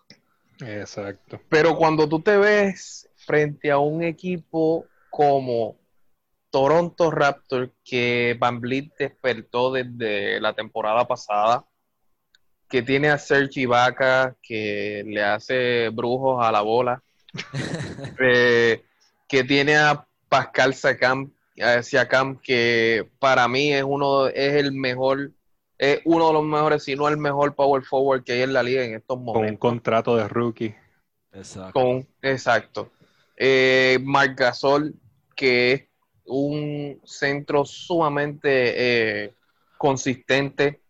Exacto. 0.60 1.40
pero 1.50 1.76
cuando 1.76 2.10
tú 2.10 2.20
te 2.20 2.36
ves 2.36 3.08
frente 3.16 3.70
a 3.70 3.78
un 3.78 4.02
equipo 4.02 4.86
como 5.12 5.78
Toronto 6.58 7.12
Raptors, 7.12 7.70
que 7.86 8.36
Van 8.40 8.60
Vliet 8.60 8.92
despertó 8.98 9.72
desde 9.72 10.42
la 10.42 10.54
temporada 10.54 11.08
pasada, 11.08 11.64
que 12.68 12.82
tiene 12.82 13.10
a 13.10 13.20
Serge 13.20 13.62
Ibaka, 13.62 14.36
que 14.42 15.04
le 15.06 15.24
hace 15.24 15.90
brujos 15.90 16.44
a 16.44 16.52
la 16.52 16.62
bola, 16.62 17.04
eh, 18.20 18.84
que 19.28 19.44
tiene 19.44 19.78
a 19.78 20.08
Pascal 20.28 20.74
Siakam, 20.74 21.30
que 22.42 23.08
para 23.20 23.48
mí 23.48 23.72
es 23.72 23.84
uno 23.84 24.26
es 24.26 24.56
el 24.56 24.72
mejor, 24.72 25.34
es 25.78 26.02
uno 26.06 26.26
de 26.30 26.34
los 26.34 26.44
mejores, 26.44 26.84
si 26.84 26.96
no 26.96 27.08
el 27.08 27.18
mejor 27.18 27.54
power 27.54 27.84
forward 27.84 28.24
que 28.24 28.32
hay 28.32 28.42
en 28.42 28.54
la 28.54 28.64
liga 28.64 28.84
en 28.84 28.96
estos 28.96 29.16
Con 29.16 29.28
un 29.28 29.34
momentos. 29.36 29.60
contrato 29.60 30.16
de 30.16 30.28
rookie. 30.28 30.74
Exacto. 31.34 31.74
Con, 31.74 32.08
exacto. 32.24 32.94
Eh, 33.36 34.00
Marc 34.02 34.40
Gasol, 34.40 34.96
que 35.36 35.74
es 35.74 35.84
un 36.28 37.02
centro 37.04 37.66
sumamente 37.66 39.24
eh, 39.26 39.34
consistente. 39.78 40.82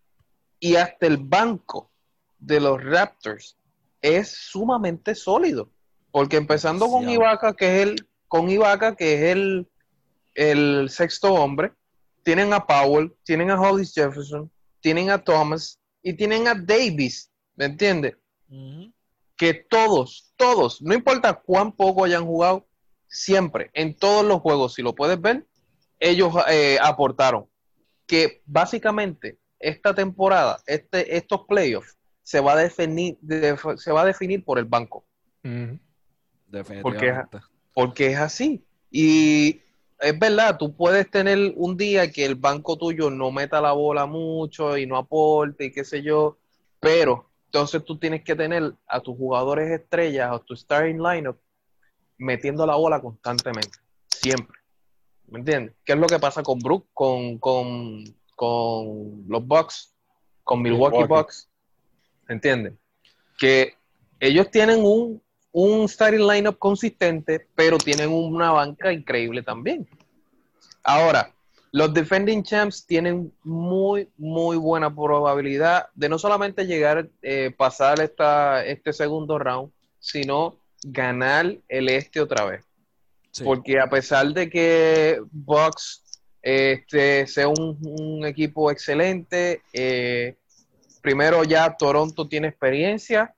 Y 0.60 0.76
hasta 0.76 1.06
el 1.06 1.18
banco 1.18 1.92
de 2.40 2.60
los 2.60 2.84
Raptors 2.84 3.58
es 4.02 4.30
sumamente 4.30 5.16
sólido. 5.16 5.70
Porque 6.12 6.38
empezando 6.38 6.88
con 6.88 7.02
Demasiado. 7.02 7.24
Ibaka, 7.24 7.54
que 7.54 7.76
es 7.76 7.88
el, 7.88 8.08
con 8.28 8.50
Ibaka, 8.50 8.96
que 8.96 9.14
es 9.14 9.22
el, 9.36 9.68
el 10.34 10.90
sexto 10.90 11.34
hombre, 11.34 11.74
tienen 12.24 12.52
a 12.52 12.66
Powell, 12.68 13.16
tienen 13.24 13.52
a 13.52 13.62
Hollis 13.62 13.94
Jefferson, 13.94 14.52
tienen 14.82 15.10
a 15.10 15.24
Thomas 15.24 15.80
y 16.04 16.14
tienen 16.14 16.48
a 16.48 16.54
Davis, 16.54 17.32
¿me 17.56 17.66
entiendes? 17.66 18.18
Que 19.38 19.54
todos, 19.54 20.34
todos, 20.36 20.82
no 20.82 20.94
importa 20.94 21.34
cuán 21.34 21.72
poco 21.72 22.04
hayan 22.04 22.26
jugado, 22.26 22.67
siempre, 23.08 23.70
en 23.74 23.96
todos 23.96 24.26
los 24.26 24.42
juegos, 24.42 24.74
si 24.74 24.82
lo 24.82 24.94
puedes 24.96 25.20
ver, 25.20 25.46
ellos 26.00 26.34
eh, 26.50 26.78
aportaron. 26.82 27.46
Que 28.06 28.42
básicamente 28.46 29.38
esta 29.60 29.94
temporada, 29.94 30.60
este, 30.66 31.18
estos 31.18 31.42
playoffs, 31.48 31.98
se 32.24 32.40
va 32.40 32.54
a 32.54 32.58
definir, 32.58 33.18
de- 33.22 33.58
se 33.78 33.92
va 33.92 34.02
a 34.02 34.06
definir 34.06 34.44
por 34.44 34.60
el 34.60 34.66
banco. 34.66 35.06
Definitivamente. 36.48 37.38
porque 37.74 38.08
es 38.08 38.18
así. 38.18 38.64
Y 38.90 39.62
es 40.00 40.18
verdad, 40.18 40.58
tú 40.58 40.76
puedes 40.76 41.10
tener 41.12 41.54
un 41.56 41.76
día 41.78 42.12
que 42.12 42.26
el 42.26 42.36
banco 42.36 42.78
tuyo 42.78 43.10
no 43.10 43.32
meta 43.32 43.62
la 43.62 43.72
bola 43.74 44.06
mucho 44.06 44.78
y 44.78 44.86
no 44.86 44.98
aporte 44.98 45.66
y 45.66 45.72
qué 45.72 45.84
sé 45.84 46.02
yo, 46.02 46.38
pero 46.80 47.30
entonces 47.46 47.84
tú 47.84 47.98
tienes 47.98 48.24
que 48.24 48.36
tener 48.36 48.74
a 48.88 49.00
tus 49.02 49.18
jugadores 49.18 49.70
estrellas 49.72 50.32
o 50.32 50.40
tu 50.40 50.56
starting 50.56 51.02
lineup 51.02 51.38
metiendo 52.18 52.66
la 52.66 52.76
bola 52.76 53.02
constantemente, 53.02 53.78
siempre. 54.08 54.58
¿Me 55.28 55.40
entiendes? 55.40 55.76
¿Qué 55.84 55.94
es 55.94 56.00
lo 56.00 56.08
que 56.08 56.20
pasa 56.20 56.42
con 56.42 56.60
Brook, 56.60 56.88
con, 56.94 57.38
con, 57.38 58.04
con 58.36 59.26
los 59.28 59.46
Bucks, 59.46 59.94
con 60.44 60.62
Milwaukee 60.62 60.98
Milwaukee. 60.98 61.14
Bucks? 61.14 61.50
¿Me 62.28 62.36
entiendes? 62.36 62.74
Que 63.38 63.74
ellos 64.20 64.50
tienen 64.50 64.84
un, 64.84 65.22
un 65.52 65.88
starting 65.88 66.26
lineup 66.26 66.58
consistente, 66.58 67.48
pero 67.56 67.78
tienen 67.78 68.10
una 68.10 68.52
banca 68.52 68.92
increíble 68.92 69.44
también. 69.44 69.88
Ahora, 70.84 71.34
los 71.72 71.94
defending 71.94 72.44
champs 72.44 72.86
tienen 72.86 73.34
muy, 73.44 74.10
muy 74.18 74.56
buena 74.58 74.94
probabilidad 74.94 75.88
de 75.94 76.10
no 76.10 76.18
solamente 76.18 76.66
llegar, 76.66 77.10
eh, 77.22 77.54
pasar 77.56 78.00
esta, 78.00 78.66
este 78.66 78.94
segundo 78.94 79.38
round, 79.38 79.72
sino 80.00 80.56
ganar 80.84 81.58
el 81.68 81.90
este 81.90 82.20
otra 82.20 82.46
vez. 82.46 82.64
Sí. 83.32 83.44
Porque 83.44 83.80
a 83.80 83.90
pesar 83.90 84.28
de 84.34 84.50
que 84.50 85.20
Bucks 85.32 86.22
este, 86.42 87.28
sea 87.28 87.48
un, 87.48 87.78
un 87.82 88.26
equipo 88.26 88.72
excelente, 88.72 89.62
eh, 89.74 90.36
primero 91.02 91.44
ya 91.44 91.76
Toronto 91.78 92.28
tiene 92.28 92.48
experiencia 92.48 93.34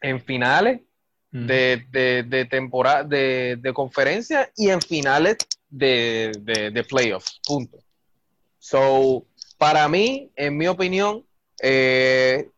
en 0.00 0.20
finales 0.20 0.80
de, 1.30 1.84
de, 1.90 2.22
de 2.22 2.44
temporada 2.44 3.02
de, 3.02 3.56
de 3.60 3.72
conferencia 3.72 4.50
y 4.56 4.70
en 4.70 4.80
finales 4.80 5.38
de, 5.68 6.30
de, 6.40 6.70
de 6.70 6.84
playoffs. 6.84 7.40
Punto. 7.44 7.78
So, 8.58 9.26
para 9.58 9.88
mí, 9.88 10.30
en 10.36 10.56
mi 10.56 10.68
opinión, 10.68 11.24
eh, 11.62 12.48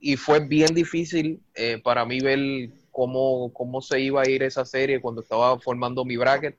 y 0.00 0.16
fue 0.16 0.40
bien 0.40 0.74
difícil 0.74 1.40
eh, 1.54 1.78
para 1.82 2.04
mí 2.04 2.20
ver 2.20 2.70
cómo, 2.92 3.52
cómo 3.52 3.80
se 3.80 3.98
iba 3.98 4.22
a 4.22 4.28
ir 4.28 4.44
esa 4.44 4.64
serie 4.64 5.00
cuando 5.00 5.22
estaba 5.22 5.58
formando 5.58 6.04
mi 6.04 6.16
bracket. 6.16 6.56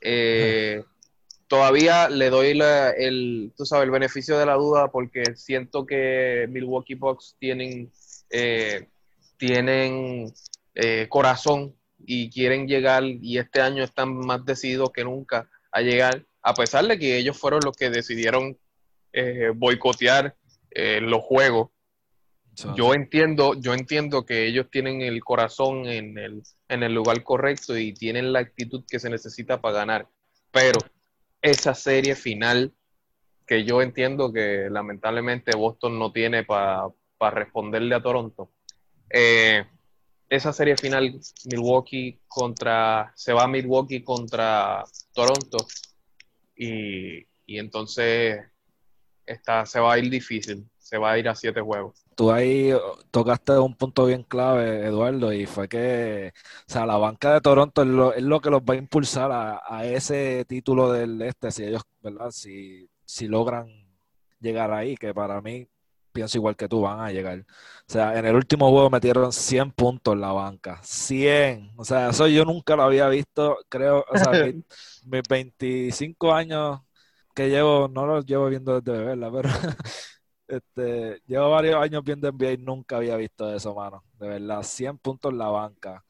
Eh, 0.00 0.82
todavía 1.48 2.08
le 2.08 2.30
doy 2.30 2.58
el, 2.96 3.52
tú 3.56 3.66
sabes, 3.66 3.84
el 3.84 3.90
beneficio 3.90 4.38
de 4.38 4.46
la 4.46 4.54
duda 4.54 4.90
porque 4.90 5.24
siento 5.34 5.84
que 5.84 6.46
Milwaukee 6.48 6.94
Bucks 6.94 7.36
tienen, 7.38 7.90
eh, 8.30 8.88
tienen 9.36 10.32
eh, 10.74 11.06
corazón 11.08 11.74
y 11.98 12.30
quieren 12.30 12.68
llegar 12.68 13.04
y 13.04 13.38
este 13.38 13.60
año 13.60 13.82
están 13.82 14.16
más 14.16 14.44
decididos 14.44 14.90
que 14.92 15.04
nunca 15.04 15.50
a 15.72 15.80
llegar, 15.80 16.24
a 16.42 16.54
pesar 16.54 16.86
de 16.86 16.98
que 16.98 17.18
ellos 17.18 17.36
fueron 17.36 17.60
los 17.64 17.76
que 17.76 17.90
decidieron 17.90 18.56
boicotear 19.54 20.36
los 21.00 21.22
juegos. 21.22 21.70
Yo 22.74 22.94
entiendo, 22.94 23.54
yo 23.54 23.74
entiendo 23.74 24.24
que 24.24 24.46
ellos 24.46 24.66
tienen 24.70 25.02
el 25.02 25.22
corazón 25.22 25.86
en 25.86 26.16
el, 26.16 26.42
en 26.68 26.82
el 26.82 26.94
lugar 26.94 27.22
correcto 27.22 27.76
y 27.76 27.92
tienen 27.92 28.32
la 28.32 28.38
actitud 28.38 28.84
que 28.88 28.98
se 28.98 29.10
necesita 29.10 29.60
para 29.60 29.76
ganar. 29.76 30.08
Pero 30.50 30.78
esa 31.42 31.74
serie 31.74 32.14
final, 32.14 32.72
que 33.46 33.64
yo 33.64 33.82
entiendo 33.82 34.32
que 34.32 34.68
lamentablemente 34.70 35.54
Boston 35.54 35.98
no 35.98 36.12
tiene 36.12 36.44
para 36.44 36.90
responderle 37.18 37.94
a 37.94 38.02
Toronto, 38.02 38.50
eh, 39.10 39.66
esa 40.28 40.52
serie 40.52 40.76
final, 40.76 41.20
Milwaukee 41.44 42.20
contra, 42.26 43.12
se 43.14 43.32
va 43.32 43.46
Milwaukee 43.46 44.02
contra 44.02 44.82
Toronto 45.12 45.58
y, 46.56 47.18
y 47.46 47.58
entonces 47.58 48.40
está, 49.26 49.66
se 49.66 49.78
va 49.78 49.92
a 49.92 49.98
ir 49.98 50.10
difícil, 50.10 50.66
se 50.78 50.96
va 50.98 51.12
a 51.12 51.18
ir 51.18 51.28
a 51.28 51.34
siete 51.34 51.60
juegos. 51.60 52.05
Tú 52.16 52.32
ahí 52.32 52.72
tocaste 53.12 53.58
un 53.58 53.76
punto 53.76 54.06
bien 54.06 54.24
clave, 54.24 54.86
Eduardo, 54.86 55.32
y 55.34 55.46
fue 55.46 55.68
que, 55.68 56.32
o 56.68 56.72
sea, 56.72 56.86
la 56.86 56.96
banca 56.98 57.34
de 57.34 57.42
Toronto 57.42 57.82
es 57.82 57.88
lo, 57.88 58.14
es 58.14 58.22
lo 58.24 58.40
que 58.40 58.50
los 58.50 58.62
va 58.62 58.74
a 58.74 58.78
impulsar 58.78 59.32
a, 59.32 59.62
a 59.68 59.86
ese 59.86 60.44
título 60.46 60.92
del 60.92 61.22
este, 61.22 61.50
si 61.52 61.64
ellos, 61.64 61.82
¿verdad? 62.02 62.30
Si, 62.32 62.88
si 63.04 63.28
logran 63.28 63.68
llegar 64.40 64.72
ahí, 64.72 64.96
que 64.96 65.14
para 65.14 65.40
mí, 65.42 65.68
pienso 66.12 66.38
igual 66.38 66.56
que 66.56 66.68
tú, 66.68 66.80
van 66.82 67.00
a 67.00 67.12
llegar. 67.12 67.40
O 67.40 67.44
sea, 67.92 68.18
en 68.18 68.26
el 68.26 68.34
último 68.36 68.70
juego 68.70 68.90
metieron 68.90 69.32
100 69.32 69.70
puntos 69.72 70.14
en 70.14 70.20
la 70.22 70.32
banca, 70.32 70.80
100. 70.82 71.70
O 71.76 71.84
sea, 71.84 72.10
eso 72.10 72.26
yo 72.28 72.44
nunca 72.44 72.76
lo 72.76 72.82
había 72.84 73.08
visto, 73.08 73.58
creo, 73.68 74.04
o 74.08 74.16
sea, 74.18 74.34
mi- 74.34 74.54
mis 75.04 75.22
25 75.28 76.32
años 76.34 76.80
que 77.34 77.48
llevo, 77.50 77.88
no 77.88 78.06
los 78.06 78.24
llevo 78.26 78.48
viendo 78.48 78.80
desde 78.80 78.98
bebé, 78.98 79.16
¿verdad? 79.16 79.30
Pero 79.42 79.48
este, 80.48 81.20
llevo 81.26 81.50
varios 81.50 81.76
años 81.76 82.02
viendo 82.04 82.28
NBA 82.28 82.52
y 82.52 82.58
nunca 82.58 82.96
había 82.96 83.16
visto 83.16 83.52
eso, 83.54 83.74
mano. 83.74 84.04
De 84.18 84.28
verdad, 84.28 84.62
100 84.62 84.98
puntos 84.98 85.32
en 85.32 85.38
la 85.38 85.48
banca. 85.48 86.04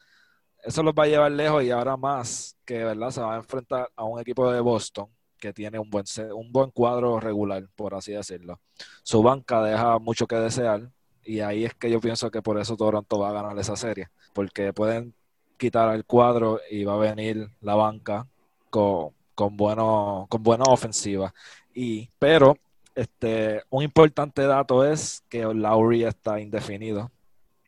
Eso 0.62 0.82
los 0.82 0.94
va 0.94 1.04
a 1.04 1.06
llevar 1.06 1.32
lejos 1.32 1.62
y 1.62 1.70
ahora 1.70 1.96
más 1.96 2.56
que, 2.64 2.84
¿verdad? 2.84 3.10
Se 3.10 3.20
va 3.20 3.34
a 3.34 3.38
enfrentar 3.38 3.90
a 3.94 4.04
un 4.04 4.20
equipo 4.20 4.50
de 4.50 4.60
Boston 4.60 5.08
que 5.38 5.52
tiene 5.52 5.78
un 5.78 5.90
buen, 5.90 6.04
un 6.34 6.50
buen 6.50 6.70
cuadro 6.70 7.20
regular, 7.20 7.68
por 7.76 7.94
así 7.94 8.12
decirlo. 8.12 8.60
Su 9.02 9.22
banca 9.22 9.62
deja 9.62 9.98
mucho 9.98 10.26
que 10.26 10.36
desear 10.36 10.90
y 11.24 11.40
ahí 11.40 11.64
es 11.64 11.74
que 11.74 11.90
yo 11.90 12.00
pienso 12.00 12.30
que 12.30 12.42
por 12.42 12.58
eso 12.58 12.76
Toronto 12.76 13.18
va 13.18 13.30
a 13.30 13.32
ganar 13.32 13.58
esa 13.58 13.76
serie, 13.76 14.08
porque 14.32 14.72
pueden 14.72 15.14
quitar 15.56 15.94
el 15.94 16.04
cuadro 16.04 16.60
y 16.70 16.84
va 16.84 16.94
a 16.94 16.98
venir 16.98 17.50
la 17.60 17.74
banca 17.74 18.26
con, 18.70 19.10
con, 19.34 19.56
bueno, 19.56 20.26
con 20.28 20.42
buena 20.42 20.64
ofensiva. 20.64 21.34
Y, 21.74 22.10
pero 22.18 22.56
este, 22.96 23.62
un 23.70 23.82
importante 23.82 24.42
dato 24.42 24.84
es 24.84 25.22
que 25.28 25.44
Lowry 25.44 26.04
está 26.04 26.40
indefinido. 26.40 27.12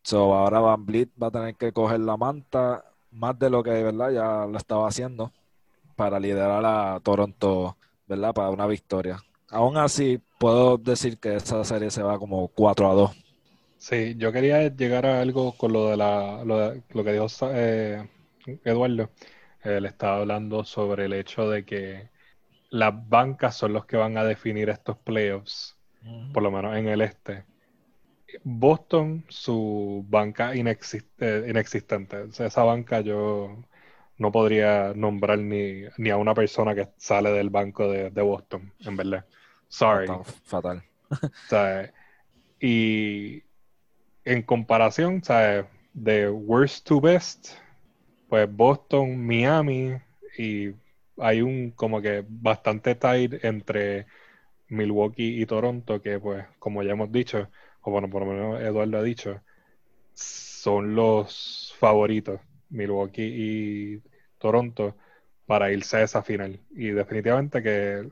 So, 0.02 0.34
ahora 0.34 0.60
Van 0.60 0.86
Vliet 0.86 1.10
va 1.22 1.28
a 1.28 1.30
tener 1.30 1.54
que 1.54 1.72
coger 1.72 2.00
la 2.00 2.16
manta 2.16 2.84
más 3.10 3.38
de 3.38 3.50
lo 3.50 3.62
que, 3.62 3.70
¿verdad? 3.70 4.10
Ya 4.10 4.46
lo 4.46 4.56
estaba 4.56 4.88
haciendo 4.88 5.32
para 5.96 6.18
liderar 6.18 6.64
a 6.64 6.98
Toronto, 7.00 7.76
¿verdad? 8.06 8.32
Para 8.32 8.50
una 8.50 8.66
victoria. 8.66 9.22
Aún 9.50 9.76
así, 9.76 10.20
puedo 10.38 10.78
decir 10.78 11.18
que 11.18 11.36
esa 11.36 11.62
serie 11.64 11.90
se 11.90 12.02
va 12.02 12.18
como 12.18 12.48
4 12.48 12.90
a 12.90 12.94
2. 12.94 13.10
Sí, 13.78 14.14
yo 14.16 14.32
quería 14.32 14.68
llegar 14.68 15.06
a 15.06 15.20
algo 15.20 15.52
con 15.52 15.72
lo 15.72 15.88
de 15.90 15.96
la, 15.96 16.42
lo, 16.44 17.04
que 17.04 17.12
dijo 17.12 17.26
eh, 17.52 18.08
Eduardo. 18.64 19.10
Él 19.62 19.86
estaba 19.86 20.18
hablando 20.18 20.64
sobre 20.64 21.04
el 21.04 21.12
hecho 21.12 21.50
de 21.50 21.64
que 21.64 22.08
las 22.70 23.08
bancas 23.08 23.56
son 23.56 23.72
los 23.72 23.86
que 23.86 23.96
van 23.96 24.16
a 24.18 24.24
definir 24.24 24.68
estos 24.68 24.98
playoffs, 24.98 25.76
por 26.32 26.42
lo 26.42 26.50
menos 26.50 26.76
en 26.76 26.88
el 26.88 27.00
este. 27.00 27.44
Boston, 28.44 29.24
su 29.28 30.04
banca 30.08 30.54
inexis- 30.54 31.04
inexistente. 31.48 32.24
Esa 32.38 32.62
banca 32.62 33.00
yo 33.00 33.64
no 34.18 34.32
podría 34.32 34.92
nombrar 34.94 35.38
ni, 35.38 35.84
ni 35.96 36.10
a 36.10 36.16
una 36.16 36.34
persona 36.34 36.74
que 36.74 36.88
sale 36.96 37.30
del 37.30 37.50
banco 37.50 37.90
de, 37.90 38.10
de 38.10 38.22
Boston, 38.22 38.72
en 38.80 38.96
verdad. 38.96 39.24
Sorry. 39.68 40.08
Fatal. 40.44 40.82
Sea, 41.48 41.92
y 42.60 43.42
en 44.24 44.42
comparación, 44.42 45.22
¿sabes? 45.24 45.66
De 45.94 46.28
worst 46.28 46.86
to 46.86 47.00
best, 47.00 47.52
pues 48.28 48.46
Boston, 48.54 49.26
Miami 49.26 49.94
y 50.36 50.72
hay 51.20 51.42
un 51.42 51.72
como 51.72 52.00
que 52.02 52.24
bastante 52.28 52.94
tight 52.94 53.44
entre 53.44 54.06
Milwaukee 54.68 55.40
y 55.42 55.46
Toronto 55.46 56.02
que 56.02 56.20
pues 56.20 56.46
como 56.58 56.82
ya 56.82 56.92
hemos 56.92 57.12
dicho, 57.12 57.50
o 57.82 57.90
bueno, 57.90 58.10
por 58.10 58.22
lo 58.26 58.32
menos 58.32 58.60
Eduardo 58.62 58.98
ha 58.98 59.02
dicho, 59.02 59.42
son 60.14 60.94
los 60.94 61.74
favoritos, 61.78 62.40
Milwaukee 62.70 63.22
y 63.96 64.02
Toronto, 64.38 64.96
para 65.46 65.72
irse 65.72 65.98
a 65.98 66.02
esa 66.04 66.22
final. 66.22 66.60
Y 66.70 66.90
definitivamente 66.90 67.62
que 67.62 68.10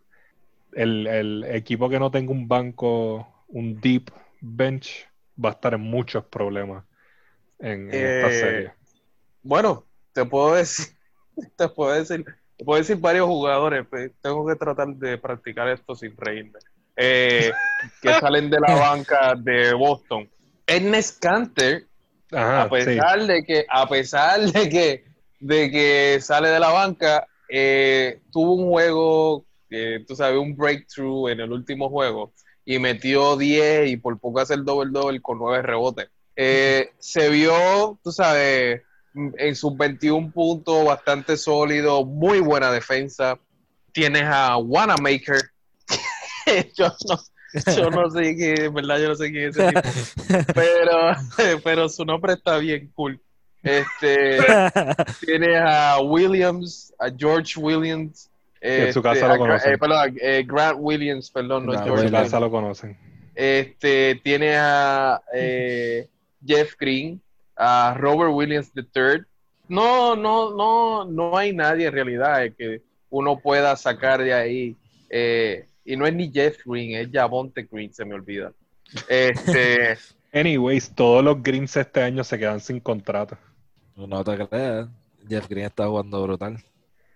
el, 0.72 1.06
el 1.06 1.44
equipo 1.44 1.88
que 1.88 1.98
no 1.98 2.10
tenga 2.10 2.32
un 2.32 2.48
banco, 2.48 3.44
un 3.48 3.80
deep 3.80 4.10
bench, 4.40 5.08
va 5.42 5.50
a 5.50 5.52
estar 5.52 5.74
en 5.74 5.80
muchos 5.82 6.24
problemas 6.26 6.84
en, 7.60 7.90
en 7.90 8.06
esta 8.06 8.30
Eh, 8.30 8.32
serie. 8.32 8.74
Bueno, 9.42 9.88
te 10.12 10.24
puedo 10.26 10.54
decir, 10.56 10.88
te 11.56 11.68
puedo 11.68 11.92
decir, 11.94 12.24
puedo 12.64 12.78
decir 12.80 12.96
varios 12.96 13.26
jugadores, 13.26 13.86
pe- 13.86 14.12
tengo 14.22 14.46
que 14.46 14.56
tratar 14.56 14.88
de 14.88 15.18
practicar 15.18 15.68
esto 15.68 15.94
sin 15.94 16.16
reírme, 16.16 16.58
eh, 16.96 17.52
que 18.00 18.14
salen 18.20 18.50
de 18.50 18.60
la 18.60 18.74
banca 18.74 19.34
de 19.36 19.74
Boston. 19.74 20.28
Ernest 20.66 21.20
Canter, 21.20 21.86
Ajá, 22.32 22.62
a 22.62 22.68
pesar 22.68 23.26
de 23.26 23.44
que, 23.44 23.66
a 23.68 23.88
pesar 23.88 24.40
de 24.40 24.68
que, 24.68 25.04
de 25.40 25.70
que 25.70 26.18
sale 26.20 26.48
de 26.48 26.58
la 26.58 26.70
banca, 26.70 27.26
eh, 27.48 28.20
tuvo 28.32 28.54
un 28.54 28.68
juego, 28.70 29.44
eh, 29.70 30.04
tú 30.06 30.16
sabes, 30.16 30.38
un 30.38 30.56
breakthrough 30.56 31.28
en 31.28 31.40
el 31.40 31.52
último 31.52 31.88
juego 31.88 32.32
y 32.64 32.80
metió 32.80 33.36
10 33.36 33.88
y 33.88 33.96
por 33.96 34.18
poco 34.18 34.40
hace 34.40 34.54
el 34.54 34.64
doble 34.64 34.90
doble 34.92 35.22
con 35.22 35.38
9 35.38 35.62
rebotes. 35.62 36.08
Eh, 36.34 36.90
se 36.98 37.30
vio, 37.30 37.96
tú 38.02 38.10
sabes, 38.10 38.82
en 39.38 39.56
sus 39.56 39.76
21 39.76 40.30
puntos 40.30 40.84
bastante 40.84 41.36
sólido, 41.36 42.04
muy 42.04 42.40
buena 42.40 42.70
defensa. 42.70 43.38
Tienes 43.92 44.24
a 44.24 44.56
Wanamaker. 44.58 45.40
yo, 46.76 46.88
no, 47.08 47.72
yo 47.74 47.90
no 47.90 48.10
sé 48.10 48.36
qué, 48.36 48.64
en 48.66 48.74
verdad, 48.74 48.98
yo 49.00 49.08
no 49.08 49.14
sé 49.14 49.30
quién 49.30 49.48
es 49.48 49.56
ese 49.56 49.68
tipo 49.68 49.80
pero, 50.54 51.16
pero 51.64 51.88
su 51.88 52.04
nombre 52.04 52.34
está 52.34 52.58
bien 52.58 52.90
cool. 52.94 53.20
Este, 53.62 54.38
tiene 55.24 55.56
a 55.56 55.98
Williams, 56.00 56.92
a 57.00 57.08
George 57.16 57.58
Williams. 57.58 58.30
en 58.60 58.92
su 58.92 59.00
este, 59.00 59.02
casa 59.02 59.26
lo 59.26 59.32
a 59.32 59.36
Gra- 59.36 59.38
conocen. 59.38 59.72
eh, 59.72 59.78
perdón, 59.78 60.16
eh, 60.20 60.44
Grant 60.46 60.78
Williams, 60.80 61.30
perdón, 61.30 61.66
no 61.66 61.72
es 61.72 61.78
Grant 61.78 61.86
George 61.88 62.02
en 62.04 62.08
su 62.08 62.14
Williams. 62.14 62.30
casa 62.30 62.40
lo 62.40 62.50
conocen. 62.50 62.96
Este, 63.34 64.20
tiene 64.22 64.56
a 64.56 65.20
eh, 65.34 66.08
Jeff 66.46 66.74
Green, 66.78 67.20
a 67.56 67.94
Robert 67.98 68.32
Williams 68.32 68.70
III. 68.74 69.22
No, 69.68 70.14
no, 70.14 70.54
no, 70.54 71.04
no 71.04 71.36
hay 71.36 71.52
nadie 71.54 71.86
en 71.86 71.92
realidad 71.92 72.44
eh, 72.44 72.54
que 72.56 72.82
uno 73.10 73.38
pueda 73.38 73.74
sacar 73.76 74.22
de 74.22 74.32
ahí. 74.34 74.76
eh, 75.10 75.66
y 75.84 75.96
no 75.96 76.04
es 76.06 76.14
ni 76.14 76.30
Jeff 76.32 76.58
Green, 76.64 76.96
es 77.00 77.08
Javonte 77.12 77.62
Green, 77.70 77.92
se 77.94 78.04
me 78.04 78.14
olvida. 78.14 78.52
Este, 79.08 79.96
Anyways, 80.32 80.90
todos 80.94 81.24
los 81.24 81.42
Greens 81.42 81.76
este 81.76 82.02
año 82.02 82.24
se 82.24 82.38
quedan 82.38 82.60
sin 82.60 82.80
contrato. 82.80 83.38
No 83.96 84.22
te 84.24 84.36
creas. 84.48 84.88
Jeff 85.28 85.48
Green 85.48 85.66
está 85.66 85.86
jugando 85.86 86.22
brutal. 86.22 86.54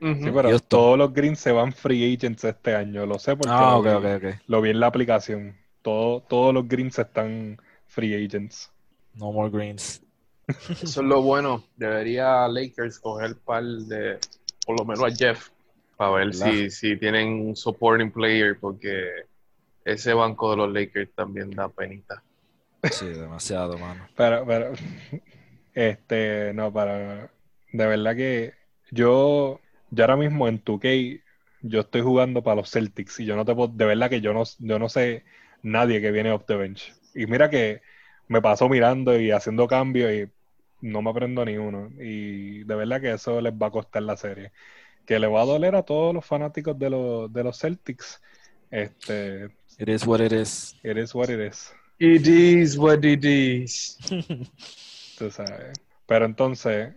ujú. 0.00 0.14
Sí, 0.14 0.30
pero 0.32 0.48
Houston. 0.48 0.68
todos 0.68 0.98
los 0.98 1.12
Greens 1.12 1.38
se 1.40 1.52
van 1.52 1.72
free 1.72 2.14
agents 2.14 2.44
este 2.44 2.74
año. 2.74 3.06
Lo 3.06 3.18
sé 3.18 3.36
porque 3.36 3.52
Ah, 3.54 3.80
lo, 3.82 4.00
lo 4.46 4.60
vi 4.62 4.70
en 4.70 4.80
la 4.80 4.86
aplicación. 4.86 5.56
Todo, 5.82 6.20
todos 6.22 6.54
los 6.54 6.66
Greens 6.68 6.98
están 6.98 7.60
free 7.86 8.14
agents. 8.24 8.70
No 9.14 9.32
more 9.32 9.50
greens. 9.50 10.00
Eso 10.70 11.00
es 11.00 11.06
lo 11.06 11.22
bueno. 11.22 11.64
Debería 11.76 12.46
Lakers 12.48 12.98
coger 12.98 13.36
par 13.36 13.64
de, 13.64 14.18
por 14.66 14.78
lo 14.78 14.84
menos 14.84 15.04
a 15.04 15.14
Jeff, 15.14 15.48
para 15.96 16.12
ver 16.12 16.26
¿Verdad? 16.28 16.50
si, 16.50 16.70
si 16.70 16.96
tienen 16.96 17.28
un 17.28 17.56
supporting 17.56 18.10
player, 18.10 18.58
porque 18.58 19.08
ese 19.84 20.14
banco 20.14 20.50
de 20.50 20.56
los 20.56 20.72
Lakers 20.72 21.12
también 21.14 21.50
da 21.50 21.68
penita. 21.68 22.22
Sí, 22.90 23.06
demasiado, 23.06 23.78
mano. 23.78 24.06
Pero, 24.16 24.46
pero, 24.46 24.72
este, 25.74 26.52
no, 26.54 26.72
para, 26.72 27.30
de 27.72 27.86
verdad 27.86 28.16
que 28.16 28.54
yo, 28.90 29.60
yo 29.90 30.04
ahora 30.04 30.16
mismo 30.16 30.48
en 30.48 30.62
2K, 30.62 31.22
yo 31.62 31.80
estoy 31.80 32.00
jugando 32.00 32.42
para 32.42 32.56
los 32.56 32.70
Celtics 32.70 33.20
y 33.20 33.26
yo 33.26 33.36
no 33.36 33.44
te 33.44 33.54
puedo, 33.54 33.68
de 33.68 33.84
verdad 33.84 34.08
que 34.08 34.20
yo 34.20 34.32
no, 34.32 34.44
yo 34.58 34.78
no 34.78 34.88
sé 34.88 35.24
nadie 35.62 36.00
que 36.00 36.10
viene 36.10 36.32
off 36.32 36.44
the 36.46 36.56
bench. 36.56 36.94
Y 37.14 37.26
mira 37.26 37.50
que 37.50 37.82
me 38.28 38.40
paso 38.40 38.68
mirando 38.68 39.18
y 39.20 39.30
haciendo 39.30 39.66
cambios 39.66 40.12
y 40.12 40.30
no 40.80 41.02
me 41.02 41.10
aprendo 41.10 41.44
ni 41.44 41.56
uno. 41.56 41.90
Y 41.98 42.64
de 42.64 42.74
verdad 42.74 43.00
que 43.00 43.12
eso 43.12 43.40
les 43.40 43.52
va 43.52 43.68
a 43.68 43.70
costar 43.70 44.02
la 44.02 44.16
serie. 44.16 44.52
Que 45.06 45.18
le 45.18 45.26
va 45.26 45.42
a 45.42 45.46
doler 45.46 45.74
a 45.74 45.82
todos 45.82 46.14
los 46.14 46.24
fanáticos 46.24 46.78
de 46.78 46.90
los, 46.90 47.32
de 47.32 47.44
los 47.44 47.58
Celtics. 47.58 48.20
Este, 48.70 49.46
It 49.78 49.88
is 49.88 50.06
what 50.06 50.20
it 50.20 50.32
is. 50.32 50.76
it 50.82 50.96
is 50.96 51.14
what 51.14 51.30
it 51.30 51.40
is. 51.40 51.72
It 51.98 52.26
is 52.26 52.76
what 52.78 53.04
it 53.04 53.24
is. 53.24 53.98
Tú 55.18 55.30
sabes. 55.30 55.80
Pero 56.06 56.24
entonces, 56.24 56.94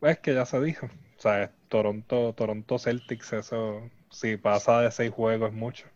es 0.00 0.18
que 0.18 0.34
ya 0.34 0.44
se 0.46 0.60
dijo. 0.60 0.86
O 0.86 1.20
sea, 1.20 1.52
Toronto, 1.68 2.32
Toronto 2.34 2.78
Celtics, 2.78 3.32
eso, 3.32 3.88
si 4.10 4.36
pasa 4.36 4.80
de 4.80 4.90
seis 4.90 5.10
juegos 5.12 5.50
es 5.50 5.54
mucho. 5.54 5.86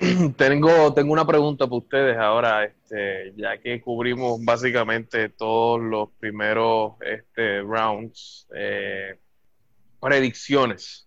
Tengo, 0.38 0.94
tengo 0.94 1.12
una 1.12 1.26
pregunta 1.26 1.66
para 1.66 1.76
ustedes 1.76 2.16
ahora, 2.16 2.64
este, 2.64 3.34
ya 3.36 3.58
que 3.58 3.80
cubrimos 3.82 4.42
básicamente 4.42 5.28
todos 5.28 5.78
los 5.78 6.08
primeros 6.18 6.94
este, 7.02 7.60
rounds. 7.60 8.48
eh, 8.56 9.18
predicciones. 10.00 11.06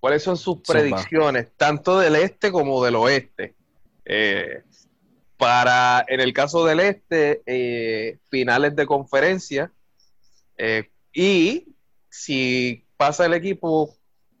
¿Cuáles 0.00 0.22
son 0.22 0.36
sus 0.36 0.62
predicciones, 0.66 1.48
tanto 1.56 1.98
del 1.98 2.16
este 2.16 2.50
como 2.50 2.82
del 2.82 2.96
oeste? 2.96 3.54
Eh, 4.04 4.62
para, 5.36 6.04
en 6.08 6.20
el 6.20 6.32
caso 6.32 6.64
del 6.64 6.80
este, 6.80 7.42
eh, 7.46 8.18
finales 8.30 8.74
de 8.74 8.86
conferencia. 8.86 9.70
eh, 10.56 10.88
y 11.12 11.66
si 12.08 12.86
pasa 12.96 13.26
el 13.26 13.34
equipo, 13.34 13.94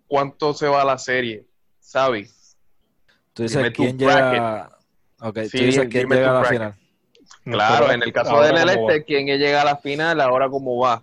¿cuánto 0.06 0.54
se 0.54 0.66
va 0.66 0.80
a 0.80 0.86
la 0.86 0.96
serie? 0.98 1.44
¿Sabi? 1.78 2.26
Tú 3.32 3.42
dices 3.44 3.70
quién 3.74 3.98
llega. 3.98 4.70
Ok, 5.20 5.38
Sí, 5.50 5.58
tú 5.58 5.64
dices 5.64 5.88
quién 5.88 6.08
llega 6.08 6.30
a 6.30 6.32
la 6.34 6.40
bracket. 6.40 6.58
final. 6.58 6.74
Claro, 7.44 7.70
Nosotros- 7.74 7.94
en 7.94 8.02
el 8.02 8.12
caso 8.12 8.40
del 8.42 8.68
este, 8.68 9.04
¿quién 9.04 9.26
llega 9.26 9.62
a 9.62 9.64
la 9.64 9.76
final? 9.76 10.20
Ahora 10.20 10.48
cómo 10.48 10.76
va. 10.78 11.02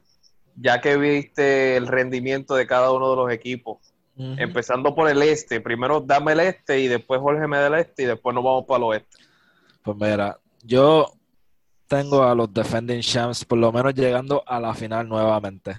Ya 0.56 0.80
que 0.82 0.98
viste 0.98 1.78
el 1.78 1.88
rendimiento 1.88 2.56
de 2.56 2.68
cada 2.68 2.92
uno 2.92 3.10
de 3.12 3.16
los 3.16 3.32
equipos. 3.32 3.78
Empezando 4.18 4.94
por 4.94 5.10
el 5.10 5.22
este. 5.22 5.62
Primero 5.62 6.02
dame 6.02 6.34
el 6.34 6.42
este 6.42 6.80
y 6.82 6.88
después 6.90 7.22
Jorge 7.22 7.48
me 7.48 7.58
da 7.58 7.68
el 7.68 7.76
este 7.76 8.04
y 8.04 8.06
después 8.06 8.36
nos 8.36 8.44
vamos 8.44 8.66
para 8.66 8.80
el 8.80 8.84
oeste. 8.84 9.18
Pues 9.82 9.96
mira, 9.98 10.38
yo 10.62 11.14
tengo 11.88 12.24
a 12.24 12.36
los 12.36 12.54
defending 12.54 13.00
champs 13.02 13.46
por 13.46 13.58
lo 13.58 13.72
menos 13.72 13.94
llegando 13.94 14.44
a 14.46 14.60
la 14.60 14.74
final 14.74 15.08
nuevamente. 15.08 15.78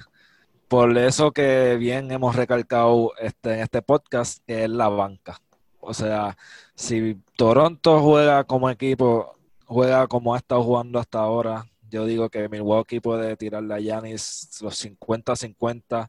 Por 0.68 0.96
eso 0.96 1.32
que 1.32 1.76
bien 1.78 2.10
hemos 2.10 2.34
recalcado 2.34 3.12
este, 3.20 3.54
en 3.54 3.60
este 3.60 3.82
podcast, 3.82 4.42
que 4.46 4.64
es 4.64 4.70
la 4.70 4.88
banca. 4.88 5.38
O 5.80 5.94
sea, 5.94 6.36
si 6.74 7.16
Toronto 7.36 8.00
juega 8.00 8.44
como 8.44 8.68
equipo, 8.70 9.36
juega 9.66 10.06
como 10.06 10.34
ha 10.34 10.38
estado 10.38 10.62
jugando 10.62 10.98
hasta 10.98 11.18
ahora, 11.20 11.66
yo 11.90 12.04
digo 12.04 12.28
que 12.28 12.48
Milwaukee 12.48 13.00
puede 13.00 13.36
tirarle 13.36 13.74
a 13.74 13.78
Giannis 13.80 14.58
los 14.62 14.84
50-50 14.84 16.08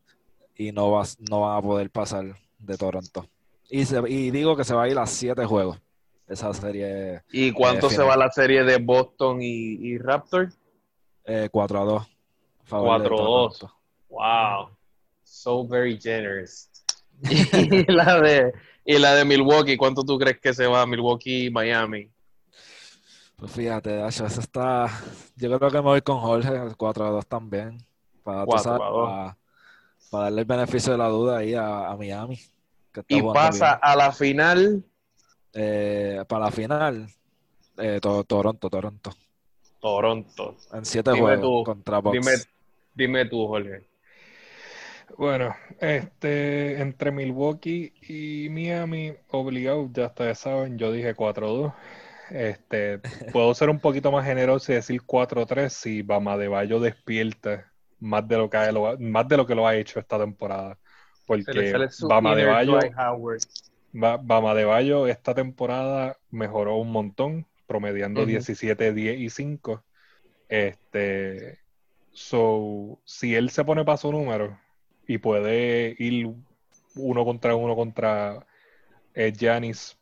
y 0.55 0.71
no, 0.71 0.91
va, 0.91 1.03
no 1.29 1.41
van 1.41 1.57
a 1.57 1.61
poder 1.61 1.89
pasar 1.89 2.35
de 2.59 2.77
Toronto. 2.77 3.27
Y, 3.69 3.85
se- 3.85 4.01
y 4.07 4.31
digo 4.31 4.55
que 4.55 4.63
se 4.63 4.73
va 4.75 4.83
a 4.83 4.89
ir 4.89 4.97
a 4.99 5.05
siete 5.07 5.45
juegos. 5.45 5.79
Esa 6.27 6.53
serie 6.53 7.23
¿Y 7.31 7.51
cuánto 7.51 7.87
Eh, 7.87 7.89
se 7.89 7.95
final. 7.95 8.09
va 8.09 8.17
la 8.25 8.31
serie 8.31 8.63
de 8.63 8.77
Boston 8.77 9.41
y, 9.41 9.47
y 9.47 9.97
Raptor? 9.97 10.49
Eh, 11.25 11.49
4 11.51 11.81
a 11.81 11.83
2. 11.85 12.07
Favor 12.63 13.01
de 13.01 13.09
4 13.09 13.15
a 13.17 13.29
2. 13.29 13.57
Toronto. 13.59 13.75
Wow. 14.09 14.69
So 15.23 15.65
very 15.67 15.99
generous. 15.99 16.69
y, 17.29 17.91
la 17.91 18.19
de, 18.21 18.53
y 18.85 18.97
la 18.97 19.13
de 19.15 19.25
Milwaukee, 19.25 19.77
¿cuánto 19.77 20.03
tú 20.03 20.17
crees 20.17 20.39
que 20.39 20.53
se 20.53 20.67
va 20.67 20.81
a 20.81 20.85
Milwaukee 20.85 21.45
y 21.45 21.49
Miami? 21.51 22.09
Pues 23.35 23.51
fíjate, 23.53 23.95
Dacho, 23.95 24.25
eso 24.25 24.39
está. 24.39 24.87
Yo 25.35 25.57
creo 25.57 25.71
que 25.71 25.77
me 25.77 25.81
voy 25.83 26.01
con 26.01 26.19
Jorge, 26.19 26.49
4 26.77 27.05
a 27.05 27.09
2 27.09 27.25
también. 27.27 27.77
Para, 28.23 28.41
tú 28.41 28.51
4 28.51 28.63
sabes, 28.63 28.81
a 28.81 28.89
2. 28.89 29.09
para, 29.09 29.37
para 30.11 30.23
darle 30.25 30.41
el 30.41 30.45
beneficio 30.47 30.91
de 30.91 30.97
la 30.99 31.07
duda 31.07 31.37
ahí 31.39 31.55
a, 31.55 31.89
a 31.89 31.97
Miami. 31.97 32.39
que 32.93 33.03
Y 33.07 33.21
pasa 33.21 33.73
a 33.73 33.95
la 33.95 34.11
final. 34.11 34.83
Eh, 35.53 36.23
para 36.27 36.45
la 36.45 36.51
final, 36.51 37.07
eh, 37.77 37.99
To- 38.01 38.23
Toronto, 38.23 38.69
Toronto. 38.69 39.11
Toronto. 39.79 40.55
En 40.71 40.85
7 40.85 41.11
Dime 41.11 41.21
juegos 41.23 41.41
tú, 41.41 41.63
contra 41.63 41.97
Bucks. 41.99 42.19
Dime, 42.19 42.37
dime 42.93 43.25
tú, 43.25 43.47
Jorge. 43.47 43.87
Bueno, 45.17 45.55
este, 45.79 46.79
entre 46.81 47.11
Milwaukee 47.11 47.93
y 48.01 48.49
Miami, 48.49 49.13
obligado, 49.29 49.89
ya 49.93 50.07
ustedes 50.07 50.39
saben, 50.39 50.77
yo 50.77 50.91
dije 50.91 51.13
4-2. 51.15 51.73
Este, 52.29 53.01
puedo 53.31 53.53
ser 53.53 53.69
un 53.69 53.79
poquito 53.79 54.11
más 54.11 54.25
generoso 54.25 54.71
y 54.71 54.75
decir 54.75 55.01
4-3 55.05 55.73
si 55.73 56.01
Bama 56.01 56.37
de 56.37 56.47
Bayo 56.47 56.79
despierta 56.79 57.71
más 57.99 58.27
de 58.27 58.37
lo 58.37 58.49
que 58.49 58.57
ha, 58.57 58.71
lo- 58.71 58.97
más 58.99 59.27
de 59.27 59.37
lo 59.37 59.45
que 59.45 59.53
lo 59.55 59.67
ha 59.67 59.75
hecho 59.75 59.99
esta 59.99 60.17
temporada. 60.17 60.79
Porque 61.25 61.83
Bama 61.97 62.35
de 62.35 62.45
Bayo, 62.45 62.79
Bama 63.93 64.53
de 64.55 64.65
Bayo 64.65 65.07
esta 65.07 65.35
temporada 65.35 66.17
mejoró 66.29 66.77
un 66.77 66.91
montón, 66.91 67.47
promediando 67.67 68.21
Ujú. 68.21 68.25
17, 68.25 68.93
10 68.93 69.19
y 69.19 69.29
5. 69.29 69.85
Este, 70.49 71.59
so, 72.11 73.01
si 73.05 73.35
él 73.35 73.51
se 73.51 73.65
pone 73.65 73.85
para 73.85 73.97
su 73.97 74.11
número 74.13 74.59
y 75.11 75.17
puede 75.17 75.93
ir 75.99 76.29
uno 76.95 77.25
contra 77.25 77.55
uno 77.55 77.75
contra 77.75 78.45
eh, 79.13 79.33
Giannis 79.37 79.97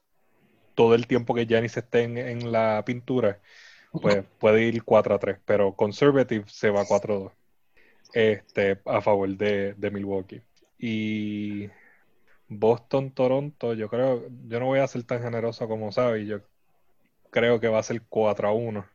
todo 0.75 0.93
el 0.93 1.07
tiempo 1.07 1.33
que 1.33 1.47
Giannis 1.47 1.77
esté 1.77 2.03
en, 2.03 2.17
en 2.17 2.51
la 2.51 2.83
pintura, 2.85 3.39
pues 3.91 4.23
puede 4.37 4.63
ir 4.63 4.83
4 4.83 5.15
a 5.15 5.19
3, 5.19 5.39
pero 5.45 5.73
Conservative 5.73 6.45
se 6.47 6.69
va 6.69 6.85
4 6.85 7.15
a 7.15 7.17
2 7.17 7.31
este, 8.13 8.79
a 8.85 9.01
favor 9.01 9.29
de, 9.29 9.73
de 9.73 9.91
Milwaukee. 9.91 10.41
Y 10.77 11.69
Boston, 12.47 13.11
Toronto, 13.11 13.73
yo 13.73 13.89
creo, 13.89 14.27
yo 14.47 14.59
no 14.59 14.67
voy 14.67 14.79
a 14.79 14.87
ser 14.87 15.03
tan 15.03 15.23
generoso 15.23 15.67
como 15.67 15.91
sabe, 15.91 16.27
yo 16.27 16.41
creo 17.31 17.59
que 17.59 17.67
va 17.67 17.79
a 17.79 17.83
ser 17.83 18.03
4 18.07 18.47
a 18.47 18.53
1. 18.53 18.85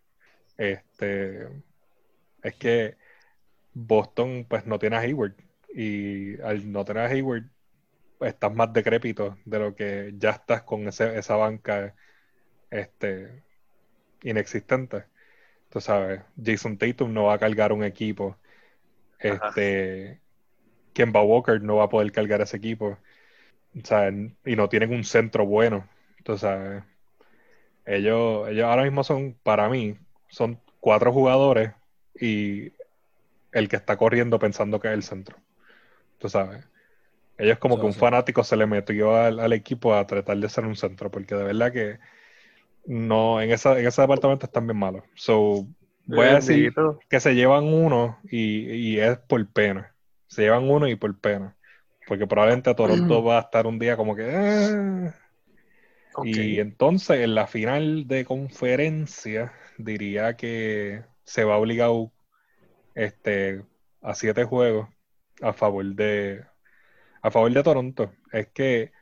Este, 0.59 1.49
es 2.43 2.55
que 2.55 2.97
Boston 3.75 4.47
pues 4.49 4.65
no 4.65 4.79
tiene 4.79 4.97
a 4.97 5.01
Hayward 5.01 5.44
y 5.75 6.41
al 6.43 6.71
no 6.73 6.85
tener 6.87 7.05
a 7.05 7.09
Hayward 7.09 7.45
estás 8.21 8.55
más 8.55 8.73
decrépito 8.73 9.39
de 9.47 9.59
lo 9.59 9.75
que 9.77 10.15
ya 10.19 10.31
estás 10.33 10.63
con 10.65 10.89
ese- 10.89 11.19
esa 11.19 11.37
banca 11.37 11.95
este, 12.71 13.45
inexistente. 14.23 15.07
Tú 15.71 15.81
sabes, 15.81 16.23
Jason 16.43 16.79
Tatum 16.79 17.13
no 17.13 17.25
va 17.27 17.35
a 17.35 17.39
cargar 17.39 17.73
un 17.73 17.85
equipo. 17.85 18.39
Ajá. 19.29 19.49
Este, 19.51 20.23
Kemba 20.95 21.23
Walker 21.23 21.61
no 21.63 21.77
va 21.77 21.85
a 21.85 21.89
poder 21.91 22.13
cargar 22.13 22.41
ese 22.43 22.59
equipo. 22.59 22.99
O 23.77 23.87
sea, 23.87 24.11
y 24.11 24.57
no 24.57 24.69
tienen 24.69 24.93
un 24.95 25.05
centro 25.05 25.47
bueno. 25.47 25.89
Tú 26.25 26.39
sabes, 26.39 26.85
ellos, 27.85 28.49
ellos 28.49 28.65
ahora 28.65 28.85
mismo 28.85 29.05
son, 29.05 29.35
para 29.43 29.69
mí, 29.69 29.97
son 30.29 30.61
cuatro 30.81 31.13
jugadores 31.13 31.73
y 32.19 32.73
el 33.53 33.69
que 33.69 33.77
está 33.77 33.97
corriendo 33.99 34.39
pensando 34.41 34.81
que 34.81 34.89
es 34.89 34.95
el 34.95 35.03
centro. 35.05 35.39
Tú 36.25 36.31
sabes. 36.31 36.65
Ellos 37.39 37.59
como 37.59 37.77
Sí, 37.77 37.81
que 37.81 37.87
un 37.87 37.93
sí. 37.93 38.01
fanático 38.01 38.45
se 38.45 38.57
le 38.57 38.67
metió 38.67 39.15
al, 39.17 39.41
al 39.41 39.53
equipo 39.53 39.95
a 39.95 40.07
tratar 40.07 40.39
de 40.39 40.49
ser 40.49 40.65
un 40.67 40.77
centro, 40.77 41.11
porque 41.11 41.35
de 41.35 41.45
verdad 41.45 41.73
que 41.73 41.99
no, 42.87 43.41
en, 43.43 43.51
esa, 43.53 43.79
en 43.79 43.87
ese 43.87 44.03
departamento 44.03 44.47
están 44.47 44.67
bien 44.67 44.79
malos. 44.79 45.05
So, 45.15 45.69
Voy 46.07 46.29
a 46.29 46.35
decir 46.37 46.73
Bendito. 46.73 47.01
que 47.09 47.21
se 47.21 47.35
llevan 47.35 47.65
uno 47.65 48.21
y, 48.31 48.71
y 48.95 49.01
es 49.01 49.19
por 49.19 49.47
pena. 49.53 49.95
Se 50.29 50.43
llevan 50.43 50.71
uno 50.71 50.89
y 50.89 50.97
por 50.97 51.19
pena. 51.21 51.57
Porque 52.07 52.27
probablemente 52.27 52.75
Toronto 52.75 53.23
va 53.25 53.39
a 53.39 53.43
estar 53.43 53.67
un 53.67 53.79
día 53.79 53.97
como 53.97 54.17
que... 54.17 54.25
"Ah". 54.35 55.15
Y 56.25 56.61
entonces 56.61 57.21
en 57.21 57.35
la 57.35 57.47
final 57.47 58.07
de 58.07 58.25
conferencia 58.25 59.53
diría 59.79 60.37
que 60.37 61.05
se 61.25 61.45
va 61.45 61.59
obligado 61.59 62.13
este, 62.95 63.65
a 64.03 64.15
siete 64.15 64.45
juegos 64.45 64.89
a 65.41 65.53
favor 65.53 65.85
de 65.95 66.45
a 67.23 67.31
favor 67.31 67.53
de 67.53 67.63
Toronto. 67.63 68.13
Es 68.33 68.49
que 68.49 68.93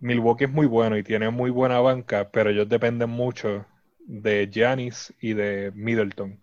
Milwaukee 0.00 0.44
es 0.44 0.50
muy 0.50 0.66
bueno 0.66 0.96
y 0.98 1.04
tiene 1.04 1.30
muy 1.30 1.50
buena 1.50 1.80
banca, 1.80 2.30
pero 2.30 2.50
ellos 2.50 2.68
dependen 2.68 3.10
mucho 3.10 3.66
de 4.00 4.48
Giannis 4.50 5.14
y 5.20 5.34
de 5.34 5.72
Middleton. 5.74 6.40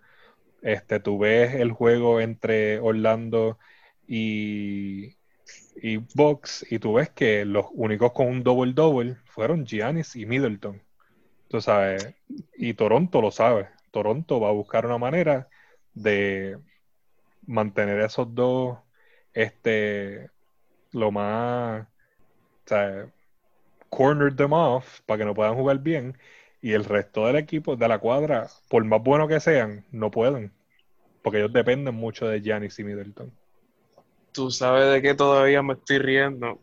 Este, 0.61 0.99
tú 0.99 1.19
ves 1.19 1.55
el 1.55 1.71
juego 1.71 2.21
entre 2.21 2.79
Orlando 2.79 3.59
y, 4.07 5.17
y 5.81 5.97
Bucks 6.15 6.65
y 6.69 6.79
tú 6.79 6.93
ves 6.93 7.09
que 7.09 7.45
los 7.45 7.67
únicos 7.73 8.13
con 8.13 8.27
un 8.27 8.43
double-double 8.43 9.17
fueron 9.25 9.65
Giannis 9.65 10.15
y 10.15 10.25
Middleton. 10.25 10.81
Tú 11.49 11.61
sabes, 11.61 12.15
y 12.57 12.73
Toronto 12.75 13.21
lo 13.21 13.31
sabe. 13.31 13.69
Toronto 13.91 14.39
va 14.39 14.49
a 14.49 14.53
buscar 14.53 14.85
una 14.85 14.97
manera 14.97 15.49
de 15.93 16.59
mantener 17.47 18.01
esos 18.01 18.33
dos 18.35 18.79
este, 19.41 20.29
lo 20.91 21.11
más, 21.11 21.83
o 21.83 22.67
sea, 22.67 23.07
corner 23.89 24.35
them 24.35 24.51
off 24.51 24.99
para 25.05 25.19
que 25.19 25.25
no 25.25 25.33
puedan 25.33 25.55
jugar 25.55 25.79
bien 25.79 26.17
y 26.61 26.73
el 26.73 26.83
resto 26.83 27.25
del 27.25 27.37
equipo 27.37 27.77
de 27.77 27.87
la 27.87 27.99
cuadra, 27.99 28.49
por 28.67 28.83
más 28.83 29.01
bueno 29.01 29.29
que 29.29 29.39
sean, 29.39 29.85
no 29.91 30.11
pueden, 30.11 30.51
porque 31.21 31.39
ellos 31.39 31.53
dependen 31.53 31.95
mucho 31.95 32.27
de 32.27 32.41
Giannis 32.41 32.79
y 32.79 32.83
Middleton. 32.83 33.31
Tú 34.33 34.51
sabes 34.51 34.91
de 34.91 35.01
qué 35.01 35.15
todavía 35.15 35.63
me 35.63 35.73
estoy 35.73 35.99
riendo. 35.99 36.59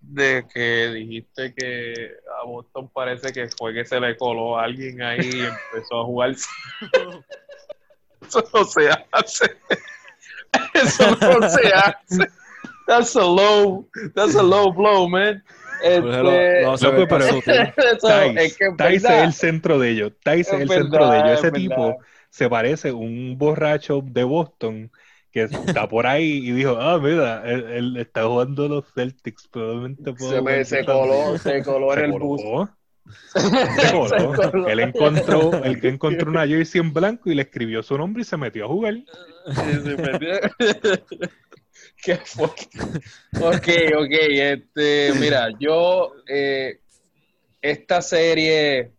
De 0.00 0.46
que 0.52 0.90
dijiste 0.90 1.54
que 1.54 2.12
a 2.38 2.44
Boston 2.44 2.90
parece 2.90 3.32
que 3.32 3.48
fue 3.48 3.72
que 3.72 3.86
se 3.86 3.98
le 3.98 4.16
coló 4.18 4.58
a 4.58 4.64
alguien 4.64 5.00
ahí 5.00 5.30
y 5.32 5.40
empezó 5.40 6.02
a 6.02 6.04
jugar. 6.04 6.30
Eso 8.20 8.44
no 8.52 8.64
se 8.64 8.90
hace. 9.10 9.56
Eso 10.74 11.16
no 11.22 11.42
se 11.48 11.72
hace. 11.72 12.28
That's 12.86 13.16
a 13.16 13.24
low, 13.24 13.88
that's 14.14 14.34
a 14.36 14.42
low 14.42 14.72
blow, 14.72 15.08
man. 15.08 15.42
Pues 15.96 16.16
lo- 16.22 16.48
Este, 16.48 16.60
lo 16.60 16.76
eso, 17.82 18.32
Tice, 18.32 18.34
es 18.36 18.56
que 18.56 18.66
es 18.66 18.76
Tice 18.76 18.96
es 18.96 19.02
verdad. 19.02 19.24
el 19.24 19.32
centro 19.32 19.78
de 19.78 19.90
ellos, 19.90 20.12
Tice 20.24 20.56
es, 20.56 20.62
el 20.62 20.68
verdad, 20.68 20.68
centro 20.70 21.08
de 21.08 21.18
ellos. 21.20 21.34
Ese 21.34 21.48
es 21.48 21.52
tipo 21.52 21.64
verdad. 21.68 21.98
se 22.30 22.48
parece 22.50 22.88
a 22.90 22.94
un 22.94 23.38
borracho 23.38 24.00
de 24.04 24.24
Boston 24.24 24.90
que 25.30 25.44
está 25.44 25.88
por 25.88 26.06
ahí 26.06 26.24
y 26.48 26.52
dijo, 26.52 26.76
ah, 26.80 26.98
mira, 27.00 27.42
él, 27.50 27.64
él 27.70 27.96
está 27.96 28.24
jugando 28.26 28.68
los 28.68 28.92
Celtics, 28.92 29.48
probablemente 29.48 30.12
puedo 30.12 30.34
Se, 30.34 30.42
me, 30.42 30.64
se 30.64 30.78
yo 30.78 30.84
también". 30.84 31.12
coló, 31.12 31.36
se 31.38 31.62
coló 31.62 31.92
en 31.94 32.00
el 32.00 32.12
coló. 32.12 32.18
bus. 32.18 32.50
Él 34.68 34.80
encontró, 34.80 35.62
él 35.64 35.78
encontró 35.82 36.30
una 36.30 36.46
jersey 36.46 36.80
en 36.80 36.92
blanco 36.92 37.30
y 37.30 37.34
le 37.34 37.42
escribió 37.42 37.82
su 37.82 37.98
nombre 37.98 38.22
y 38.22 38.24
se 38.24 38.36
metió 38.36 38.64
a 38.64 38.68
jugar. 38.68 38.94
Sí, 38.94 39.72
se 39.82 39.96
metió. 39.96 40.28
¿Qué 42.02 42.16
fue? 42.16 42.46
Ok, 43.40 43.68
ok. 43.98 44.10
Este, 44.10 45.12
mira, 45.18 45.48
yo 45.58 46.12
eh, 46.28 46.80
esta 47.60 48.02
serie, 48.02 48.92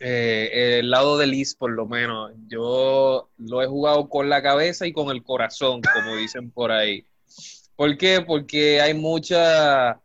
eh, 0.00 0.78
el 0.78 0.90
lado 0.90 1.18
del 1.18 1.34
East 1.34 1.58
por 1.58 1.72
lo 1.72 1.86
menos, 1.86 2.32
yo 2.48 3.28
lo 3.38 3.62
he 3.62 3.66
jugado 3.66 4.08
con 4.08 4.28
la 4.28 4.42
cabeza 4.42 4.86
y 4.86 4.92
con 4.92 5.10
el 5.10 5.22
corazón, 5.22 5.80
como 5.94 6.16
dicen 6.16 6.50
por 6.50 6.70
ahí. 6.70 7.04
¿Por 7.76 7.96
qué? 7.96 8.20
Porque 8.20 8.80
hay 8.80 8.94
mucha, 8.94 10.00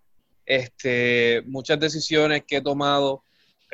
este, 0.46 1.44
muchas 1.46 1.80
decisiones 1.80 2.44
que 2.48 2.58
he 2.58 2.62
tomado 2.62 3.23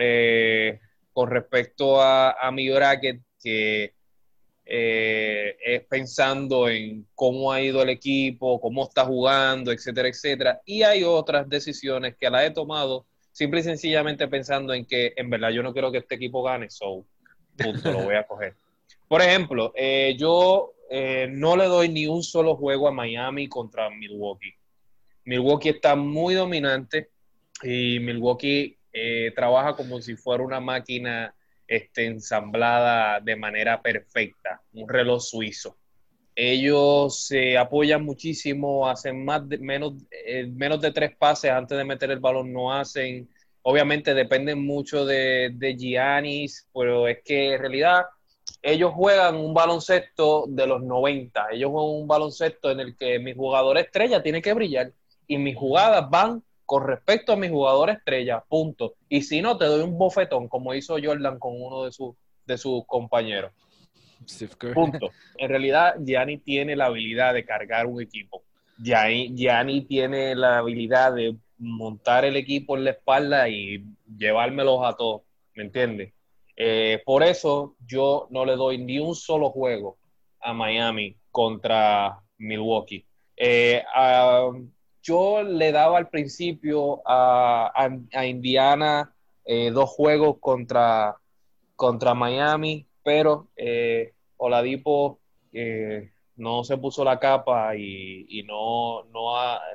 eh, 0.02 0.80
con 1.12 1.30
respecto 1.30 2.02
a, 2.02 2.50
mi 2.54 2.70
bracket 2.70 3.22
que 3.43 3.93
eh, 4.64 5.58
es 5.66 5.84
pensando 5.88 6.70
en 6.70 7.06
cómo 7.14 7.52
ha 7.52 7.62
ido 7.62 7.82
el 7.82 7.89
equipo, 7.89 8.62
cómo 8.62 8.86
está 8.86 9.04
jugando, 9.04 9.74
etcétera, 9.74 10.08
etcétera. 10.08 10.62
Y 10.66 10.84
hay 10.84 11.04
otras 11.04 11.50
decisiones 11.50 12.16
que 12.18 12.30
las 12.30 12.45
he 12.45 12.52
tomado 12.52 13.06
simple 13.34 13.60
y 13.60 13.64
sencillamente 13.64 14.30
pensando 14.30 14.74
en 14.74 14.86
que 14.86 15.12
en 15.18 15.30
verdad 15.30 15.50
yo 15.50 15.64
no 15.64 15.74
quiero 15.74 15.91
que 15.91 15.97
este 15.97 16.16
equipo 16.16 16.43
gane, 16.43 16.70
so 16.70 17.06
punto, 17.58 17.91
lo 17.91 18.04
voy 18.04 18.16
a 18.16 18.26
coger. 18.26 18.56
Por 19.10 19.22
ejemplo, 19.22 19.74
eh, 19.76 20.16
yo 20.18 20.72
no 21.32 21.58
le 21.58 21.66
doy 21.66 21.89
ni 21.89 22.08
un 22.08 22.24
solo 22.24 22.56
juego 22.56 22.88
a 22.88 22.91
Miami 22.91 23.50
contra 23.50 23.89
Milwaukee. 23.89 24.54
Milwaukee 25.26 25.70
está 25.70 25.95
muy 25.95 26.36
dominante 26.36 27.10
y 27.62 28.00
Milwaukee 28.00 28.78
eh, 28.94 29.32
trabaja 29.36 29.76
como 29.76 30.02
si 30.02 30.16
fuera 30.16 30.44
una 30.44 30.60
máquina 30.60 31.34
este, 31.68 32.06
ensamblada 32.06 33.20
de 33.20 33.36
manera 33.36 33.82
perfecta, 33.82 34.62
un 34.74 34.90
reloj 34.90 35.22
suizo. 35.22 35.78
Ellos 36.36 37.28
se 37.28 37.58
apoyan 37.58 38.04
muchísimo, 38.04 38.88
hacen 38.88 39.26
más 39.26 39.48
de, 39.48 39.58
menos, 39.58 39.94
eh, 40.10 40.48
menos 40.48 40.80
de 40.82 40.92
tres 40.92 41.16
pases 41.18 41.52
antes 41.52 41.78
de 41.78 41.84
meter 41.84 42.12
el 42.12 42.20
balón, 42.20 42.54
no 42.54 42.74
hacen. 42.74 43.30
Obviamente 43.62 44.14
dependen 44.14 44.66
mucho 44.66 45.06
de, 45.06 45.52
de 45.54 45.76
Giannis, 45.76 46.68
pero 46.74 47.08
es 47.08 47.20
que 47.24 47.54
en 47.54 47.60
realidad 47.60 48.06
ellos 48.62 48.92
juegan 48.94 49.36
un 49.36 49.54
baloncesto 49.54 50.46
de 50.48 50.66
los 50.66 50.82
90. 50.82 51.48
Ellos 51.52 51.72
juegan 51.72 52.02
un 52.02 52.08
baloncesto 52.08 52.72
en 52.72 52.80
el 52.80 52.96
que 52.96 53.20
mi 53.20 53.34
jugador 53.34 53.78
estrella 53.78 54.24
tiene 54.24 54.42
que 54.42 54.54
brillar 54.54 54.92
y 55.28 55.38
mis 55.38 55.56
jugadas 55.56 56.10
van 56.10 56.44
con 56.70 56.86
respecto 56.86 57.34
a 57.34 57.36
mi 57.36 57.49
jugador 57.49 57.89
estrella, 57.89 58.43
punto. 58.47 58.93
Y 59.09 59.24
si 59.24 59.41
no, 59.41 59.57
te 59.57 59.65
doy 59.65 59.82
un 59.82 59.97
bofetón, 59.97 60.47
como 60.47 60.76
hizo 60.76 60.97
Jordan 61.03 61.39
con 61.39 61.59
uno 61.59 61.86
de, 61.86 61.91
sus 61.91 62.13
de 62.45 62.59
sus 62.59 62.86
compañeros. 62.86 63.51
Punto. 64.76 65.09
En 65.39 65.49
realidad, 65.49 65.95
Gianni 66.05 66.38
tiene 66.38 66.76
la 66.76 66.86
habilidad 66.86 67.34
de 67.34 67.43
cargar 67.43 67.88
un 67.88 68.03
equipo. 68.03 68.43
Gianni, 68.78 69.34
Gianni 69.36 69.82
tiene 69.82 70.36
la 70.36 70.59
habilidad 70.59 71.15
de 71.15 71.36
montar 71.57 72.24
el 72.24 72.36
equipo 72.36 72.78
en 72.78 72.84
la 72.84 72.91
espalda 72.91 73.49
y 73.49 73.84
llevármelos 74.15 74.82
a 74.86 74.95
todos. 74.95 75.24
¿Me 75.55 75.63
entiendes? 75.63 76.13
Eh, 76.55 77.01
por 77.03 77.24
eso 77.24 77.78
yo 77.88 78.28
no 78.30 78.45
le 78.45 78.55
doy 78.55 78.78
ni 78.78 78.99
un 78.99 79.15
solo 79.15 79.49
juego 79.49 79.97
a 80.39 80.53
Miami 80.53 81.15
contra 81.32 82.22
Milwaukee. 82.38 83.03
Eh, 83.36 83.84
yo 85.10 85.41
le 85.43 85.72
daba 85.72 85.97
al 85.97 86.10
principio 86.10 87.01
a, 87.03 87.89
Indiana 88.26 89.12
eh, 89.43 89.72
dos 89.72 89.89
juegos 89.89 90.38
contra, 90.39 91.16
contra 91.76 92.14
Miami, 92.14 92.86
pero 93.03 93.47
eh, 93.57 94.14
Oladipo 94.38 95.20
eh, 95.51 96.12
no 96.36 96.64
se 96.64 96.78
puso 96.78 97.03
la 97.03 97.20
capa 97.20 97.76
y, 97.76 98.28
y 98.30 98.43
no, 98.43 99.03
no, 99.05 99.34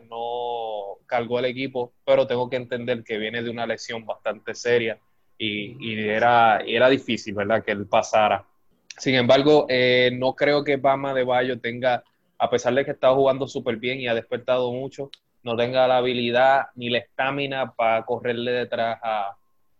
no 0.08 0.98
cargó 1.06 1.40
el 1.40 1.46
equipo, 1.46 1.92
pero 2.04 2.28
tengo 2.28 2.48
que 2.48 2.56
entender 2.56 3.02
que 3.02 3.18
viene 3.18 3.42
de 3.42 3.50
una 3.50 3.66
lesión 3.66 4.06
bastante 4.06 4.54
seria 4.54 4.98
y, 5.36 5.76
y 5.80 6.08
era, 6.08 6.62
y 6.64 6.76
era 6.76 6.88
difícil, 6.88 7.34
¿verdad? 7.34 7.64
Que 7.64 7.72
él 7.72 7.86
pasara. 7.86 8.46
Sin 8.96 9.16
embargo, 9.16 9.66
eh, 9.68 10.10
no 10.14 10.34
creo 10.34 10.62
que 10.62 10.76
Bama 10.76 11.12
de 11.12 11.24
Bayo 11.24 11.58
tenga, 11.58 12.04
a 12.38 12.48
pesar 12.48 12.72
de 12.74 12.84
que 12.84 12.92
está 12.92 13.12
jugando 13.12 13.48
súper 13.48 13.76
bien 13.78 13.98
y 14.00 14.06
ha 14.06 14.14
despertado 14.14 14.72
mucho, 14.72 15.10
no 15.44 15.56
tenga 15.56 15.86
la 15.86 15.98
habilidad 15.98 16.66
ni 16.74 16.90
la 16.90 16.98
estamina 16.98 17.72
para 17.72 18.04
correrle 18.04 18.50
detrás 18.50 18.98
a, 19.02 19.36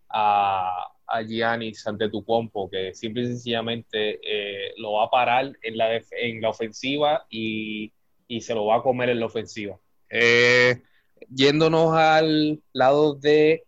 a, 0.09 0.87
a 1.07 1.21
Giannis 1.23 1.85
ante 1.87 2.09
tu 2.09 2.23
compo, 2.23 2.69
que 2.69 2.93
simple 2.93 3.23
y 3.23 3.27
sencillamente 3.27 4.19
eh, 4.23 4.73
lo 4.77 4.93
va 4.93 5.05
a 5.05 5.09
parar 5.09 5.51
en 5.61 5.77
la, 5.77 5.95
en 5.95 6.41
la 6.41 6.49
ofensiva 6.49 7.25
y, 7.29 7.91
y 8.27 8.41
se 8.41 8.53
lo 8.53 8.65
va 8.67 8.77
a 8.77 8.83
comer 8.83 9.09
en 9.09 9.19
la 9.19 9.25
ofensiva. 9.25 9.77
Eh, 10.09 10.81
yéndonos 11.29 11.95
al 11.95 12.61
lado 12.71 13.15
de 13.15 13.63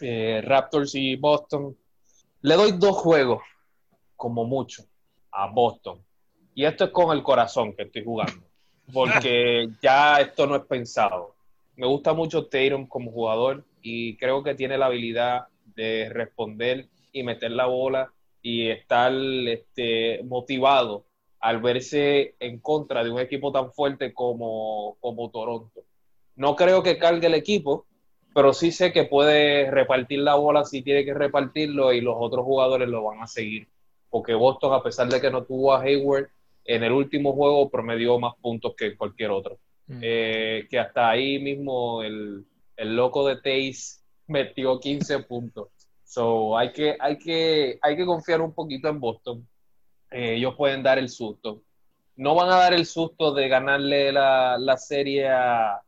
eh, 0.00 0.40
Raptors 0.42 0.94
y 0.94 1.16
Boston, 1.16 1.76
le 2.40 2.54
doy 2.54 2.72
dos 2.72 2.96
juegos, 2.96 3.42
como 4.16 4.44
mucho, 4.44 4.84
a 5.30 5.48
Boston. 5.48 6.02
Y 6.54 6.64
esto 6.64 6.84
es 6.84 6.90
con 6.90 7.16
el 7.16 7.22
corazón 7.22 7.74
que 7.74 7.84
estoy 7.84 8.04
jugando, 8.04 8.44
porque 8.92 9.68
ya 9.82 10.20
esto 10.20 10.46
no 10.46 10.56
es 10.56 10.64
pensado. 10.64 11.34
Me 11.76 11.86
gusta 11.86 12.12
mucho 12.12 12.46
Tatum 12.46 12.86
como 12.86 13.10
jugador 13.10 13.64
y 13.80 14.16
creo 14.16 14.42
que 14.42 14.54
tiene 14.54 14.78
la 14.78 14.86
habilidad 14.86 15.46
de 15.74 16.08
responder 16.10 16.88
y 17.12 17.22
meter 17.22 17.50
la 17.52 17.66
bola 17.66 18.12
y 18.42 18.68
estar 18.68 19.12
este, 19.12 20.22
motivado 20.24 21.06
al 21.40 21.60
verse 21.60 22.34
en 22.40 22.60
contra 22.60 23.02
de 23.02 23.10
un 23.10 23.20
equipo 23.20 23.52
tan 23.52 23.72
fuerte 23.72 24.12
como, 24.12 24.96
como 25.00 25.30
Toronto. 25.30 25.82
No 26.36 26.56
creo 26.56 26.82
que 26.82 26.98
cargue 26.98 27.26
el 27.26 27.34
equipo, 27.34 27.86
pero 28.34 28.52
sí 28.52 28.70
sé 28.72 28.92
que 28.92 29.04
puede 29.04 29.70
repartir 29.70 30.20
la 30.20 30.34
bola 30.34 30.64
si 30.64 30.82
tiene 30.82 31.04
que 31.04 31.14
repartirlo 31.14 31.92
y 31.92 32.00
los 32.00 32.14
otros 32.18 32.44
jugadores 32.44 32.88
lo 32.88 33.04
van 33.04 33.22
a 33.22 33.26
seguir. 33.26 33.68
porque 34.10 34.34
Boston, 34.34 34.74
a 34.74 34.82
pesar 34.82 35.08
de 35.08 35.20
que 35.20 35.30
no 35.30 35.44
tuvo 35.44 35.72
a 35.72 35.80
Hayward, 35.82 36.28
en 36.64 36.84
el 36.84 36.92
último 36.92 37.32
juego 37.32 37.70
promedió 37.70 38.18
más 38.18 38.34
puntos 38.40 38.74
que 38.76 38.96
cualquier 38.96 39.30
otro. 39.30 39.58
Mm. 39.86 40.00
Eh, 40.02 40.66
que 40.70 40.78
hasta 40.78 41.10
ahí 41.10 41.38
mismo 41.38 42.02
el, 42.02 42.44
el 42.76 42.96
loco 42.96 43.26
de 43.26 43.36
Taze 43.36 44.00
metió 44.26 44.78
15 44.78 45.18
puntos. 45.28 45.68
So, 46.04 46.58
hay 46.58 46.72
que, 46.72 46.96
hay 47.00 47.18
que, 47.18 47.78
hay 47.80 47.96
que 47.96 48.04
confiar 48.04 48.40
un 48.40 48.52
poquito 48.52 48.88
en 48.88 49.00
Boston. 49.00 49.48
Eh, 50.10 50.34
ellos 50.34 50.54
pueden 50.56 50.82
dar 50.82 50.98
el 50.98 51.08
susto. 51.08 51.62
No 52.16 52.34
van 52.34 52.50
a 52.50 52.56
dar 52.56 52.74
el 52.74 52.84
susto 52.84 53.32
de 53.32 53.48
ganarle 53.48 54.12
la, 54.12 54.58
la 54.58 54.76
serie 54.76 55.28
a, 55.28 55.80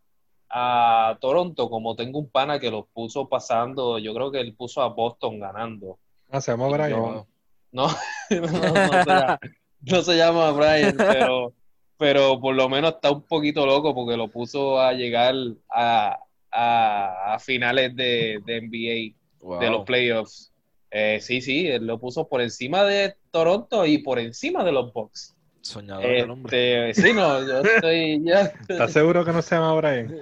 a 0.57 1.19
Toronto, 1.21 1.69
como 1.69 1.97
tengo 1.97 2.21
un 2.21 2.31
pana 2.31 2.61
que 2.61 2.71
los 2.71 2.87
puso 2.93 3.29
pasando, 3.29 3.99
yo 3.99 4.15
creo 4.15 4.31
que 4.31 4.41
él 4.41 4.55
puso 4.55 4.83
a 4.83 4.89
Boston 4.89 5.41
ganando. 5.41 5.99
Ah, 6.31 6.41
se 6.41 6.53
llama 6.53 6.69
Brian. 6.69 6.91
No, 6.91 7.27
no, 7.73 7.89
no, 8.31 8.41
no 8.41 9.03
se 9.03 9.11
llama, 9.11 9.39
no 9.81 10.03
se 10.03 10.17
llama 10.17 10.51
Brian, 10.53 10.97
pero, 10.97 11.53
pero 11.99 12.41
por 12.41 12.55
lo 12.55 12.69
menos 12.69 12.95
está 12.95 13.11
un 13.11 13.23
poquito 13.23 13.67
loco 13.67 13.95
porque 13.95 14.17
lo 14.17 14.29
puso 14.29 14.81
a 14.81 14.93
llegar 14.93 15.35
a, 15.71 16.19
a, 16.51 17.35
a 17.35 17.39
finales 17.39 17.95
de, 17.97 18.41
de 18.45 18.61
NBA, 18.61 19.17
Wow. 19.41 19.61
de 19.61 19.69
los 19.71 19.85
playoffs. 19.85 20.51
Eh, 20.91 21.19
sí, 21.21 21.43
sí, 21.43 21.67
él 21.67 21.87
lo 21.87 21.99
puso 21.99 22.27
por 22.27 22.41
encima 22.41 22.83
de 22.85 23.15
Toronto 23.31 23.85
y 23.85 23.99
por 23.99 24.19
encima 24.19 24.65
de 24.65 24.73
los 24.73 24.91
Bucks. 24.93 25.35
Soñador 25.61 26.07
el 26.07 26.31
hombre. 26.31 26.91
Este, 26.91 27.03
sí, 27.09 27.13
no, 27.13 27.47
yo 27.47 27.61
estoy 27.61 28.23
ya. 28.25 28.53
¿Estás 28.69 28.93
seguro 28.93 29.23
que 29.25 29.33
no 29.33 29.43
se 29.43 29.55
llama 29.57 29.75
Brian? 29.75 30.15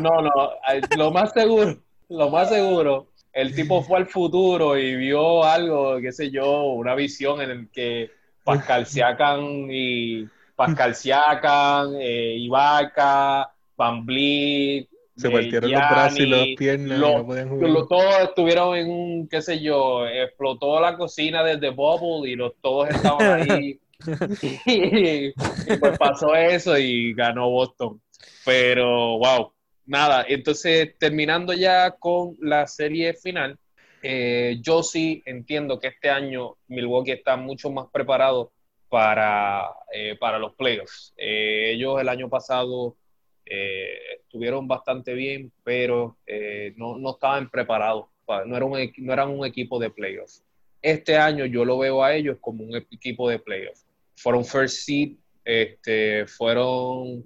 no, 0.00 0.22
no. 0.22 0.50
Ay, 0.66 0.80
Lo 0.98 1.10
más 1.12 1.32
seguro, 1.32 1.78
lo 2.10 2.28
más 2.30 2.50
seguro, 2.50 3.06
el 3.32 3.54
tipo 3.54 3.80
fue 3.82 3.98
al 4.00 4.06
futuro 4.06 4.76
y 4.76 4.96
vio 4.96 5.44
algo, 5.44 5.98
qué 6.00 6.12
sé 6.12 6.30
yo, 6.30 6.64
una 6.64 6.94
visión 6.94 7.40
en 7.40 7.50
el 7.50 7.68
que 7.70 8.10
Pascal 8.44 8.84
Siakam 8.84 9.70
y 9.70 10.26
Pascal 10.54 10.94
Siakam, 10.94 11.94
eh, 12.00 12.36
Ibaka, 12.38 13.52
Van 13.76 14.04
Vliet, 14.06 14.88
Se 15.16 15.28
eh, 15.28 15.32
partieron 15.32 15.70
los 15.72 15.88
brazos 15.88 16.20
y 16.20 16.26
las 16.26 16.46
piernas 16.56 16.98
lo- 16.98 17.16
no 17.18 17.26
podían 17.26 17.48
jugar. 17.48 17.70
lo- 17.70 17.86
todos 17.86 18.18
estuvieron 18.22 18.76
en 18.76 18.90
un, 18.90 19.28
qué 19.28 19.42
sé 19.42 19.60
yo, 19.60 20.06
explotó 20.06 20.80
la 20.80 20.96
cocina 20.96 21.42
desde 21.42 21.70
Bubble 21.70 22.30
y 22.30 22.36
los, 22.36 22.52
todos 22.60 22.88
estaban 22.88 23.40
ahí. 23.40 23.80
y, 24.42 24.60
y 25.68 25.76
pues 25.78 25.98
pasó 25.98 26.34
eso 26.34 26.76
y 26.78 27.14
ganó 27.14 27.48
Boston. 27.50 28.00
Pero, 28.44 29.18
wow, 29.18 29.52
nada. 29.86 30.24
Entonces, 30.28 30.96
terminando 30.98 31.52
ya 31.52 31.92
con 31.92 32.36
la 32.40 32.66
serie 32.66 33.14
final, 33.14 33.56
eh, 34.02 34.58
yo 34.60 34.82
sí 34.82 35.22
entiendo 35.26 35.78
que 35.78 35.88
este 35.88 36.10
año 36.10 36.56
Milwaukee 36.68 37.12
está 37.12 37.36
mucho 37.36 37.70
más 37.70 37.86
preparado 37.92 38.52
para, 38.92 39.70
eh, 39.90 40.16
para 40.20 40.38
los 40.38 40.52
playoffs. 40.54 41.14
Eh, 41.16 41.72
ellos 41.72 41.98
el 41.98 42.10
año 42.10 42.28
pasado 42.28 42.94
eh, 43.46 43.96
estuvieron 44.20 44.68
bastante 44.68 45.14
bien, 45.14 45.50
pero 45.64 46.18
eh, 46.26 46.74
no, 46.76 46.98
no 46.98 47.12
estaban 47.12 47.48
preparados. 47.48 48.04
pa- 48.26 48.44
No, 48.44 48.54
era 48.54 48.66
no 48.98 49.12
eran 49.14 49.30
un 49.30 49.46
equipo 49.46 49.78
de 49.78 49.88
playoffs. 49.88 50.44
Este 50.82 51.16
año 51.16 51.46
yo 51.46 51.64
lo 51.64 51.78
veo 51.78 52.04
a 52.04 52.14
ellos 52.14 52.36
como 52.38 52.64
un 52.64 52.76
equipo 52.76 53.30
de 53.30 53.38
playoffs. 53.38 53.86
Fueron 54.14 54.44
first 54.44 54.84
seed, 54.84 55.12
este, 55.42 56.26
fueron, 56.26 57.24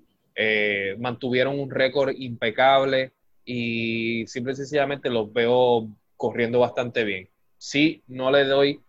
mantuvieron 1.01 1.59
un 1.59 1.69
récord 1.69 2.15
impecable 2.17 3.11
y 3.45 4.25
simple 4.29 4.53
y 4.53 4.57
sencillamente 4.57 5.11
los 5.11 5.33
veo 5.33 5.89
corriendo 6.17 6.61
bastante 6.61 7.03
bien. 7.03 7.29
Sí, 7.59 8.05
no 8.07 8.31
le 8.31 8.45
doy, 8.45 8.81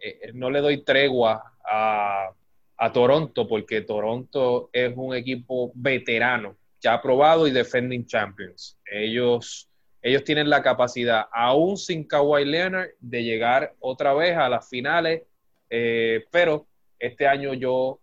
eh, 0.00 0.30
no 0.34 0.50
le 0.50 0.60
doy 0.60 0.82
tregua 0.82 1.54
a, 1.64 2.30
a 2.76 2.92
Toronto 2.92 3.46
porque 3.46 3.82
Toronto 3.82 4.70
es 4.72 4.92
un 4.96 5.14
equipo 5.14 5.70
veterano, 5.74 6.56
ya 6.80 7.00
probado 7.02 7.46
y 7.46 7.50
defending 7.50 8.06
champions. 8.06 8.78
Ellos, 8.90 9.68
ellos 10.00 10.24
tienen 10.24 10.48
la 10.48 10.62
capacidad, 10.62 11.26
aún 11.30 11.76
sin 11.76 12.04
Kawhi 12.04 12.46
Leonard, 12.46 12.90
de 13.00 13.22
llegar 13.22 13.74
otra 13.80 14.14
vez 14.14 14.36
a 14.36 14.48
las 14.48 14.66
finales, 14.68 15.22
eh, 15.68 16.24
pero 16.30 16.66
este 16.98 17.26
año 17.26 17.52
yo, 17.52 18.00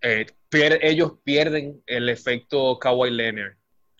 eh, 0.00 0.26
ellos 0.52 1.14
pierden 1.24 1.82
el 1.86 2.08
efecto 2.08 2.78
Kawhi 2.78 3.10
Leonard, 3.10 3.54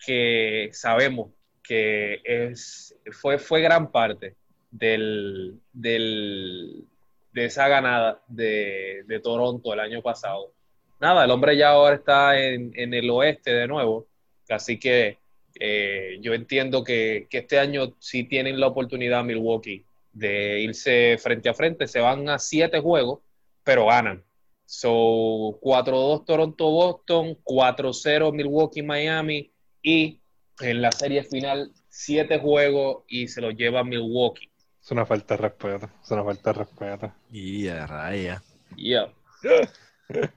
que 0.05 0.69
sabemos 0.71 1.31
que 1.61 2.21
es, 2.23 2.95
fue, 3.11 3.37
fue 3.37 3.61
gran 3.61 3.91
parte 3.91 4.35
del, 4.71 5.59
del, 5.73 6.85
de 7.33 7.45
esa 7.45 7.67
ganada 7.67 8.21
de, 8.27 9.03
de 9.07 9.19
Toronto 9.19 9.73
el 9.73 9.79
año 9.79 10.01
pasado. 10.01 10.53
Nada, 10.99 11.25
el 11.25 11.31
hombre 11.31 11.57
ya 11.57 11.69
ahora 11.69 11.95
está 11.95 12.39
en, 12.39 12.71
en 12.75 12.93
el 12.93 13.09
oeste 13.09 13.51
de 13.51 13.67
nuevo, 13.67 14.07
así 14.49 14.79
que 14.79 15.17
eh, 15.59 16.17
yo 16.21 16.33
entiendo 16.33 16.83
que, 16.83 17.27
que 17.29 17.39
este 17.39 17.59
año 17.59 17.95
sí 17.99 18.23
tienen 18.23 18.59
la 18.59 18.67
oportunidad 18.67 19.23
Milwaukee 19.23 19.83
de 20.13 20.61
irse 20.61 21.17
frente 21.17 21.49
a 21.49 21.53
frente, 21.53 21.87
se 21.87 21.99
van 21.99 22.29
a 22.29 22.37
siete 22.37 22.79
juegos, 22.79 23.19
pero 23.63 23.87
ganan. 23.87 24.23
So, 24.65 25.59
4-2 25.61 26.25
Toronto-Boston, 26.25 27.37
4-0 27.43 28.33
Milwaukee-Miami 28.33 29.51
y 29.81 30.19
en 30.61 30.81
la 30.81 30.91
serie 30.91 31.23
final 31.23 31.71
siete 31.89 32.39
juegos 32.39 33.03
y 33.07 33.27
se 33.27 33.41
lo 33.41 33.51
lleva 33.51 33.83
Milwaukee. 33.83 34.50
Es 34.81 34.91
una 34.91 35.05
falta 35.05 35.35
de 35.35 35.41
respeto. 35.43 35.89
Es 36.03 36.11
una 36.11 36.23
falta 36.23 36.53
de 36.53 36.59
respeto. 36.59 37.13
Y 37.31 37.67
a 37.67 37.85
raya. 37.85 38.41
Yeah. 38.75 39.11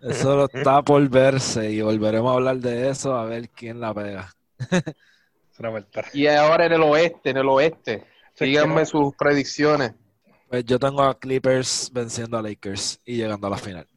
Eso 0.02 0.36
lo 0.36 0.48
está 0.52 0.82
por 0.82 1.08
verse 1.08 1.70
y 1.70 1.80
volveremos 1.80 2.30
a 2.30 2.34
hablar 2.34 2.56
de 2.58 2.90
eso 2.90 3.14
a 3.14 3.24
ver 3.24 3.48
quién 3.50 3.80
la 3.80 3.92
pega. 3.94 4.34
Es 4.70 5.58
una 5.58 5.72
falta 5.72 6.02
de 6.02 6.18
Y 6.18 6.26
ahora 6.26 6.66
en 6.66 6.72
el 6.72 6.82
oeste, 6.82 7.30
en 7.30 7.38
el 7.38 7.48
oeste. 7.48 8.06
Díganme 8.38 8.84
sus 8.86 9.14
predicciones. 9.16 9.92
Pues 10.48 10.64
yo 10.64 10.78
tengo 10.78 11.02
a 11.02 11.18
Clippers 11.18 11.90
venciendo 11.92 12.38
a 12.38 12.42
Lakers 12.42 13.00
y 13.04 13.16
llegando 13.16 13.46
a 13.46 13.50
la 13.50 13.56
final. 13.56 13.88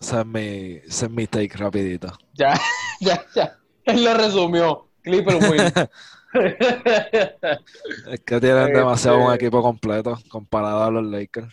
Ese 0.00 0.20
es 0.20 0.26
mi, 0.26 0.40
ese 0.84 1.06
es 1.06 1.10
mi 1.10 1.26
take 1.26 1.56
rapidito. 1.56 2.12
Ya, 2.32 2.58
ya, 3.00 3.24
ya. 3.34 3.58
Él 3.84 4.04
lo 4.04 4.14
resumió. 4.14 4.88
Clipper 5.02 5.36
win. 5.36 5.72
Es 6.34 8.20
que 8.20 8.40
tienen 8.40 8.62
Este- 8.66 8.78
demasiado 8.78 9.24
un 9.26 9.32
equipo 9.34 9.62
completo 9.62 10.18
comparado 10.28 10.84
a 10.84 10.90
los 10.90 11.04
Lakers. 11.04 11.52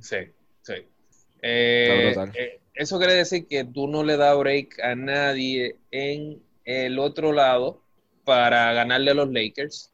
sí, 0.00 0.16
sí. 0.62 0.74
Eh, 1.42 2.14
eh, 2.34 2.60
eso 2.74 2.98
quiere 2.98 3.14
decir 3.14 3.46
que 3.46 3.64
tú 3.64 3.86
no 3.86 4.02
le 4.02 4.16
das 4.16 4.36
break 4.36 4.80
a 4.80 4.94
nadie 4.94 5.76
en 5.90 6.42
el 6.64 6.98
otro 6.98 7.32
lado 7.32 7.82
para 8.24 8.72
ganarle 8.72 9.12
a 9.12 9.14
los 9.14 9.30
Lakers. 9.30 9.92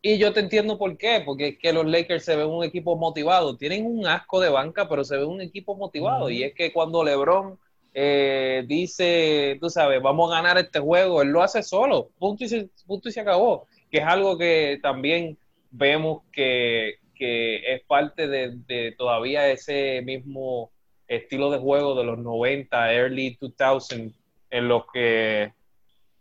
Y 0.00 0.18
yo 0.18 0.32
te 0.32 0.40
entiendo 0.40 0.78
por 0.78 0.96
qué, 0.98 1.22
porque 1.24 1.48
es 1.48 1.58
que 1.58 1.72
los 1.72 1.86
Lakers 1.86 2.24
se 2.24 2.36
ven 2.36 2.46
un 2.48 2.62
equipo 2.64 2.96
motivado. 2.96 3.56
Tienen 3.56 3.86
un 3.86 4.06
asco 4.06 4.40
de 4.40 4.50
banca, 4.50 4.88
pero 4.88 5.02
se 5.04 5.16
ven 5.16 5.26
un 5.26 5.40
equipo 5.40 5.74
motivado. 5.76 6.28
Y 6.30 6.42
es 6.42 6.54
que 6.54 6.72
cuando 6.72 7.02
LeBron 7.04 7.58
eh, 7.94 8.64
dice, 8.66 9.56
tú 9.60 9.70
sabes, 9.70 10.02
vamos 10.02 10.30
a 10.32 10.36
ganar 10.42 10.58
este 10.58 10.80
juego, 10.80 11.22
él 11.22 11.28
lo 11.28 11.42
hace 11.42 11.62
solo, 11.62 12.10
punto 12.18 12.44
y 12.44 12.48
se, 12.48 12.68
punto 12.86 13.08
y 13.08 13.12
se 13.12 13.20
acabó. 13.20 13.66
Que 13.90 13.98
es 13.98 14.04
algo 14.04 14.36
que 14.36 14.78
también 14.82 15.38
vemos 15.70 16.22
que, 16.32 16.96
que 17.14 17.74
es 17.74 17.82
parte 17.84 18.26
de, 18.28 18.52
de 18.66 18.92
todavía 18.98 19.48
ese 19.48 20.02
mismo 20.02 20.70
estilo 21.06 21.50
de 21.50 21.58
juego 21.58 21.94
de 21.94 22.04
los 22.04 22.18
90, 22.18 22.92
early 22.94 23.38
2000, 23.40 24.12
en 24.50 24.68
los 24.68 24.82
que 24.92 25.52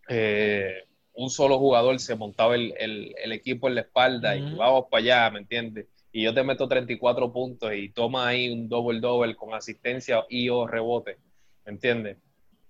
eh, 0.09 0.83
un 1.13 1.29
solo 1.29 1.57
jugador 1.59 1.99
se 1.99 2.15
montaba 2.15 2.55
el, 2.55 2.73
el- 2.77 3.15
el 3.23 3.31
equipo 3.31 3.67
en 3.67 3.75
la 3.75 3.81
espalda 3.81 4.35
y 4.35 4.41
vamos 4.57 4.85
para 4.89 5.01
allá, 5.03 5.29
¿me 5.31 5.39
entiendes? 5.39 5.87
Y 6.11 6.23
yo 6.23 6.33
te 6.33 6.43
meto 6.43 6.67
34 6.67 7.31
puntos 7.31 7.73
y 7.73 7.89
toma 7.89 8.27
ahí 8.27 8.49
un 8.49 8.69
double-double 8.69 9.35
con 9.35 9.53
asistencia 9.53 10.23
y 10.29 10.49
o 10.49 10.67
rebote, 10.67 11.17
¿me 11.65 11.71
entiendes? 11.71 12.17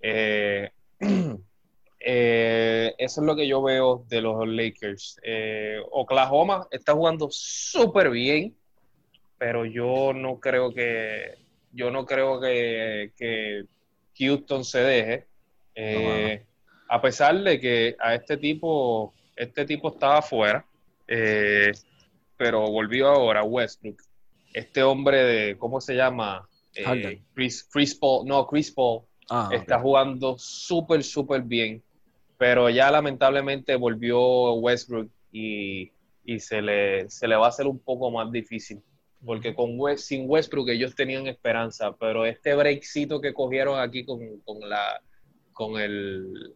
Eh, 0.01 0.69
eh, 1.99 2.93
eso 2.97 3.21
es 3.21 3.27
lo 3.27 3.35
que 3.35 3.47
yo 3.47 3.61
veo 3.63 4.05
de 4.09 4.21
los 4.21 4.47
Lakers. 4.47 5.19
Eh, 5.23 5.79
Oklahoma 5.91 6.67
está 6.71 6.93
jugando 6.93 7.29
súper 7.31 8.09
bien, 8.09 8.55
pero 9.37 9.65
yo 9.65 10.13
no 10.13 10.39
creo 10.39 10.73
que 10.73 11.35
yo 11.71 11.89
no 11.89 12.05
creo 12.05 12.39
que, 12.39 13.11
que 13.17 13.63
Houston 14.19 14.63
se 14.63 14.79
deje. 14.79 15.27
Eh, 15.73 16.45
a 16.87 17.01
pesar 17.01 17.41
de 17.41 17.59
que 17.59 17.95
a 17.99 18.13
este 18.13 18.37
tipo, 18.37 19.13
este 19.35 19.65
tipo 19.65 19.87
estaba 19.87 20.19
afuera, 20.19 20.65
pero 22.37 22.61
volvió 22.69 23.07
ahora 23.07 23.43
Westbrook. 23.43 24.03
Este 24.53 24.83
hombre 24.83 25.23
de, 25.23 25.57
¿cómo 25.57 25.81
se 25.81 25.95
llama? 25.95 26.47
Eh. 26.75 27.21
Chris, 27.33 27.63
Chris 27.71 27.95
Paul, 27.95 28.25
no, 28.27 28.45
Chris 28.47 28.71
Paul 28.71 29.03
Ah, 29.29 29.49
está 29.53 29.79
jugando 29.79 30.35
súper, 30.37 31.01
súper 31.01 31.41
bien, 31.43 31.81
pero 32.37 32.69
ya 32.69 32.91
lamentablemente 32.91 33.75
volvió 33.77 34.53
Westbrook 34.55 35.09
y, 35.31 35.91
y 36.25 36.39
se, 36.39 36.61
le, 36.61 37.09
se 37.09 37.27
le 37.27 37.35
va 37.37 37.45
a 37.45 37.49
hacer 37.49 37.65
un 37.65 37.79
poco 37.79 38.11
más 38.11 38.29
difícil. 38.31 38.81
porque 39.25 39.55
con 39.55 39.79
West, 39.79 40.05
sin 40.07 40.29
Westbrook 40.29 40.69
ellos 40.69 40.93
tenían 40.95 41.27
esperanza, 41.27 41.95
pero 41.97 42.25
este 42.25 42.53
breakcito 42.53 43.21
que 43.21 43.33
cogieron 43.33 43.79
aquí 43.79 44.03
con, 44.05 44.19
con 44.41 44.59
la 44.69 45.01
con 45.53 45.79
el 45.79 46.53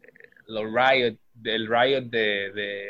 los 0.48 0.66
riot, 0.66 1.18
el 1.46 1.68
riot 1.68 2.04
de, 2.10 2.52
de, 2.52 2.88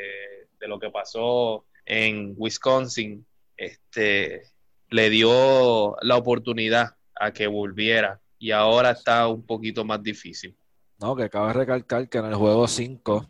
de 0.60 0.68
lo 0.68 0.80
que 0.80 0.90
pasó 0.90 1.66
en 1.86 2.34
Wisconsin, 2.36 3.26
este 3.56 4.42
le 4.90 5.10
dio 5.12 5.96
la 6.02 6.18
oportunidad 6.18 6.97
a 7.20 7.32
que 7.32 7.48
volviera 7.48 8.20
y 8.40 8.52
ahora 8.52 8.92
está 8.92 9.28
un 9.28 9.44
poquito 9.46 9.84
más 9.86 10.02
difícil. 10.02 10.56
No, 11.00 11.16
que 11.16 11.30
cabe 11.30 11.54
recalcar 11.54 12.08
que 12.10 12.18
en 12.18 12.26
el 12.26 12.36
juego 12.36 12.68
5 12.68 13.30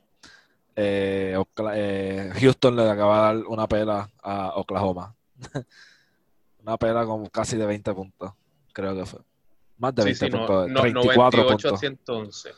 eh, 0.76 1.36
eh, 1.74 2.32
Houston 2.40 2.76
le 2.76 2.90
acaba 2.90 3.16
de 3.34 3.38
dar 3.40 3.48
una 3.48 3.68
pela 3.68 4.10
a 4.22 4.54
Oklahoma. 4.56 5.16
una 6.64 6.78
pela 6.78 7.06
con 7.06 7.26
casi 7.28 7.58
de 7.58 7.66
20 7.66 7.94
puntos, 7.94 8.32
creo 8.74 8.96
que 8.96 9.06
fue. 9.06 9.20
Más 9.78 9.94
de 9.96 10.02
Sí, 10.04 10.06
20 10.10 10.26
sí, 10.26 10.32
no, 10.32 10.38
puntos, 10.40 10.70
no, 10.70 10.82
34 10.82 11.44
98 11.44 11.68
a 11.68 11.72
puntos. 11.72 11.80
111. 11.80 12.50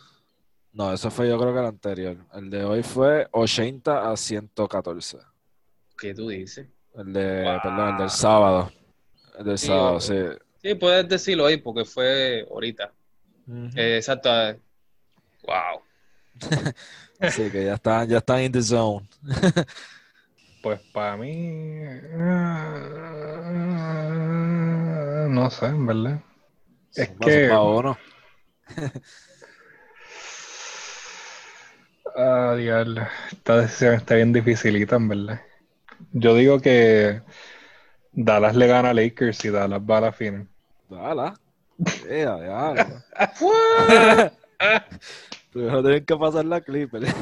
No, 0.71 0.93
eso 0.93 1.09
fue 1.11 1.27
yo 1.27 1.37
creo 1.39 1.53
que 1.53 1.59
el 1.59 1.65
anterior. 1.65 2.17
El 2.33 2.49
de 2.49 2.63
hoy 2.63 2.83
fue 2.83 3.27
80 3.31 4.11
a 4.11 4.15
114. 4.15 5.17
¿Qué 5.97 6.13
tú 6.13 6.29
dices? 6.29 6.67
El 6.95 7.11
de, 7.13 7.43
Wow. 7.43 7.59
perdón, 7.63 7.89
el 7.89 7.97
del 7.97 8.09
sábado. 8.09 8.71
El 9.37 9.45
del 9.45 9.57
Sí, 9.57 9.67
sábado, 9.67 9.95
o- 9.95 9.99
sí. 9.99 10.13
Sí, 10.61 10.75
puedes 10.75 11.07
decirlo 11.07 11.45
hoy 11.45 11.57
porque 11.57 11.85
fue 11.85 12.45
ahorita. 12.49 12.91
Eh, 13.75 13.97
exacto. 13.97 14.29
Wow. 15.43 15.81
Sí, 17.31 17.51
que 17.51 17.65
ya 17.65 17.73
están, 17.73 18.07
ya 18.07 18.19
están 18.19 18.41
in 18.43 18.51
the 18.51 18.61
zone. 18.61 19.07
Pues 20.61 20.79
para 20.91 21.15
mí. 21.15 21.79
No 25.29 25.49
sé, 25.49 25.65
en 25.67 25.85
verdad. 25.85 26.19
Es 26.93 27.07
Zumba, 27.07 27.25
que- 27.25 27.49
uno. 27.51 27.97
Ah, 32.15 32.55
diablo. 32.57 33.07
Esta 33.31 33.61
decisión 33.61 33.93
está 33.93 34.15
bien 34.15 34.33
dificilita, 34.33 34.95
en 34.97 35.07
verdad. 35.07 35.41
Yo 36.11 36.35
digo 36.35 36.59
que 36.59 37.21
Dallas 38.11 38.55
le 38.55 38.67
gana 38.67 38.89
a 38.89 38.93
Lakers 38.93 39.45
y 39.45 39.49
Dallas 39.49 39.81
va 39.81 39.97
a 39.97 40.01
la 40.01 40.11
final. 40.11 40.47
Dala. 40.89 41.39
Yeah, 42.07 42.37
diablo. 42.39 42.83
Primero 45.53 45.81
tienen 45.83 46.05
que 46.05 46.15
pasar 46.17 46.45
la 46.45 46.61
Clipper. 46.61 47.03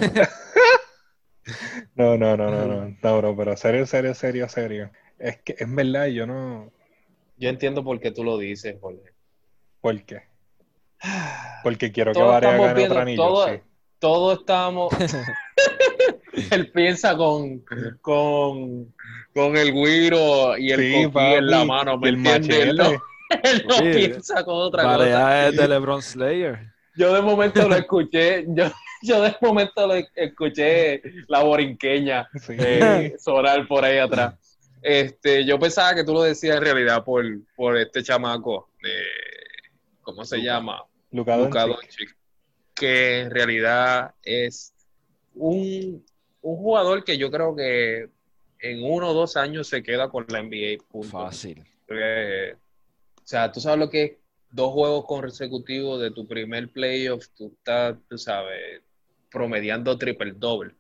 No, 1.96 2.18
no, 2.18 2.36
no, 2.36 2.52
no, 2.52 2.66
no, 2.68 2.94
no, 3.02 3.18
bro, 3.18 3.38
pero 3.38 3.56
serio, 3.56 3.86
serio, 3.86 4.14
serio, 4.14 4.50
serio. 4.50 4.92
Es 5.18 5.38
que 5.44 5.56
es 5.58 5.74
verdad, 5.74 6.08
yo 6.08 6.28
no. 6.28 6.70
Yo 7.38 7.48
entiendo 7.50 7.86
por 7.86 8.02
qué 8.02 8.12
tú 8.12 8.26
lo 8.26 8.38
dices, 8.38 8.76
Jorge. 8.82 9.14
¿Por 9.80 10.04
qué? 10.04 10.24
Porque 11.64 11.94
quiero 11.94 12.12
que 12.12 12.22
Varea 12.22 12.58
gane 12.58 12.74
viendo, 12.74 12.92
otro 12.96 13.02
anillo, 13.02 13.24
todo- 13.24 13.48
sí. 13.48 13.62
Todos 14.00 14.40
estábamos. 14.40 14.94
Él 16.52 16.72
piensa 16.72 17.16
con, 17.18 17.60
con, 18.02 18.94
con 19.34 19.58
el 19.58 19.74
guiro 19.74 20.58
y 20.58 20.72
el 20.72 20.80
Sí, 20.80 20.94
coquí 20.94 21.14
papi, 21.14 21.34
en 21.36 21.48
la 21.48 21.66
mano, 21.66 21.98
¿me 21.98 22.10
el 22.10 22.16
entiendes? 22.16 22.60
Él 22.60 22.76
no, 22.78 22.92
él 23.44 23.92
piensa 23.94 24.44
con 24.44 24.56
otra 24.56 24.84
cosa. 24.84 25.52
De 25.52 25.68
LeBron 25.68 26.02
Slayer. 26.02 26.60
Yo 26.96 27.14
de 27.14 27.22
momento 27.22 27.68
lo 27.68 27.76
escuché, 27.76 28.46
yo, 28.48 28.66
yo 29.04 29.22
de 29.22 29.36
momento 29.42 29.86
lo 29.88 29.96
escuché 30.16 31.02
la 31.28 31.44
borinqueña 31.44 32.28
Sí. 32.40 32.56
eh, 32.58 33.16
sonar 33.20 33.68
por 33.68 33.84
ahí 33.86 33.98
atrás. 34.00 34.36
Este, 34.82 35.46
yo 35.46 35.60
pensaba 35.60 35.94
que 35.96 36.04
tú 36.04 36.14
lo 36.14 36.22
decías 36.24 36.58
en 36.58 36.64
realidad 36.64 37.04
por, 37.04 37.24
por 37.56 37.78
este 37.78 38.02
chamaco, 38.04 38.70
de, 38.82 38.94
¿cómo 40.02 40.24
se 40.24 40.42
llama? 40.42 40.84
Doncic, 41.12 42.16
que 42.74 43.22
en 43.22 43.32
realidad 43.32 44.14
es 44.24 44.74
un, 45.36 46.04
un 46.48 46.58
jugador 46.58 47.04
que 47.04 47.18
yo 47.18 47.30
creo 47.30 47.56
que 47.56 48.10
en 48.60 48.84
uno 48.84 49.10
o 49.10 49.14
dos 49.14 49.36
años 49.38 49.68
se 49.68 49.84
queda 49.84 50.10
con 50.10 50.26
la 50.30 50.40
NBA. 50.42 50.84
Punto. 50.90 51.10
Fácil. 51.10 51.64
O 51.90 53.26
sea, 53.26 53.52
tú 53.52 53.60
sabes 53.60 53.80
lo 53.80 53.90
que 53.90 54.04
es 54.04 54.12
dos 54.52 54.72
juegos 54.72 55.06
consecutivos 55.06 56.00
de 56.00 56.12
tu 56.12 56.26
primer 56.26 56.70
playoff, 56.72 57.28
tú 57.36 57.52
estás, 57.54 57.98
tú 58.08 58.18
sabes, 58.18 58.82
promediando 59.30 59.98
triple 59.98 60.32
doble. 60.32 60.74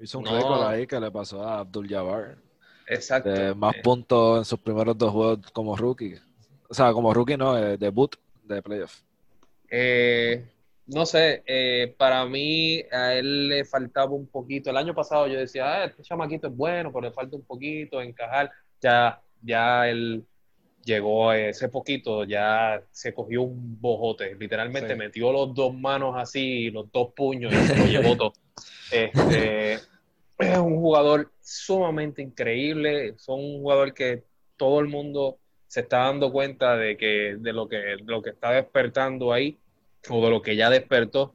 Hizo 0.00 0.18
un 0.18 0.24
No. 0.24 0.34
récord 0.36 0.62
ahí 0.62 0.86
que 0.86 0.98
le 0.98 1.10
pasó 1.10 1.42
a 1.42 1.60
Abdul 1.60 1.86
Jabbar. 1.88 2.38
Exacto. 2.88 3.28
De 3.30 3.54
más 3.54 3.76
Eh, 3.76 3.80
puntos 3.82 4.38
en 4.38 4.44
sus 4.44 4.58
primeros 4.58 4.96
dos 4.96 5.12
juegos 5.12 5.50
como 5.52 5.76
rookie. 5.76 6.14
O 6.68 6.74
sea, 6.74 6.92
como 6.92 7.12
rookie 7.12 7.36
no, 7.36 7.56
eh, 7.58 7.76
debut 7.76 8.16
de 8.42 8.62
playoff. 8.62 9.00
Eh, 9.68 10.44
no 10.86 11.06
sé, 11.06 11.42
eh, 11.46 11.94
para 11.96 12.24
mí 12.26 12.82
a 12.92 13.14
él 13.14 13.48
le 13.48 13.64
faltaba 13.64 14.12
un 14.12 14.26
poquito. 14.26 14.70
El 14.70 14.76
año 14.76 14.94
pasado 14.94 15.26
yo 15.26 15.38
decía, 15.38 15.72
ah, 15.72 15.84
este 15.84 16.02
chamaquito 16.02 16.48
es 16.48 16.56
bueno, 16.56 16.92
pero 16.92 17.08
le 17.08 17.12
falta 17.12 17.36
un 17.36 17.44
poquito 17.44 18.02
encajar. 18.02 18.50
Ya, 18.82 19.22
ya 19.42 19.88
él 19.88 20.24
llegó 20.84 21.32
ese 21.32 21.70
poquito, 21.70 22.24
ya 22.24 22.82
se 22.90 23.14
cogió 23.14 23.42
un 23.42 23.80
bojote. 23.80 24.34
Literalmente 24.34 24.92
Sí. 24.92 24.98
metió 24.98 25.32
los 25.32 25.54
dos 25.54 25.74
manos 25.74 26.14
así, 26.18 26.70
los 26.70 26.90
dos 26.92 27.12
puños 27.14 27.52
y 27.52 27.56
se 27.56 27.76
lo 27.78 27.86
llevó 27.86 28.16
todo. 28.16 28.32
Este, 28.92 29.74
es 29.74 30.58
un 30.58 30.76
jugador 30.76 31.32
sumamente 31.40 32.20
increíble. 32.20 33.08
Es 33.08 33.28
un 33.28 33.60
jugador 33.62 33.94
que 33.94 34.24
todo 34.56 34.80
el 34.80 34.88
mundo 34.88 35.38
se 35.66 35.80
está 35.80 35.98
dando 36.00 36.30
cuenta 36.30 36.76
de 36.76 36.96
que 36.96 37.36
de 37.38 37.52
lo 37.52 37.68
que 37.68 37.76
de 37.78 37.96
lo 38.04 38.22
que 38.22 38.30
está 38.30 38.52
despertando 38.52 39.32
ahí 39.32 39.58
o 40.08 40.24
de 40.24 40.30
lo 40.30 40.40
que 40.42 40.56
ya 40.56 40.70
despertó 40.70 41.34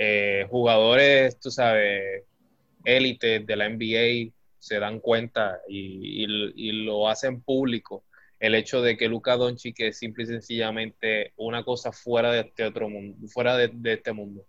Eh, 0.00 0.46
jugadores 0.48 1.40
tú 1.40 1.50
sabes 1.50 2.22
élites 2.84 3.44
de 3.46 3.56
la 3.56 3.66
NBA 3.66 4.32
se 4.60 4.78
dan 4.78 5.00
cuenta 5.00 5.58
y, 5.68 6.24
y- 6.24 6.52
y 6.56 6.72
lo 6.84 7.08
hacen 7.08 7.42
público 7.42 8.04
el 8.38 8.54
hecho 8.54 8.80
de 8.80 8.96
que 8.96 9.08
Luka 9.08 9.36
Doncic 9.36 9.80
es 9.80 9.98
simple 9.98 10.22
y 10.22 10.26
sencillamente 10.28 11.32
una 11.36 11.64
cosa 11.64 11.90
fuera 11.90 12.30
de 12.32 12.40
este 12.42 12.64
otro 12.64 12.88
mundo 12.88 13.26
fuera 13.28 13.56
de, 13.56 13.70
de 13.72 13.94
este 13.94 14.12
mundo 14.12 14.44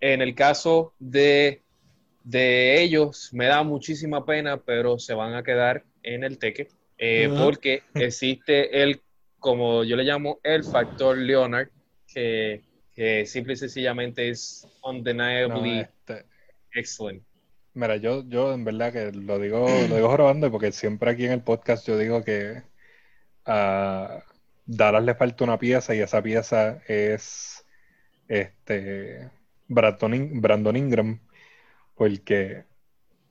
en 0.00 0.20
el 0.20 0.34
caso 0.34 0.92
de 0.98 1.62
de 2.22 2.82
ellos 2.82 3.30
me 3.32 3.46
da 3.46 3.62
muchísima 3.62 4.26
pena 4.26 4.58
pero 4.58 4.98
se 4.98 5.14
van 5.14 5.34
a 5.34 5.42
quedar 5.42 5.84
en 6.02 6.24
el 6.24 6.36
teque 6.38 6.68
eh, 6.98 7.28
Ajá. 7.32 7.44
porque 7.44 7.82
existe 7.94 8.82
el, 8.82 9.00
como 9.38 9.84
yo 9.84 9.96
le 9.96 10.04
llamo, 10.04 10.38
el 10.42 10.64
factor 10.64 11.16
Leonard, 11.16 11.68
que, 12.12 12.60
que 13.00 13.24
simple 13.24 13.54
y 13.54 13.56
sencillamente 13.56 14.28
es 14.28 14.68
No, 14.82 14.90
undeniably 14.90 15.80
este, 15.80 16.26
excellent. 16.74 17.22
Mira, 17.72 17.96
yo, 17.96 18.28
yo 18.28 18.52
en 18.52 18.62
verdad 18.62 18.92
que 18.92 19.10
lo 19.10 19.38
digo, 19.38 19.66
lo 19.88 19.96
digo 19.96 20.10
jorobando 20.10 20.50
porque 20.50 20.70
siempre 20.70 21.10
aquí 21.10 21.24
en 21.24 21.32
el 21.32 21.42
podcast 21.42 21.88
yo 21.88 21.96
digo 21.96 22.22
que 22.22 22.62
a 23.46 24.22
Dallas 24.66 25.02
le 25.02 25.14
falta 25.14 25.44
una 25.44 25.58
pieza 25.58 25.94
y 25.94 26.00
esa 26.00 26.22
pieza 26.22 26.82
es 26.88 27.64
este 28.28 29.30
Brandon, 29.66 30.38
Brandon 30.42 30.76
Ingram, 30.76 31.20
porque 31.94 32.64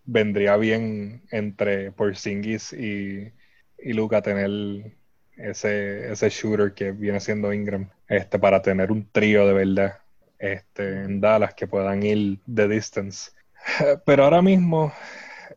vendría 0.04 0.58
bien 0.58 1.22
entre 1.30 1.91
Porzingis 1.91 2.74
y, 2.74 3.32
y 3.78 3.94
Luka 3.94 4.24
tener 4.24 4.98
ese, 5.40 6.11
ese 6.11 6.30
shooter 6.30 6.74
que 6.74 6.91
viene 6.91 7.20
siendo 7.20 7.53
Ingram, 7.53 7.90
este, 8.07 8.40
para 8.40 8.61
tener 8.61 8.91
un 8.91 9.07
trío 9.11 9.48
de 9.48 9.53
verdad 9.53 9.99
este, 10.38 11.03
en 11.03 11.22
Dallas 11.22 11.53
que 11.53 11.68
puedan 11.68 12.03
ir 12.03 12.40
de 12.45 12.68
distance. 12.68 13.32
Pero 14.06 14.24
ahora 14.24 14.41
mismo, 14.41 14.94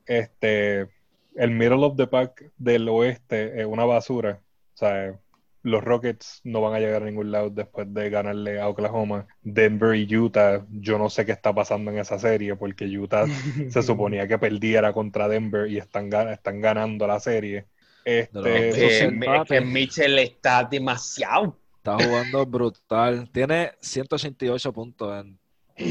este, 0.07 0.89
el 1.37 1.51
middle 1.51 1.85
of 1.85 1.97
the 1.97 2.07
pack 2.07 2.51
del 2.59 2.89
oeste 2.89 3.61
es 3.61 3.67
una 3.67 3.85
basura. 3.85 4.41
O 4.75 4.77
sea, 4.77 5.15
los 5.63 5.85
Rockets 5.85 6.41
no 6.45 6.61
van 6.61 6.75
a 6.75 6.81
llegar 6.81 7.03
a 7.03 7.07
ningún 7.07 7.31
lado 7.31 7.51
después 7.51 7.93
de 7.93 8.11
ganarle 8.11 8.61
a 8.61 8.69
Oklahoma. 8.69 9.27
Denver 9.43 9.95
y 9.95 10.17
Utah, 10.17 10.67
yo 10.71 10.99
no 10.99 11.09
sé 11.09 11.25
qué 11.25 11.33
está 11.33 11.55
pasando 11.55 11.91
en 11.91 11.99
esa 11.99 12.19
serie, 12.19 12.57
porque 12.57 12.87
Utah 12.87 13.27
se 13.71 13.83
suponía 13.83 14.27
que 14.27 14.39
perdiera 14.39 14.93
contra 14.93 15.29
Denver 15.29 15.71
y 15.71 15.79
están, 15.79 16.13
están 16.13 16.61
ganando 16.61 17.07
la 17.07 17.21
serie. 17.21 17.67
Este, 18.05 19.11
No, 19.13 19.43
es 19.43 19.49
que 19.49 19.61
Mitchell 19.61 20.19
está 20.19 20.65
demasiado. 20.65 21.57
Está 21.77 21.97
jugando 21.97 22.47
brutal. 22.47 23.29
Tiene 23.31 23.73
188 23.81 24.73
puntos 24.73 25.25
en 25.25 25.39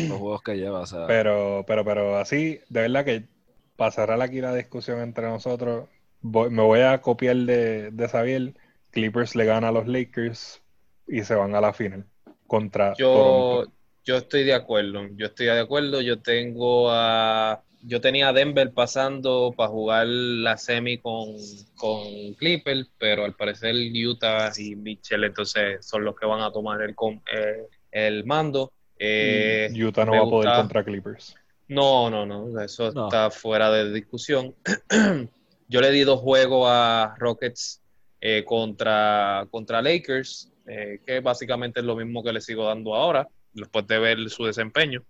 los 0.09 0.17
juegos 0.19 0.41
que 0.41 0.55
lleva. 0.55 0.79
O 0.81 0.85
sea, 0.85 1.05
Pero, 1.07 1.63
pero, 1.67 1.83
pero 1.83 2.17
así, 2.17 2.59
de 2.69 2.81
verdad 2.81 3.03
que 3.05 3.27
para 3.75 3.91
cerrar 3.91 4.21
aquí 4.21 4.39
la 4.41 4.53
discusión 4.55 4.99
entre 5.01 5.27
nosotros, 5.27 5.89
voy- 6.21 6.49
me 6.49 6.61
voy 6.61 6.81
a 6.81 7.01
copiar 7.01 7.35
de, 7.37 7.91
de 7.91 8.07
Xavier. 8.07 8.53
Clippers 8.91 9.35
le 9.35 9.45
gana 9.45 9.69
a 9.69 9.71
los 9.71 9.87
Lakers 9.87 10.61
y 11.07 11.23
se 11.23 11.33
van 11.35 11.55
a 11.55 11.61
la 11.61 11.71
final 11.73 12.05
contra 12.47 12.93
Yo, 12.95 13.13
Toronto. 13.13 13.71
yo 14.03 14.17
estoy 14.17 14.43
de 14.43 14.53
acuerdo. 14.53 15.07
Yo 15.15 15.27
estoy 15.27 15.45
de 15.45 15.59
acuerdo. 15.59 16.01
Yo 16.01 16.19
tengo 16.21 16.89
a 16.91 17.63
yo 17.83 17.99
tenía 18.01 18.29
a 18.29 18.33
Denver 18.33 18.71
pasando 18.73 19.53
para 19.55 19.69
jugar 19.69 20.07
la 20.07 20.57
semi 20.57 20.97
con, 20.99 21.35
con 21.75 22.33
Clipper, 22.35 22.85
pero 22.97 23.25
al 23.25 23.35
parecer 23.35 23.75
Utah 24.07 24.51
y 24.57 24.75
Mitchell 24.75 25.23
entonces 25.23 25.85
son 25.85 26.03
los 26.05 26.15
que 26.15 26.25
van 26.25 26.41
a 26.41 26.51
tomar 26.51 26.81
el, 26.81 26.95
eh, 27.33 27.67
el 27.91 28.25
mando. 28.25 28.71
Eh, 28.99 29.71
Utah 29.75 30.05
no 30.05 30.11
va 30.11 30.17
a 30.19 30.21
poder 30.21 30.33
gusta- 30.49 30.55
contra 30.57 30.83
Clippers. 30.83 31.35
No, 31.67 32.09
no, 32.09 32.25
no, 32.25 32.59
eso 32.61 32.91
No. 32.91 33.05
está 33.07 33.31
fuera 33.31 33.71
de 33.71 33.91
discusión. 33.93 34.53
Yo 35.69 35.79
le 35.81 35.89
di 35.91 36.01
dos 36.01 36.19
juegos 36.19 36.67
a 36.69 37.15
Rockets 37.17 37.81
eh, 38.19 38.43
contra, 38.45 39.47
contra 39.49 39.81
Lakers, 39.81 40.51
eh, 40.67 40.99
que 41.05 41.21
básicamente 41.21 41.79
es 41.79 41.85
lo 41.85 41.95
mismo 41.95 42.23
que 42.23 42.33
le 42.33 42.41
sigo 42.41 42.65
dando 42.65 42.93
ahora, 42.93 43.27
después 43.53 43.87
de 43.87 43.99
ver 43.99 44.29
su 44.29 44.45
desempeño. 44.45 45.01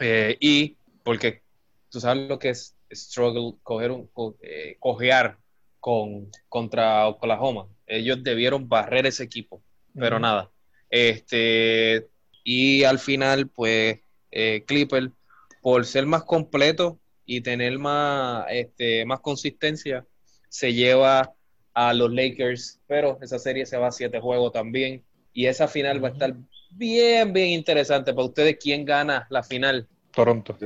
Eh, 0.00 0.36
y 0.40 0.76
porque 1.04 1.42
tú 1.90 2.00
sabes 2.00 2.28
lo 2.28 2.38
que 2.38 2.50
es 2.50 2.76
struggle, 2.90 3.58
coger 3.62 3.90
un, 3.90 4.06
co- 4.08 4.36
eh, 4.42 4.76
cojear 4.80 5.38
con, 5.80 6.30
contra 6.48 7.06
Oklahoma. 7.08 7.68
Ellos 7.86 8.22
debieron 8.22 8.68
barrer 8.68 9.06
ese 9.06 9.24
equipo, 9.24 9.62
pero 9.94 10.18
nada. 10.18 10.50
Este, 10.88 12.08
y 12.44 12.84
al 12.84 12.98
final, 12.98 13.48
pues, 13.48 14.00
eh, 14.30 14.64
Clipper, 14.66 15.10
por 15.62 15.84
ser 15.86 16.06
más 16.06 16.24
completo 16.24 17.00
y 17.24 17.40
tener 17.42 17.78
más, 17.78 18.46
este, 18.50 19.04
más 19.04 19.20
consistencia, 19.20 20.06
se 20.48 20.72
lleva 20.74 21.34
a 21.74 21.94
los 21.94 22.12
Lakers, 22.12 22.80
pero 22.86 23.18
esa 23.22 23.38
serie 23.38 23.66
se 23.66 23.76
va 23.76 23.88
a 23.88 23.92
siete 23.92 24.20
juegos 24.20 24.52
también. 24.52 25.04
Y 25.32 25.46
esa 25.46 25.68
final 25.68 26.02
va 26.02 26.08
a 26.08 26.12
estar 26.12 26.34
bien, 26.70 27.32
bien 27.32 27.48
interesante. 27.50 28.12
Para 28.12 28.26
ustedes, 28.26 28.56
¿quién 28.60 28.84
gana 28.84 29.26
la 29.30 29.42
final? 29.42 29.88
Toronto. 30.12 30.56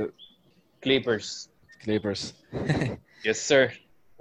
Clippers. 0.85 1.49
Clippers. 1.79 2.35
Yes, 3.23 3.39
sir. 3.39 3.71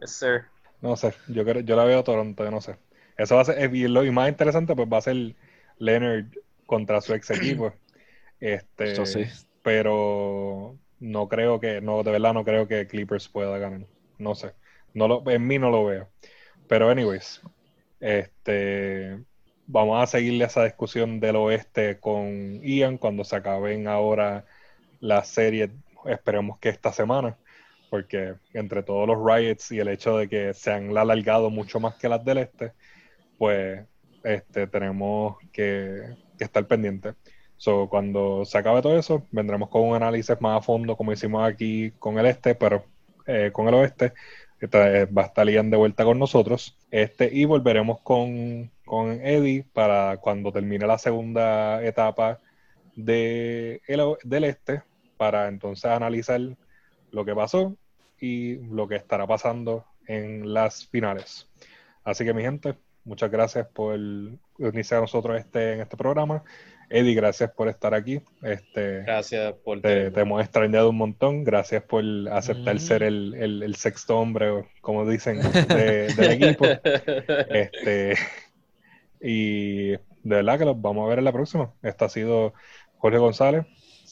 Yes, 0.01 0.13
sir. 0.13 0.47
No 0.81 0.97
sé, 0.97 1.13
yo 1.29 1.45
creo, 1.45 1.61
yo 1.61 1.77
la 1.77 1.85
veo 1.85 2.03
Toronto, 2.03 2.43
yo 2.43 2.51
no 2.51 2.63
sé. 2.63 2.77
Eso 3.19 3.35
va 3.35 3.43
a 3.43 3.45
ser, 3.45 3.75
y 3.75 3.87
lo 3.87 4.03
y 4.03 4.11
más 4.11 4.31
interesante, 4.31 4.75
pues 4.75 4.89
va 4.91 4.97
a 4.97 5.03
ser 5.03 5.35
Leonard 5.77 6.25
contra 6.65 7.03
su 7.03 7.13
ex 7.13 7.31
equipo. 7.31 7.73
Este, 8.41 8.93
Eso 8.93 9.07
sí. 9.07 9.25
pero 9.63 10.77
no 11.01 11.29
creo 11.29 11.61
que, 11.61 11.81
no, 11.81 12.03
de 12.03 12.11
verdad 12.11 12.35
no 12.35 12.45
creo 12.45 12.67
que 12.67 12.87
Clippers 12.87 13.29
pueda 13.29 13.57
ganar. 13.59 13.87
No 14.19 14.35
sé. 14.35 14.53
No 14.93 15.07
lo, 15.07 15.31
en 15.31 15.47
mí 15.47 15.59
no 15.59 15.71
lo 15.71 15.85
veo. 15.85 16.09
Pero 16.67 16.91
anyways, 16.91 17.41
este 18.01 19.19
vamos 19.67 20.03
a 20.03 20.07
seguirle 20.07 20.45
esa 20.45 20.65
discusión 20.65 21.21
del 21.21 21.37
oeste 21.37 21.99
con 22.01 22.61
Ian 22.63 22.99
cuando 22.99 23.25
se 23.25 23.37
acaben 23.37 23.89
ahora 23.89 24.45
las 25.01 25.29
series, 25.29 25.71
esperemos 26.07 26.59
que 26.59 26.69
esta 26.69 26.93
semana, 26.93 27.37
porque 27.91 28.35
entre 28.53 28.83
todos 28.83 29.07
los 29.07 29.19
riots 29.25 29.73
y 29.73 29.79
el 29.79 29.89
hecho 29.89 30.19
de 30.19 30.29
que 30.29 30.55
se 30.55 30.73
han 30.73 30.97
alargado 30.97 31.51
mucho 31.51 31.81
más 31.81 31.95
que 31.97 32.09
las 32.09 32.25
del 32.25 32.39
este, 32.39 32.73
pues 33.39 33.87
este 34.25 34.67
tenemos 34.67 35.37
que, 35.53 36.17
estar 36.39 36.67
pendientes. 36.67 37.15
So, 37.57 37.89
cuando 37.89 38.45
se 38.45 38.59
acabe 38.59 38.83
todo 38.83 38.99
eso, 38.99 39.27
vendremos 39.31 39.69
con 39.69 39.83
un 39.83 39.95
análisis 39.95 40.41
más 40.41 40.59
a 40.59 40.63
fondo, 40.63 40.97
como 40.97 41.13
hicimos 41.13 41.49
aquí 41.49 41.93
con 41.99 42.19
el 42.19 42.27
este, 42.27 42.55
pero 42.55 42.85
eh, 43.27 43.51
con 43.53 43.69
el 43.69 43.75
oeste. 43.75 44.13
Va 44.63 45.23
a 45.23 45.27
estar 45.27 45.49
Ian 45.49 45.71
de 45.71 45.77
vuelta 45.77 46.05
con 46.05 46.19
nosotros. 46.19 46.77
Este, 46.91 47.29
y 47.33 47.45
volveremos 47.45 48.01
con, 48.01 48.71
con 48.85 49.13
Eddie 49.25 49.65
para 49.73 50.19
cuando 50.19 50.53
termine 50.53 50.87
la 50.87 50.99
segunda 50.99 51.85
etapa 51.85 52.41
de 52.97 53.83
el 53.87 54.01
del 54.25 54.45
este, 54.45 54.83
para 55.17 55.49
entonces 55.49 55.85
analizar 55.87 56.41
lo 57.11 57.25
que 57.25 57.35
pasó 57.35 57.77
y 58.21 58.57
lo 58.75 58.89
que 58.89 58.97
estará 58.97 59.27
pasando 59.27 59.85
en 60.07 60.53
las 60.55 60.87
finales. 60.87 61.49
Así 62.05 62.25
que 62.25 62.35
mi 62.35 62.43
gente, 62.43 62.75
muchas 63.05 63.31
gracias 63.31 63.67
por 63.69 63.99
unirse 64.59 64.95
a 64.95 65.01
nosotros 65.01 65.39
este, 65.39 65.75
en 65.75 65.81
este 65.81 65.97
programa. 65.97 66.43
Eddie, 66.91 67.15
gracias 67.15 67.51
por 67.53 67.69
estar 67.69 67.95
aquí. 67.95 68.21
Este, 68.43 69.01
Gracias 69.05 69.55
por 69.65 69.81
te, 69.81 70.07
hemos 70.21 70.43
extrañado 70.43 70.91
un 70.91 70.97
montón. 70.99 71.43
Gracias 71.43 71.83
por 71.83 72.05
aceptar 72.31 72.75
Mm. 72.75 72.79
ser 72.79 73.03
el, 73.03 73.35
el- 73.35 73.63
el 73.63 73.75
sexto 73.77 74.19
hombre, 74.19 74.67
como 74.83 75.09
dicen, 75.09 75.39
de- 75.69 76.13
del 76.15 76.31
equipo. 76.33 76.67
Este, 77.49 78.15
y 79.21 79.91
de 79.93 79.99
verdad 80.23 80.59
que 80.59 80.65
los 80.67 80.81
vamos 80.81 81.05
a 81.07 81.09
ver 81.09 81.19
en 81.19 81.25
la 81.25 81.33
próxima. 81.33 81.73
Esto 81.83 82.05
ha 82.05 82.09
sido 82.09 82.53
Jorge 82.99 83.19
González, 83.19 83.65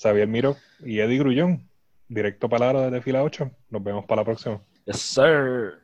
Xavier 0.02 0.26
Miro 0.26 0.56
y 0.80 0.98
Eddie 0.98 1.18
Grullón. 1.18 1.68
Directo 2.08 2.48
palabra 2.48 2.82
desde 2.82 3.00
fila 3.00 3.22
8. 3.22 3.50
Nos 3.70 3.82
vemos 3.84 4.04
para 4.04 4.22
la 4.22 4.24
próxima. 4.24 4.60
Yes, 4.84 5.00
sir. 5.00 5.80